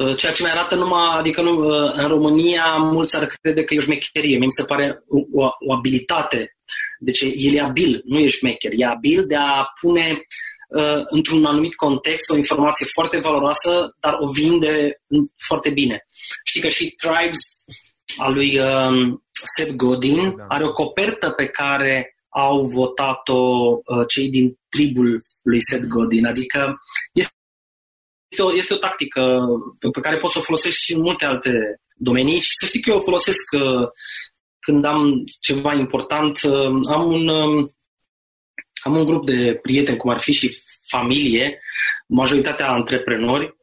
Uh, 0.04 0.16
ceea 0.16 0.32
ce 0.32 0.42
mi 0.42 0.50
arată 0.50 0.74
numai, 0.74 1.18
adică 1.18 1.42
nu, 1.42 1.58
în 1.96 2.06
România 2.06 2.76
mulți 2.76 3.16
ar 3.16 3.26
crede 3.26 3.64
că 3.64 3.74
e 3.74 3.78
o 3.78 3.80
șmecherie. 3.80 4.38
Mi 4.38 4.50
se 4.50 4.64
pare 4.64 5.02
o, 5.32 5.48
o 5.66 5.72
abilitate 5.74 6.56
deci 6.98 7.20
el 7.20 7.54
e 7.54 7.60
abil, 7.60 8.02
nu 8.04 8.18
e 8.18 8.26
șmecher, 8.26 8.72
e 8.76 8.84
abil 8.84 9.26
de 9.26 9.36
a 9.36 9.64
pune 9.80 10.26
uh, 10.68 11.02
într-un 11.04 11.44
anumit 11.44 11.74
context 11.74 12.30
o 12.30 12.36
informație 12.36 12.86
foarte 12.92 13.18
valoroasă, 13.18 13.96
dar 14.00 14.16
o 14.20 14.30
vinde 14.30 15.00
foarte 15.46 15.70
bine. 15.70 16.06
Știi 16.44 16.60
că 16.60 16.68
și 16.68 16.90
Tribes 16.90 17.42
a 18.16 18.28
lui 18.28 18.58
um, 18.58 19.24
Seth 19.56 19.72
Godin 19.72 20.36
da. 20.36 20.44
are 20.48 20.64
o 20.64 20.72
copertă 20.72 21.30
pe 21.30 21.46
care 21.46 22.16
au 22.28 22.66
votat-o 22.66 23.42
uh, 23.68 24.06
cei 24.08 24.28
din 24.28 24.58
tribul 24.68 25.20
lui 25.42 25.58
Seth 25.70 25.84
Godin, 25.84 26.26
adică 26.26 26.76
este 27.12 27.32
este 28.34 28.42
o, 28.42 28.56
este 28.56 28.74
o 28.74 28.76
tactică 28.76 29.46
pe 29.92 30.00
care 30.00 30.18
poți 30.18 30.32
să 30.32 30.38
o 30.38 30.42
folosești 30.42 30.84
și 30.84 30.94
în 30.94 31.00
multe 31.00 31.24
alte 31.24 31.52
domenii 31.96 32.38
și 32.38 32.52
să 32.60 32.66
știi 32.66 32.80
că 32.80 32.90
eu 32.90 32.96
o 32.96 33.08
folosesc 33.08 33.52
uh, 33.52 33.88
când 34.64 34.84
am 34.84 35.24
ceva 35.40 35.74
important, 35.74 36.42
uh, 36.42 36.80
am 36.90 37.06
un, 37.06 37.28
um, 37.28 37.74
am 38.82 38.96
un 38.96 39.04
grup 39.04 39.26
de 39.26 39.58
prieteni, 39.62 39.96
cum 39.96 40.10
ar 40.10 40.20
fi 40.20 40.32
și 40.32 40.62
familie, 40.86 41.60
majoritatea 42.06 42.68
antreprenori, 42.68 43.56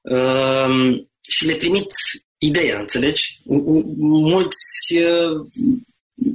um, 0.00 1.10
și 1.28 1.46
le 1.46 1.54
trimit 1.54 1.86
ideea, 2.38 2.78
înțelegi? 2.78 3.40
Mulți 3.98 4.96
uh, 4.96 5.46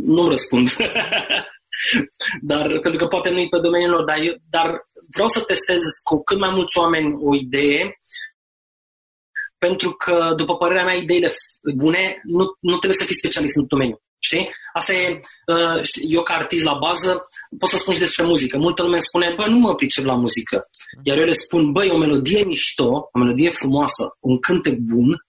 nu 0.05 0.29
răspund. 0.29 0.69
dar, 2.51 2.79
pentru 2.79 2.99
că 2.99 3.07
poate 3.07 3.29
nu-i 3.29 3.49
pe 3.49 3.59
domeniul 3.59 3.91
lor, 3.91 4.03
dar, 4.03 4.17
eu, 4.17 4.33
dar 4.49 4.67
vreau 5.13 5.27
să 5.27 5.41
testez 5.41 5.79
cu 6.03 6.23
cât 6.23 6.39
mai 6.39 6.51
mulți 6.51 6.77
oameni 6.77 7.17
o 7.19 7.35
idee 7.35 7.95
pentru 9.57 9.91
că, 9.91 10.33
după 10.37 10.57
părerea 10.57 10.83
mea, 10.83 10.93
ideile 10.93 11.31
bune 11.75 12.21
nu, 12.23 12.45
nu 12.59 12.77
trebuie 12.77 12.99
să 13.01 13.05
fii 13.05 13.21
specialist 13.21 13.55
în 13.57 13.65
domeniu. 13.67 14.01
Știi? 14.23 14.49
Asta 14.73 14.93
e, 14.93 15.19
uh, 15.45 15.81
eu 16.07 16.23
ca 16.23 16.33
artist 16.33 16.63
la 16.63 16.77
bază 16.77 17.27
pot 17.59 17.69
să 17.69 17.77
spun 17.77 17.93
și 17.93 17.99
despre 17.99 18.25
muzică. 18.25 18.57
Multă 18.57 18.83
lume 18.83 18.99
spune, 18.99 19.33
bă, 19.37 19.45
nu 19.47 19.57
mă 19.57 19.75
pricep 19.75 20.03
la 20.03 20.15
muzică. 20.15 20.69
Iar 21.03 21.17
eu 21.17 21.25
le 21.25 21.33
spun, 21.33 21.71
băi, 21.71 21.89
o 21.89 21.97
melodie 21.97 22.43
mișto, 22.43 23.09
o 23.11 23.19
melodie 23.19 23.49
frumoasă, 23.49 24.17
un 24.19 24.39
cântec 24.39 24.77
bun, 24.77 25.25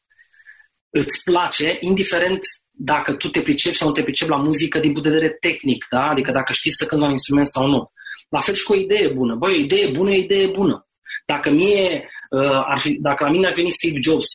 îți 0.90 1.22
place, 1.24 1.76
indiferent 1.80 2.40
dacă 2.70 3.14
tu 3.14 3.28
te 3.28 3.42
pricepi 3.42 3.76
sau 3.76 3.88
nu 3.88 3.94
te 3.94 4.02
pricepi 4.02 4.30
la 4.30 4.36
muzică 4.36 4.78
din 4.78 4.92
punct 4.92 5.08
de 5.08 5.14
vedere 5.14 5.36
tehnic, 5.40 5.86
da? 5.90 6.08
Adică 6.08 6.32
dacă 6.32 6.52
știi 6.52 6.70
să 6.70 6.84
cânti 6.84 7.02
la 7.02 7.06
un 7.06 7.12
instrument 7.12 7.48
sau 7.48 7.66
nu. 7.66 7.90
La 8.28 8.38
fel 8.40 8.54
și 8.54 8.64
cu 8.64 8.72
o 8.72 8.76
idee 8.76 9.08
bună. 9.08 9.34
Băi, 9.34 9.52
o 9.52 9.60
idee 9.60 9.90
bună 9.90 10.10
e 10.10 10.18
o 10.18 10.22
idee 10.22 10.46
bună. 10.46 10.86
Dacă, 11.26 11.50
mie, 11.50 12.08
uh, 12.30 12.62
ar 12.64 12.78
fi, 12.78 12.98
dacă 13.00 13.24
la 13.24 13.30
mine 13.30 13.46
ar 13.46 13.52
veni 13.52 13.70
Steve 13.70 14.00
Jobs, 14.02 14.26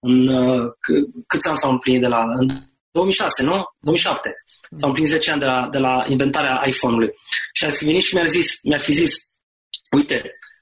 în, 0.00 0.26
uh, 0.28 0.72
câți 1.26 1.48
ani 1.48 1.58
s-au 1.58 1.70
împlinit 1.70 2.00
de 2.00 2.06
la... 2.06 2.20
În 2.20 2.48
2006, 2.96 3.42
nu? 3.42 3.64
2007. 3.80 4.34
S-au 4.78 4.88
împlinit 4.88 5.10
10 5.10 5.30
ani 5.30 5.40
de 5.40 5.46
la, 5.46 5.68
de 5.74 5.78
la 5.78 6.04
inventarea 6.08 6.62
iPhone-ului. 6.66 7.10
Și 7.52 7.64
ar 7.64 7.72
fi 7.72 7.84
venit 7.84 8.02
și 8.02 8.14
mi-ar, 8.14 8.26
zis, 8.26 8.48
mi-ar 8.62 8.80
fi 8.80 8.92
zis, 8.92 9.12
uite, 9.96 10.16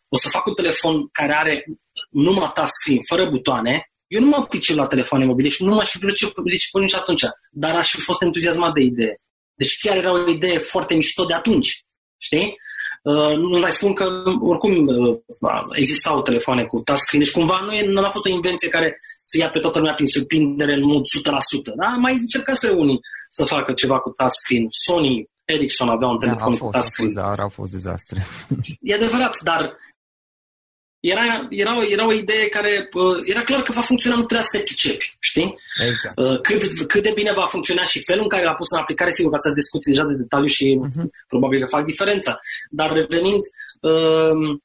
o 0.08 0.16
să 0.18 0.28
fac 0.28 0.46
un 0.46 0.54
telefon 0.54 1.08
care 1.08 1.34
are 1.34 1.64
numai 2.10 2.50
touchscreen, 2.54 3.00
fără 3.08 3.30
butoane, 3.30 3.74
eu 4.06 4.20
nu 4.20 4.28
mă 4.28 4.46
pricep 4.46 4.76
la 4.76 4.86
telefoane 4.86 5.24
mobile 5.24 5.48
și 5.48 5.64
nu 5.64 5.74
m-aș 5.74 5.90
fi 5.90 5.98
priceput 5.98 6.44
nici 6.80 6.94
atunci, 6.94 7.22
dar 7.50 7.74
aș 7.74 7.90
fi 7.90 8.00
fost 8.00 8.22
entuziasmat 8.22 8.72
de 8.72 8.80
idee. 8.80 9.16
Deci 9.54 9.78
chiar 9.82 9.96
era 9.96 10.12
o 10.12 10.30
idee 10.30 10.58
foarte 10.58 10.94
mișto 10.94 11.24
de 11.24 11.34
atunci, 11.34 11.80
știi? 12.18 12.54
Uh, 13.02 13.36
nu 13.36 13.58
mai 13.58 13.70
spun 13.70 13.94
că 13.94 14.22
oricum 14.40 14.86
uh, 14.86 15.18
existau 15.72 16.22
telefoane 16.22 16.64
cu 16.64 16.80
touchscreen, 16.80 17.22
deci 17.22 17.32
cumva 17.32 17.58
nu, 17.60 17.72
e, 17.72 17.86
nu 17.86 18.04
a 18.04 18.10
fost 18.10 18.26
o 18.26 18.28
invenție 18.28 18.68
care 18.68 18.98
să 19.24 19.38
ia 19.38 19.50
pe 19.50 19.58
toată 19.58 19.78
lumea 19.78 19.94
prin 19.94 20.06
surprindere 20.06 20.74
în 20.74 20.84
mod 20.84 21.02
100%. 21.02 21.74
Da? 21.82 21.86
Mai 21.86 22.12
încercați 22.12 22.70
unii 22.70 23.00
să 23.30 23.44
facă 23.44 23.72
ceva 23.72 23.98
cu 23.98 24.10
touchscreen. 24.10 24.66
Sony 24.70 25.28
Ericsson 25.44 25.88
avea 25.88 26.08
un 26.08 26.18
telefon 26.18 26.50
da, 26.50 26.56
cu 26.56 26.64
fost, 26.64 26.72
touchscreen. 26.72 27.10
Fost, 27.12 27.24
dar 27.24 27.38
au 27.38 27.48
fost 27.48 27.70
dezastre. 27.70 28.26
E 28.80 28.94
adevărat, 28.94 29.34
dar 29.42 29.62
era, 31.00 31.46
era, 31.50 31.76
o, 31.78 31.82
era 31.82 32.06
o 32.06 32.12
idee 32.12 32.48
care 32.48 32.88
uh, 32.92 33.20
era 33.24 33.42
clar 33.42 33.62
că 33.62 33.72
va 33.72 33.80
funcționa, 33.80 34.16
nu 34.16 34.24
trebuia 34.24 34.46
să 34.46 34.56
te 34.56 34.62
pricepi, 34.62 35.16
știi? 35.20 35.58
Exact. 35.88 36.18
Uh, 36.18 36.40
cât, 36.40 36.86
cât 36.86 37.02
de 37.02 37.12
bine 37.14 37.32
va 37.32 37.46
funcționa 37.46 37.82
și 37.82 38.04
felul 38.04 38.22
în 38.22 38.28
care 38.28 38.44
l-a 38.44 38.54
pus 38.54 38.70
în 38.70 38.78
aplicare, 38.78 39.10
sigur 39.10 39.30
că 39.30 39.36
ați 39.36 39.54
discuții 39.54 39.92
deja 39.92 40.04
de 40.04 40.14
detaliu 40.14 40.46
și 40.46 40.80
uh-huh. 40.80 41.06
probabil 41.28 41.60
că 41.60 41.66
fac 41.66 41.84
diferența. 41.84 42.38
Dar 42.70 42.92
revenind, 42.92 43.42
uh, 43.80 44.58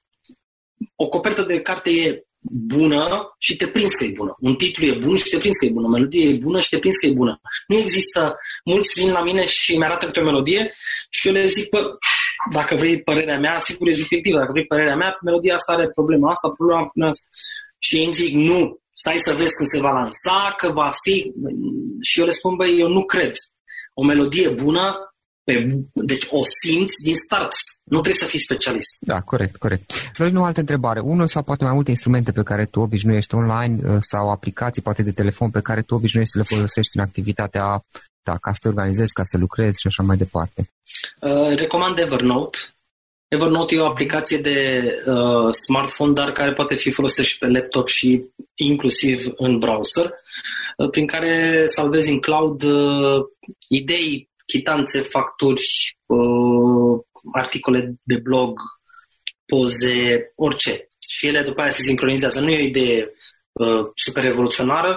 o 0.95 1.07
copertă 1.07 1.41
de 1.41 1.61
carte 1.61 1.89
e 1.89 2.23
bună 2.41 3.35
și 3.37 3.55
te 3.55 3.67
prinzi 3.67 3.97
că 3.97 4.03
e 4.03 4.11
bună. 4.15 4.35
Un 4.39 4.55
titlu 4.55 4.85
e 4.85 4.95
bun 4.95 5.17
și 5.17 5.29
te 5.29 5.37
prinzi 5.37 5.59
că 5.59 5.65
e 5.65 5.71
bună. 5.71 5.87
O 5.87 5.89
melodie 5.89 6.29
e 6.29 6.33
bună 6.33 6.59
și 6.59 6.69
te 6.69 6.77
prinzi 6.77 6.99
că 6.99 7.07
e 7.07 7.13
bună. 7.13 7.41
Nu 7.67 7.77
există, 7.77 8.35
mulți 8.65 8.99
vin 8.99 9.11
la 9.11 9.23
mine 9.23 9.45
și 9.45 9.77
mi 9.77 9.85
arată 9.85 10.05
câte 10.05 10.19
o 10.19 10.23
melodie 10.23 10.73
și 11.09 11.27
eu 11.27 11.33
le 11.33 11.45
zic, 11.45 11.69
bă, 11.69 11.97
dacă 12.51 12.75
vrei 12.75 13.01
părerea 13.01 13.39
mea, 13.39 13.59
sigur 13.59 13.87
e 13.87 13.93
subiectivă, 13.93 14.37
dacă 14.37 14.51
vrei 14.51 14.65
părerea 14.65 14.95
mea, 14.95 15.17
melodia 15.21 15.53
asta 15.53 15.71
are 15.73 15.89
problema 15.89 16.31
asta, 16.31 16.49
problema 16.49 16.81
asta. 16.81 17.27
Și 17.79 17.95
ei 17.95 18.05
îmi 18.05 18.13
zic, 18.13 18.33
nu, 18.33 18.79
stai 18.91 19.17
să 19.17 19.31
vezi 19.33 19.55
când 19.57 19.69
se 19.73 19.79
va 19.79 19.91
lansa, 19.91 20.53
că 20.57 20.69
va 20.69 20.91
fi... 21.03 21.31
Și 22.01 22.19
eu 22.19 22.25
le 22.25 22.31
spun, 22.31 22.55
băi, 22.55 22.79
eu 22.79 22.87
nu 22.87 23.05
cred. 23.05 23.33
O 23.93 24.03
melodie 24.03 24.49
bună, 24.49 25.08
pe, 25.49 25.77
deci 25.93 26.27
o 26.29 26.41
simți 26.61 27.03
din 27.03 27.15
start. 27.15 27.51
Nu 27.83 27.99
trebuie 27.99 28.21
să 28.23 28.25
fii 28.25 28.39
specialist. 28.39 28.97
Da, 28.99 29.19
corect, 29.19 29.55
corect. 29.57 29.91
Florin, 30.13 30.35
o 30.35 30.43
altă 30.43 30.59
întrebare. 30.59 30.99
Unul 30.99 31.27
sau 31.27 31.43
poate 31.43 31.63
mai 31.63 31.73
multe 31.73 31.89
instrumente 31.89 32.31
pe 32.31 32.43
care 32.43 32.65
tu 32.65 32.79
obișnuiești 32.79 33.35
online 33.35 33.75
uh, 33.83 33.97
sau 33.99 34.31
aplicații, 34.31 34.81
poate 34.81 35.03
de 35.03 35.11
telefon, 35.11 35.49
pe 35.49 35.61
care 35.61 35.81
tu 35.81 35.95
obișnuiești 35.95 36.33
să 36.33 36.39
le 36.39 36.55
folosești 36.55 36.97
în 36.97 37.03
activitatea 37.03 37.83
ta, 38.23 38.37
ca 38.41 38.51
să 38.51 38.57
te 38.61 38.67
organizezi, 38.67 39.13
ca 39.13 39.23
să 39.23 39.37
lucrezi 39.37 39.79
și 39.79 39.87
așa 39.87 40.03
mai 40.03 40.17
departe. 40.17 40.61
Uh, 41.21 41.55
recomand 41.55 41.97
Evernote. 41.97 42.57
Evernote 43.27 43.75
e 43.75 43.79
o 43.79 43.85
aplicație 43.85 44.37
de 44.37 44.83
uh, 45.05 45.53
smartphone, 45.53 46.13
dar 46.13 46.31
care 46.31 46.53
poate 46.53 46.75
fi 46.75 46.91
folosită 46.91 47.21
și 47.21 47.37
pe 47.37 47.47
laptop 47.47 47.87
și 47.87 48.23
inclusiv 48.55 49.25
în 49.35 49.59
browser, 49.59 50.05
uh, 50.77 50.89
prin 50.89 51.07
care 51.07 51.63
salvezi 51.67 52.11
în 52.11 52.19
cloud 52.19 52.63
uh, 52.63 53.25
idei, 53.67 54.28
chitanțe, 54.51 55.01
facturi, 55.01 55.63
uh, 56.05 56.99
articole 57.33 57.93
de 58.03 58.17
blog, 58.23 58.59
poze, 59.45 60.31
orice. 60.35 60.87
Și 61.09 61.27
ele 61.27 61.43
după 61.43 61.61
aia 61.61 61.71
se 61.71 61.81
sincronizează. 61.81 62.39
Nu 62.39 62.49
e 62.49 62.61
o 62.61 62.67
idee 62.67 63.13
uh, 63.51 63.81
super 63.95 64.23
revoluționară, 64.23 64.91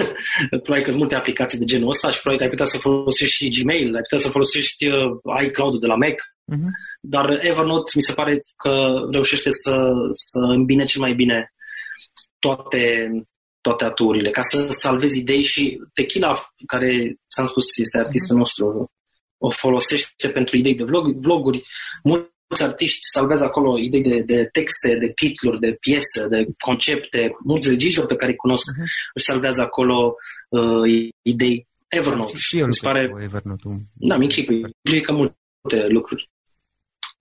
probabil 0.64 0.82
că 0.82 0.88
sunt 0.88 1.02
multe 1.02 1.14
aplicații 1.14 1.58
de 1.58 1.64
genul 1.64 1.88
ăsta 1.88 2.08
și 2.08 2.20
probabil 2.20 2.38
că 2.38 2.44
ai 2.44 2.56
putea 2.56 2.72
să 2.72 2.78
folosești 2.78 3.34
și 3.34 3.62
Gmail, 3.62 3.94
ai 3.94 4.06
putea 4.08 4.18
să 4.18 4.30
folosești 4.30 4.88
uh, 4.88 5.42
iCloud 5.44 5.80
de 5.80 5.86
la 5.86 5.96
Mac, 5.96 6.18
uh-huh. 6.52 6.70
dar 7.00 7.38
Evernote 7.40 7.92
mi 7.94 8.02
se 8.02 8.12
pare 8.12 8.42
că 8.56 8.72
reușește 9.12 9.50
să, 9.50 9.74
să 10.10 10.38
îmbine 10.38 10.84
cel 10.84 11.00
mai 11.00 11.14
bine 11.14 11.52
toate, 12.38 13.10
toate 13.68 13.84
aturile, 13.84 14.30
ca 14.30 14.42
să 14.42 14.68
salvezi 14.78 15.18
idei 15.18 15.42
și 15.42 15.80
Tequila, 15.94 16.40
care, 16.66 17.16
ți-am 17.34 17.46
spus, 17.46 17.64
este 17.78 17.98
artistul 17.98 18.34
uh-huh. 18.34 18.38
nostru, 18.38 18.90
o 19.38 19.50
folosește 19.50 20.28
pentru 20.28 20.56
idei 20.56 20.74
de 20.74 20.84
vlog, 20.84 21.04
vloguri. 21.16 21.62
Mulți 22.04 22.62
artiști 22.62 22.98
salvează 23.14 23.44
acolo 23.44 23.78
idei 23.78 24.02
de, 24.02 24.20
de 24.20 24.48
texte, 24.52 24.96
de 25.00 25.12
titluri, 25.14 25.58
de 25.60 25.76
piese, 25.80 26.26
de 26.28 26.46
concepte. 26.58 27.36
Mulți 27.44 27.68
regizori 27.68 28.06
pe 28.06 28.16
care 28.16 28.30
îi 28.30 28.36
cunosc 28.36 28.64
uh-huh. 28.64 28.86
își 29.14 29.24
salvează 29.24 29.62
acolo 29.62 30.14
uh, 30.48 31.10
idei. 31.22 31.66
Evernote. 31.88 32.32
Și 32.36 32.58
eu 32.58 32.66
mi 32.66 32.74
se 32.74 32.86
pare... 32.86 33.14
Evernote. 33.20 33.62
Da, 33.92 34.16
mi 34.16 34.24
implică 34.24 35.12
multe 35.12 35.86
lucruri. 35.88 36.30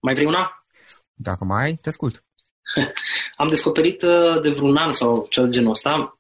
Mai 0.02 0.14
vrei 0.14 0.28
una? 0.28 0.64
Dacă 1.14 1.44
mai 1.44 1.64
ai, 1.64 1.76
te 1.82 1.90
ascult. 1.90 2.24
Am 3.42 3.50
descoperit 3.50 4.02
uh, 4.02 4.42
de 4.42 4.50
vreun 4.50 4.78
an 4.78 4.92
sau 4.92 5.28
cel 5.30 5.46
de 5.46 5.52
genul 5.52 5.70
ăsta 5.70 6.17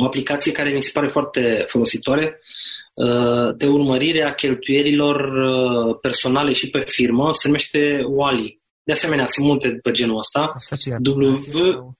o 0.00 0.04
aplicație 0.04 0.52
care 0.52 0.72
mi 0.72 0.82
se 0.82 0.90
pare 0.92 1.08
foarte 1.08 1.64
folositoare 1.66 2.40
uh, 2.94 3.56
de 3.56 3.66
urmărire 3.66 4.24
a 4.24 4.34
cheltuielilor 4.34 5.16
uh, 5.20 5.98
personale 6.00 6.52
și 6.52 6.70
pe 6.70 6.80
firmă, 6.86 7.32
se 7.32 7.46
numește 7.46 7.78
Wally. 8.06 8.60
De 8.82 8.92
asemenea, 8.92 9.26
sunt 9.26 9.46
multe 9.46 9.68
pe 9.82 9.90
genul 9.90 10.18
ăsta. 10.18 10.50
W... 11.14 11.96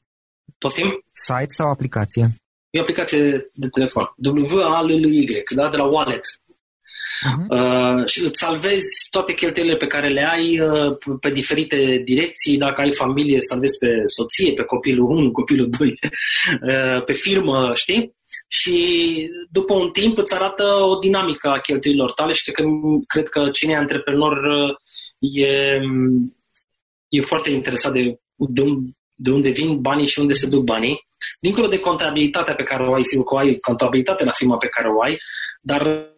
Poftim? 0.59 1.05
Site 1.13 1.53
sau 1.57 1.69
aplicație? 1.71 2.25
E 2.71 2.79
o 2.79 2.83
aplicație 2.83 3.51
de 3.55 3.69
telefon. 3.69 4.05
W-A-L-L-Y, 4.17 5.43
da? 5.55 5.69
de 5.71 5.77
la 5.77 5.85
Wallet. 5.85 6.21
Uh-huh. 7.19 7.47
Uh, 7.49 8.07
și 8.07 8.25
îți 8.25 8.39
salvezi 8.39 9.07
toate 9.11 9.33
cheltuielile 9.33 9.77
pe 9.77 9.87
care 9.87 10.09
le 10.09 10.29
ai 10.31 10.61
uh, 10.61 10.97
pe 11.21 11.31
diferite 11.31 12.03
direcții. 12.05 12.59
Dacă 12.59 12.81
ai 12.81 12.93
familie, 12.93 13.41
salvezi 13.41 13.79
pe 13.79 14.03
soție, 14.05 14.53
pe 14.53 14.63
copilul 14.63 15.11
1, 15.11 15.31
copilul 15.31 15.69
2, 15.79 15.89
uh, 15.89 17.05
pe 17.05 17.13
firmă, 17.13 17.71
știi? 17.75 18.17
Și 18.49 18.81
după 19.51 19.75
un 19.75 19.91
timp 19.91 20.19
îți 20.19 20.35
arată 20.35 20.65
o 20.65 20.99
dinamică 20.99 21.49
a 21.49 21.61
cheltuielilor 21.61 22.13
tale 22.13 22.33
și 22.33 22.51
cred 22.51 22.67
că, 22.67 22.73
cred 23.07 23.29
că 23.29 23.51
cine 23.51 23.73
e 23.73 23.77
antreprenor 23.77 24.37
uh, 24.37 24.75
e, 25.19 25.81
e 27.09 27.21
foarte 27.21 27.51
interesat 27.51 27.93
de, 27.93 28.19
de, 28.35 28.63
de 29.15 29.31
unde 29.31 29.51
vin 29.51 29.81
banii 29.81 30.07
și 30.07 30.21
unde 30.21 30.33
se 30.33 30.47
duc 30.47 30.65
banii. 30.65 31.07
Dincolo 31.41 31.67
de 31.67 31.79
contabilitatea 31.79 32.55
pe 32.55 32.63
care 32.63 32.83
o 32.85 32.95
ai, 32.95 33.05
sigur 33.05 33.25
că 33.25 33.35
o 33.35 33.39
ai 33.39 33.59
contabilitate 33.59 34.25
la 34.25 34.31
firma 34.31 34.57
pe 34.57 34.67
care 34.67 34.89
o 34.89 35.03
ai, 35.03 35.19
dar 35.61 35.83
Uh, 35.83 36.18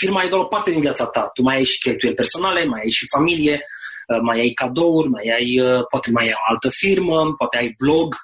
firma 0.00 0.22
e 0.22 0.28
doar 0.28 0.42
o 0.42 0.52
parte 0.54 0.70
din 0.70 0.80
viața 0.80 1.06
ta. 1.06 1.30
Tu 1.34 1.42
mai 1.42 1.56
ai 1.56 1.64
și 1.64 1.80
cheltuieli 1.80 2.16
personale, 2.16 2.64
mai 2.64 2.80
ai 2.84 2.90
și 2.90 3.06
familie, 3.16 3.66
uh, 4.08 4.20
mai 4.22 4.40
ai 4.40 4.50
cadouri, 4.50 5.08
mai 5.08 5.26
ai, 5.38 5.60
uh, 5.60 5.82
poate 5.90 6.10
mai 6.10 6.24
ai 6.24 6.32
o 6.32 6.44
altă 6.48 6.68
firmă, 6.70 7.34
poate 7.38 7.56
ai 7.56 7.74
blog 7.78 8.14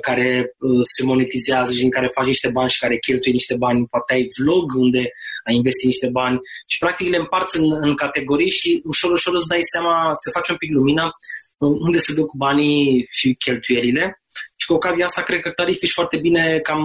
care 0.00 0.54
se 0.96 1.04
monetizează 1.04 1.72
și 1.72 1.84
în 1.84 1.90
care 1.90 2.10
faci 2.12 2.26
niște 2.26 2.48
bani 2.48 2.70
și 2.70 2.78
care 2.78 2.98
cheltuie 2.98 3.32
niște 3.32 3.56
bani, 3.56 3.86
poate 3.86 4.12
ai 4.12 4.26
vlog 4.38 4.72
unde 4.74 5.02
ai 5.46 5.54
investit 5.54 5.86
niște 5.86 6.08
bani 6.08 6.38
și 6.66 6.78
practic 6.78 7.08
le 7.08 7.16
împarți 7.16 7.58
în, 7.58 7.78
în 7.80 7.94
categorii 7.94 8.50
și 8.50 8.82
ușor, 8.84 9.10
ușor 9.12 9.34
îți 9.34 9.46
dai 9.46 9.60
seama, 9.72 10.10
se 10.24 10.30
face 10.30 10.52
un 10.52 10.58
pic 10.58 10.70
lumină 10.72 11.10
unde 11.58 11.98
se 11.98 12.12
duc 12.14 12.32
banii 12.36 13.06
și 13.10 13.34
cheltuielile 13.34 14.22
și 14.56 14.66
cu 14.66 14.74
ocazia 14.74 15.04
asta 15.04 15.22
cred 15.22 15.40
că 15.40 15.50
clarifici 15.50 15.92
foarte 15.92 16.16
bine 16.16 16.58
cam 16.62 16.82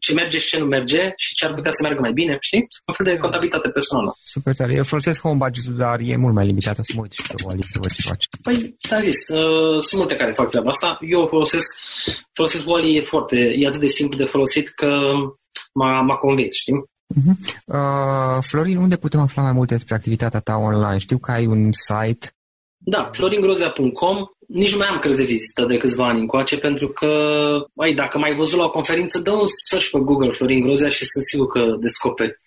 ce 0.00 0.12
merge 0.12 0.38
și 0.38 0.48
ce 0.48 0.58
nu 0.58 0.64
merge 0.64 1.12
și 1.16 1.34
ce 1.34 1.46
ar 1.46 1.54
putea 1.54 1.72
să 1.72 1.82
meargă 1.82 2.00
mai 2.00 2.12
bine, 2.12 2.36
știi? 2.40 2.66
Un 2.86 2.94
fel 2.94 3.06
de 3.06 3.16
contabilitate 3.18 3.68
personală. 3.68 4.16
Super 4.24 4.54
tare. 4.54 4.74
Eu 4.74 4.84
folosesc 4.84 5.20
home 5.20 5.40
budget 5.44 5.64
dar 5.64 5.98
e 6.00 6.16
mult 6.16 6.34
mai 6.34 6.46
limitat. 6.46 6.76
Să 6.82 6.92
mă 6.96 7.02
uit 7.02 7.12
și 7.12 7.22
pe 7.26 7.34
Wally 7.44 7.62
să 7.72 7.78
văd 7.80 7.92
ce 7.92 8.08
face. 8.08 8.26
Păi, 8.42 8.76
ți-am 8.86 9.02
zis, 9.02 9.20
uh, 9.28 9.78
sunt 9.86 10.00
multe 10.00 10.16
care 10.16 10.32
fac 10.32 10.48
treaba 10.50 10.70
asta. 10.70 10.98
Eu 11.00 11.26
folosesc, 11.26 11.66
folosesc 12.32 12.66
Wally, 12.66 12.96
e 12.96 13.00
foarte, 13.00 13.36
e 13.58 13.66
atât 13.66 13.80
de 13.80 13.86
simplu 13.86 14.16
de 14.16 14.24
folosit 14.24 14.68
că 14.68 14.88
m-a, 15.72 16.00
m-a 16.02 16.16
convins, 16.16 16.54
știi? 16.56 16.84
Uh-huh. 17.14 17.36
Uh, 17.66 18.38
Florin, 18.40 18.76
unde 18.76 18.96
putem 18.96 19.20
afla 19.20 19.42
mai 19.42 19.52
multe 19.52 19.74
despre 19.74 19.94
activitatea 19.94 20.40
ta 20.40 20.54
online? 20.56 20.98
Știu 20.98 21.18
că 21.18 21.30
ai 21.30 21.46
un 21.46 21.70
site. 21.72 22.30
Da, 22.78 23.10
floringrozea.com 23.12 24.16
nici 24.46 24.72
nu 24.72 24.78
mai 24.78 24.86
am 24.86 24.98
cărți 24.98 25.16
de 25.16 25.24
vizită 25.24 25.64
de 25.64 25.76
câțiva 25.76 26.08
ani 26.08 26.20
încoace, 26.20 26.58
pentru 26.58 26.88
că, 26.88 27.06
ai, 27.76 27.94
dacă 27.94 28.18
mai 28.18 28.30
ai 28.30 28.36
văzut 28.36 28.58
la 28.58 28.64
o 28.64 28.70
conferință, 28.70 29.18
dă 29.18 29.30
un 29.30 29.46
search 29.68 29.88
pe 29.90 29.98
Google 29.98 30.32
Florin 30.32 30.60
Grozea 30.60 30.88
și 30.88 31.04
sunt 31.04 31.24
sigur 31.24 31.46
că 31.46 31.76
descoperi 31.80 32.38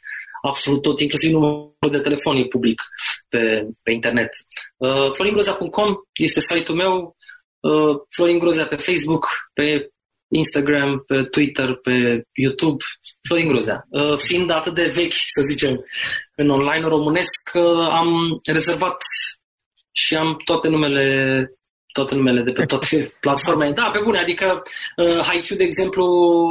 absolut 0.42 0.82
tot, 0.82 1.00
inclusiv 1.00 1.32
numărul 1.32 1.92
de 1.92 2.00
telefon 2.00 2.36
e 2.36 2.46
public 2.46 2.82
pe, 3.30 3.68
pe 3.84 3.92
internet. 3.92 4.30
Uh, 4.78 5.12
floringrozea.com 5.14 5.96
este 6.14 6.40
site-ul 6.40 6.78
meu, 6.78 7.16
uh, 7.60 7.96
Florin 8.10 8.40
Grozea 8.40 8.68
pe 8.68 8.76
Facebook, 8.76 9.28
pe 9.54 9.90
Instagram, 10.32 11.04
pe 11.08 11.24
Twitter, 11.24 11.76
pe 11.82 12.24
YouTube, 12.34 12.84
Florin 13.28 13.48
Grozea. 13.48 13.86
Uh, 13.90 14.18
fiind 14.18 14.50
atât 14.50 14.74
de 14.74 14.92
vechi, 14.96 15.14
să 15.14 15.42
zicem, 15.42 15.86
în 16.36 16.50
online 16.50 16.88
românesc, 16.88 17.50
uh, 17.54 17.88
am 17.92 18.40
rezervat 18.52 18.98
și 19.92 20.16
am 20.16 20.38
toate 20.44 20.68
numele 20.68 21.48
toate 21.92 22.16
numele 22.16 22.42
de 22.42 22.52
pe 22.52 22.66
toate 22.66 23.12
platformele. 23.22 23.72
Da, 23.72 23.90
pe 23.94 24.00
bune, 24.04 24.20
adică 24.20 24.62
uh, 24.96 25.20
HiQ, 25.20 25.58
de 25.58 25.64
exemplu, 25.64 26.06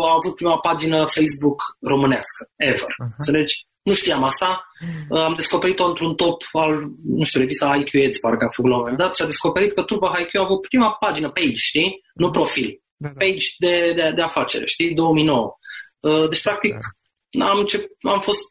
a 0.09 0.12
avut 0.22 0.34
prima 0.34 0.59
pagină 0.59 0.99
Facebook 1.05 1.62
românească, 1.80 2.51
ever. 2.57 2.93
Uh-huh. 2.95 3.14
Înțelegi? 3.18 3.66
Nu 3.82 3.93
știam 3.93 4.24
asta. 4.24 4.68
Uh, 5.09 5.20
am 5.20 5.34
descoperit-o 5.34 5.84
într-un 5.84 6.14
top 6.14 6.43
al, 6.53 6.72
nu 7.05 7.24
știu, 7.24 7.41
revista 7.41 7.76
IQ 7.76 8.07
Ads, 8.07 8.18
parcă 8.18 8.45
a 8.45 8.55
făcut 8.55 8.70
la 8.70 8.76
un 8.76 8.82
moment 8.82 8.99
dat, 8.99 9.14
și 9.14 9.22
a 9.22 9.26
descoperit 9.26 9.72
că 9.72 9.82
Turbo 9.82 10.09
HiQ 10.09 10.34
a 10.34 10.43
avut 10.43 10.61
prima 10.68 10.93
pagină, 10.93 11.30
page, 11.30 11.55
știi? 11.55 12.01
Nu 12.14 12.30
profil. 12.30 12.82
Da, 12.97 13.09
da. 13.09 13.14
Page 13.24 13.47
de, 13.59 13.93
de, 13.97 14.12
de 14.14 14.22
afacere, 14.22 14.66
știi? 14.66 14.95
2009. 14.95 15.59
Uh, 16.01 16.28
deci, 16.28 16.43
practic, 16.43 16.76
da. 17.28 17.49
am, 17.49 17.59
încep, 17.59 17.91
am 18.01 18.20
fost, 18.20 18.45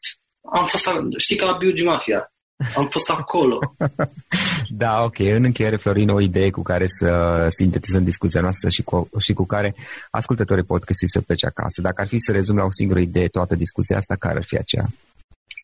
am 0.53 0.65
fost, 0.65 0.89
știi, 1.17 1.35
ca 1.35 1.45
la 1.45 1.57
Biugi 1.57 1.83
Mafia. 1.83 2.31
Am 2.75 2.87
fost 2.87 3.09
acolo. 3.09 3.75
da, 4.83 5.03
ok. 5.03 5.19
În 5.19 5.43
încheiere, 5.43 5.75
Florin, 5.75 6.09
o 6.09 6.21
idee 6.21 6.49
cu 6.49 6.61
care 6.61 6.85
să 6.87 7.47
sintetizăm 7.49 8.03
discuția 8.03 8.41
noastră 8.41 8.69
și 8.69 8.83
cu, 8.83 9.09
și 9.19 9.33
cu 9.33 9.45
care 9.45 9.75
ascultătorii 10.09 10.63
podcastului 10.63 11.11
să 11.11 11.21
plece 11.21 11.45
acasă. 11.45 11.81
Dacă 11.81 12.01
ar 12.01 12.07
fi 12.07 12.17
să 12.17 12.31
rezum 12.31 12.57
la 12.57 12.63
o 12.63 12.71
singură 12.71 12.99
idee 12.99 13.27
toată 13.27 13.55
discuția 13.55 13.97
asta, 13.97 14.15
care 14.15 14.37
ar 14.37 14.43
fi 14.43 14.57
aceea? 14.57 14.85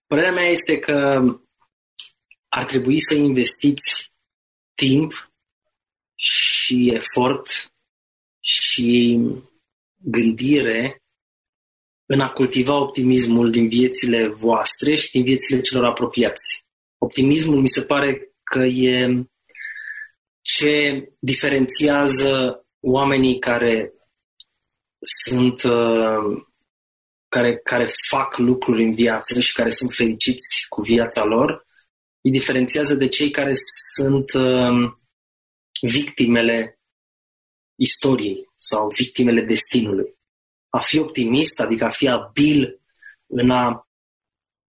Părerea 0.07 0.31
mea 0.31 0.47
este 0.47 0.77
că 0.77 1.23
ar 2.49 2.65
trebui 2.65 3.01
să 3.01 3.13
investiți 3.13 4.11
timp 4.75 5.31
și 6.15 6.91
efort 6.93 7.71
și 8.39 9.19
gândire 9.95 11.01
în 12.05 12.19
a 12.19 12.29
cultiva 12.29 12.79
optimismul 12.79 13.51
din 13.51 13.67
viețile 13.67 14.27
voastre 14.27 14.95
și 14.95 15.11
din 15.11 15.23
viețile 15.23 15.61
celor 15.61 15.85
apropiați. 15.85 16.62
Optimismul 17.03 17.61
mi 17.61 17.67
se 17.67 17.81
pare 17.81 18.33
că 18.43 18.59
e 18.65 19.25
ce 20.41 21.03
diferențiază 21.19 22.65
oamenii 22.79 23.39
care 23.39 23.93
sunt 25.25 25.63
uh, 25.63 26.43
care, 27.27 27.57
care 27.57 27.89
fac 28.09 28.37
lucruri 28.37 28.83
în 28.83 28.93
viață 28.93 29.39
și 29.39 29.53
care 29.53 29.69
sunt 29.69 29.91
fericiți 29.93 30.65
cu 30.69 30.81
viața 30.81 31.23
lor, 31.23 31.65
îi 32.21 32.31
diferențiază 32.31 32.95
de 32.95 33.07
cei 33.07 33.29
care 33.29 33.53
sunt 33.95 34.33
uh, 34.33 34.91
victimele 35.81 36.79
istoriei 37.75 38.49
sau 38.55 38.89
victimele 38.89 39.41
destinului. 39.41 40.15
A 40.69 40.79
fi 40.79 40.99
optimist, 40.99 41.59
adică 41.59 41.85
a 41.85 41.89
fi 41.89 42.07
abil 42.07 42.81
în 43.27 43.49
a 43.49 43.87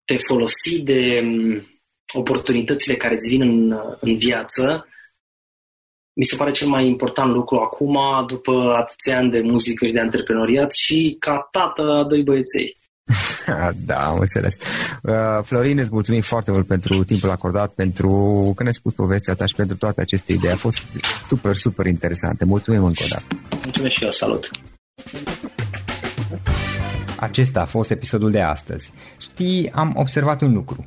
te 0.05 0.17
folosi 0.17 0.83
de 0.83 1.21
um, 1.23 1.74
oportunitățile 2.15 2.97
care 2.97 3.15
îți 3.15 3.29
vin 3.29 3.43
în, 3.43 3.79
în 4.01 4.17
viață, 4.17 4.87
mi 6.17 6.25
se 6.25 6.37
pare 6.37 6.51
cel 6.51 6.69
mai 6.69 6.87
important 6.87 7.33
lucru 7.33 7.57
acum, 7.57 7.99
după 8.27 8.75
atâția 8.77 9.19
ani 9.19 9.31
de 9.31 9.41
muzică 9.41 9.87
și 9.87 9.93
de 9.93 10.01
antreprenoriat 10.01 10.73
și 10.73 11.17
ca 11.19 11.49
tată 11.51 11.83
a 11.83 12.05
doi 12.05 12.23
băieței. 12.23 12.77
da, 13.87 14.07
am 14.07 14.19
înțeles. 14.19 14.57
Uh, 15.03 15.45
Florin, 15.45 15.79
îți 15.79 15.89
mulțumim 15.93 16.21
foarte 16.21 16.51
mult 16.51 16.67
pentru 16.67 17.05
timpul 17.05 17.31
acordat, 17.31 17.73
pentru 17.73 18.53
că 18.57 18.63
ne-ai 18.63 18.75
spus 18.75 18.93
povestea 18.93 19.35
ta 19.35 19.47
și 19.47 19.55
pentru 19.55 19.77
toate 19.77 20.01
aceste 20.01 20.33
idei. 20.33 20.51
A 20.51 20.57
fost 20.57 20.79
super, 21.29 21.57
super 21.57 21.87
interesante. 21.87 22.45
Mulțumim 22.45 22.85
încă 22.85 23.03
o 23.05 23.09
dată. 23.09 23.25
Mulțumesc 23.63 23.95
și 23.95 24.05
eu, 24.05 24.11
salut! 24.11 24.51
Acesta 27.17 27.61
a 27.61 27.65
fost 27.65 27.91
episodul 27.91 28.31
de 28.31 28.41
astăzi. 28.41 28.93
Știi, 29.21 29.71
am 29.71 29.93
observat 29.97 30.41
un 30.41 30.53
lucru. 30.53 30.87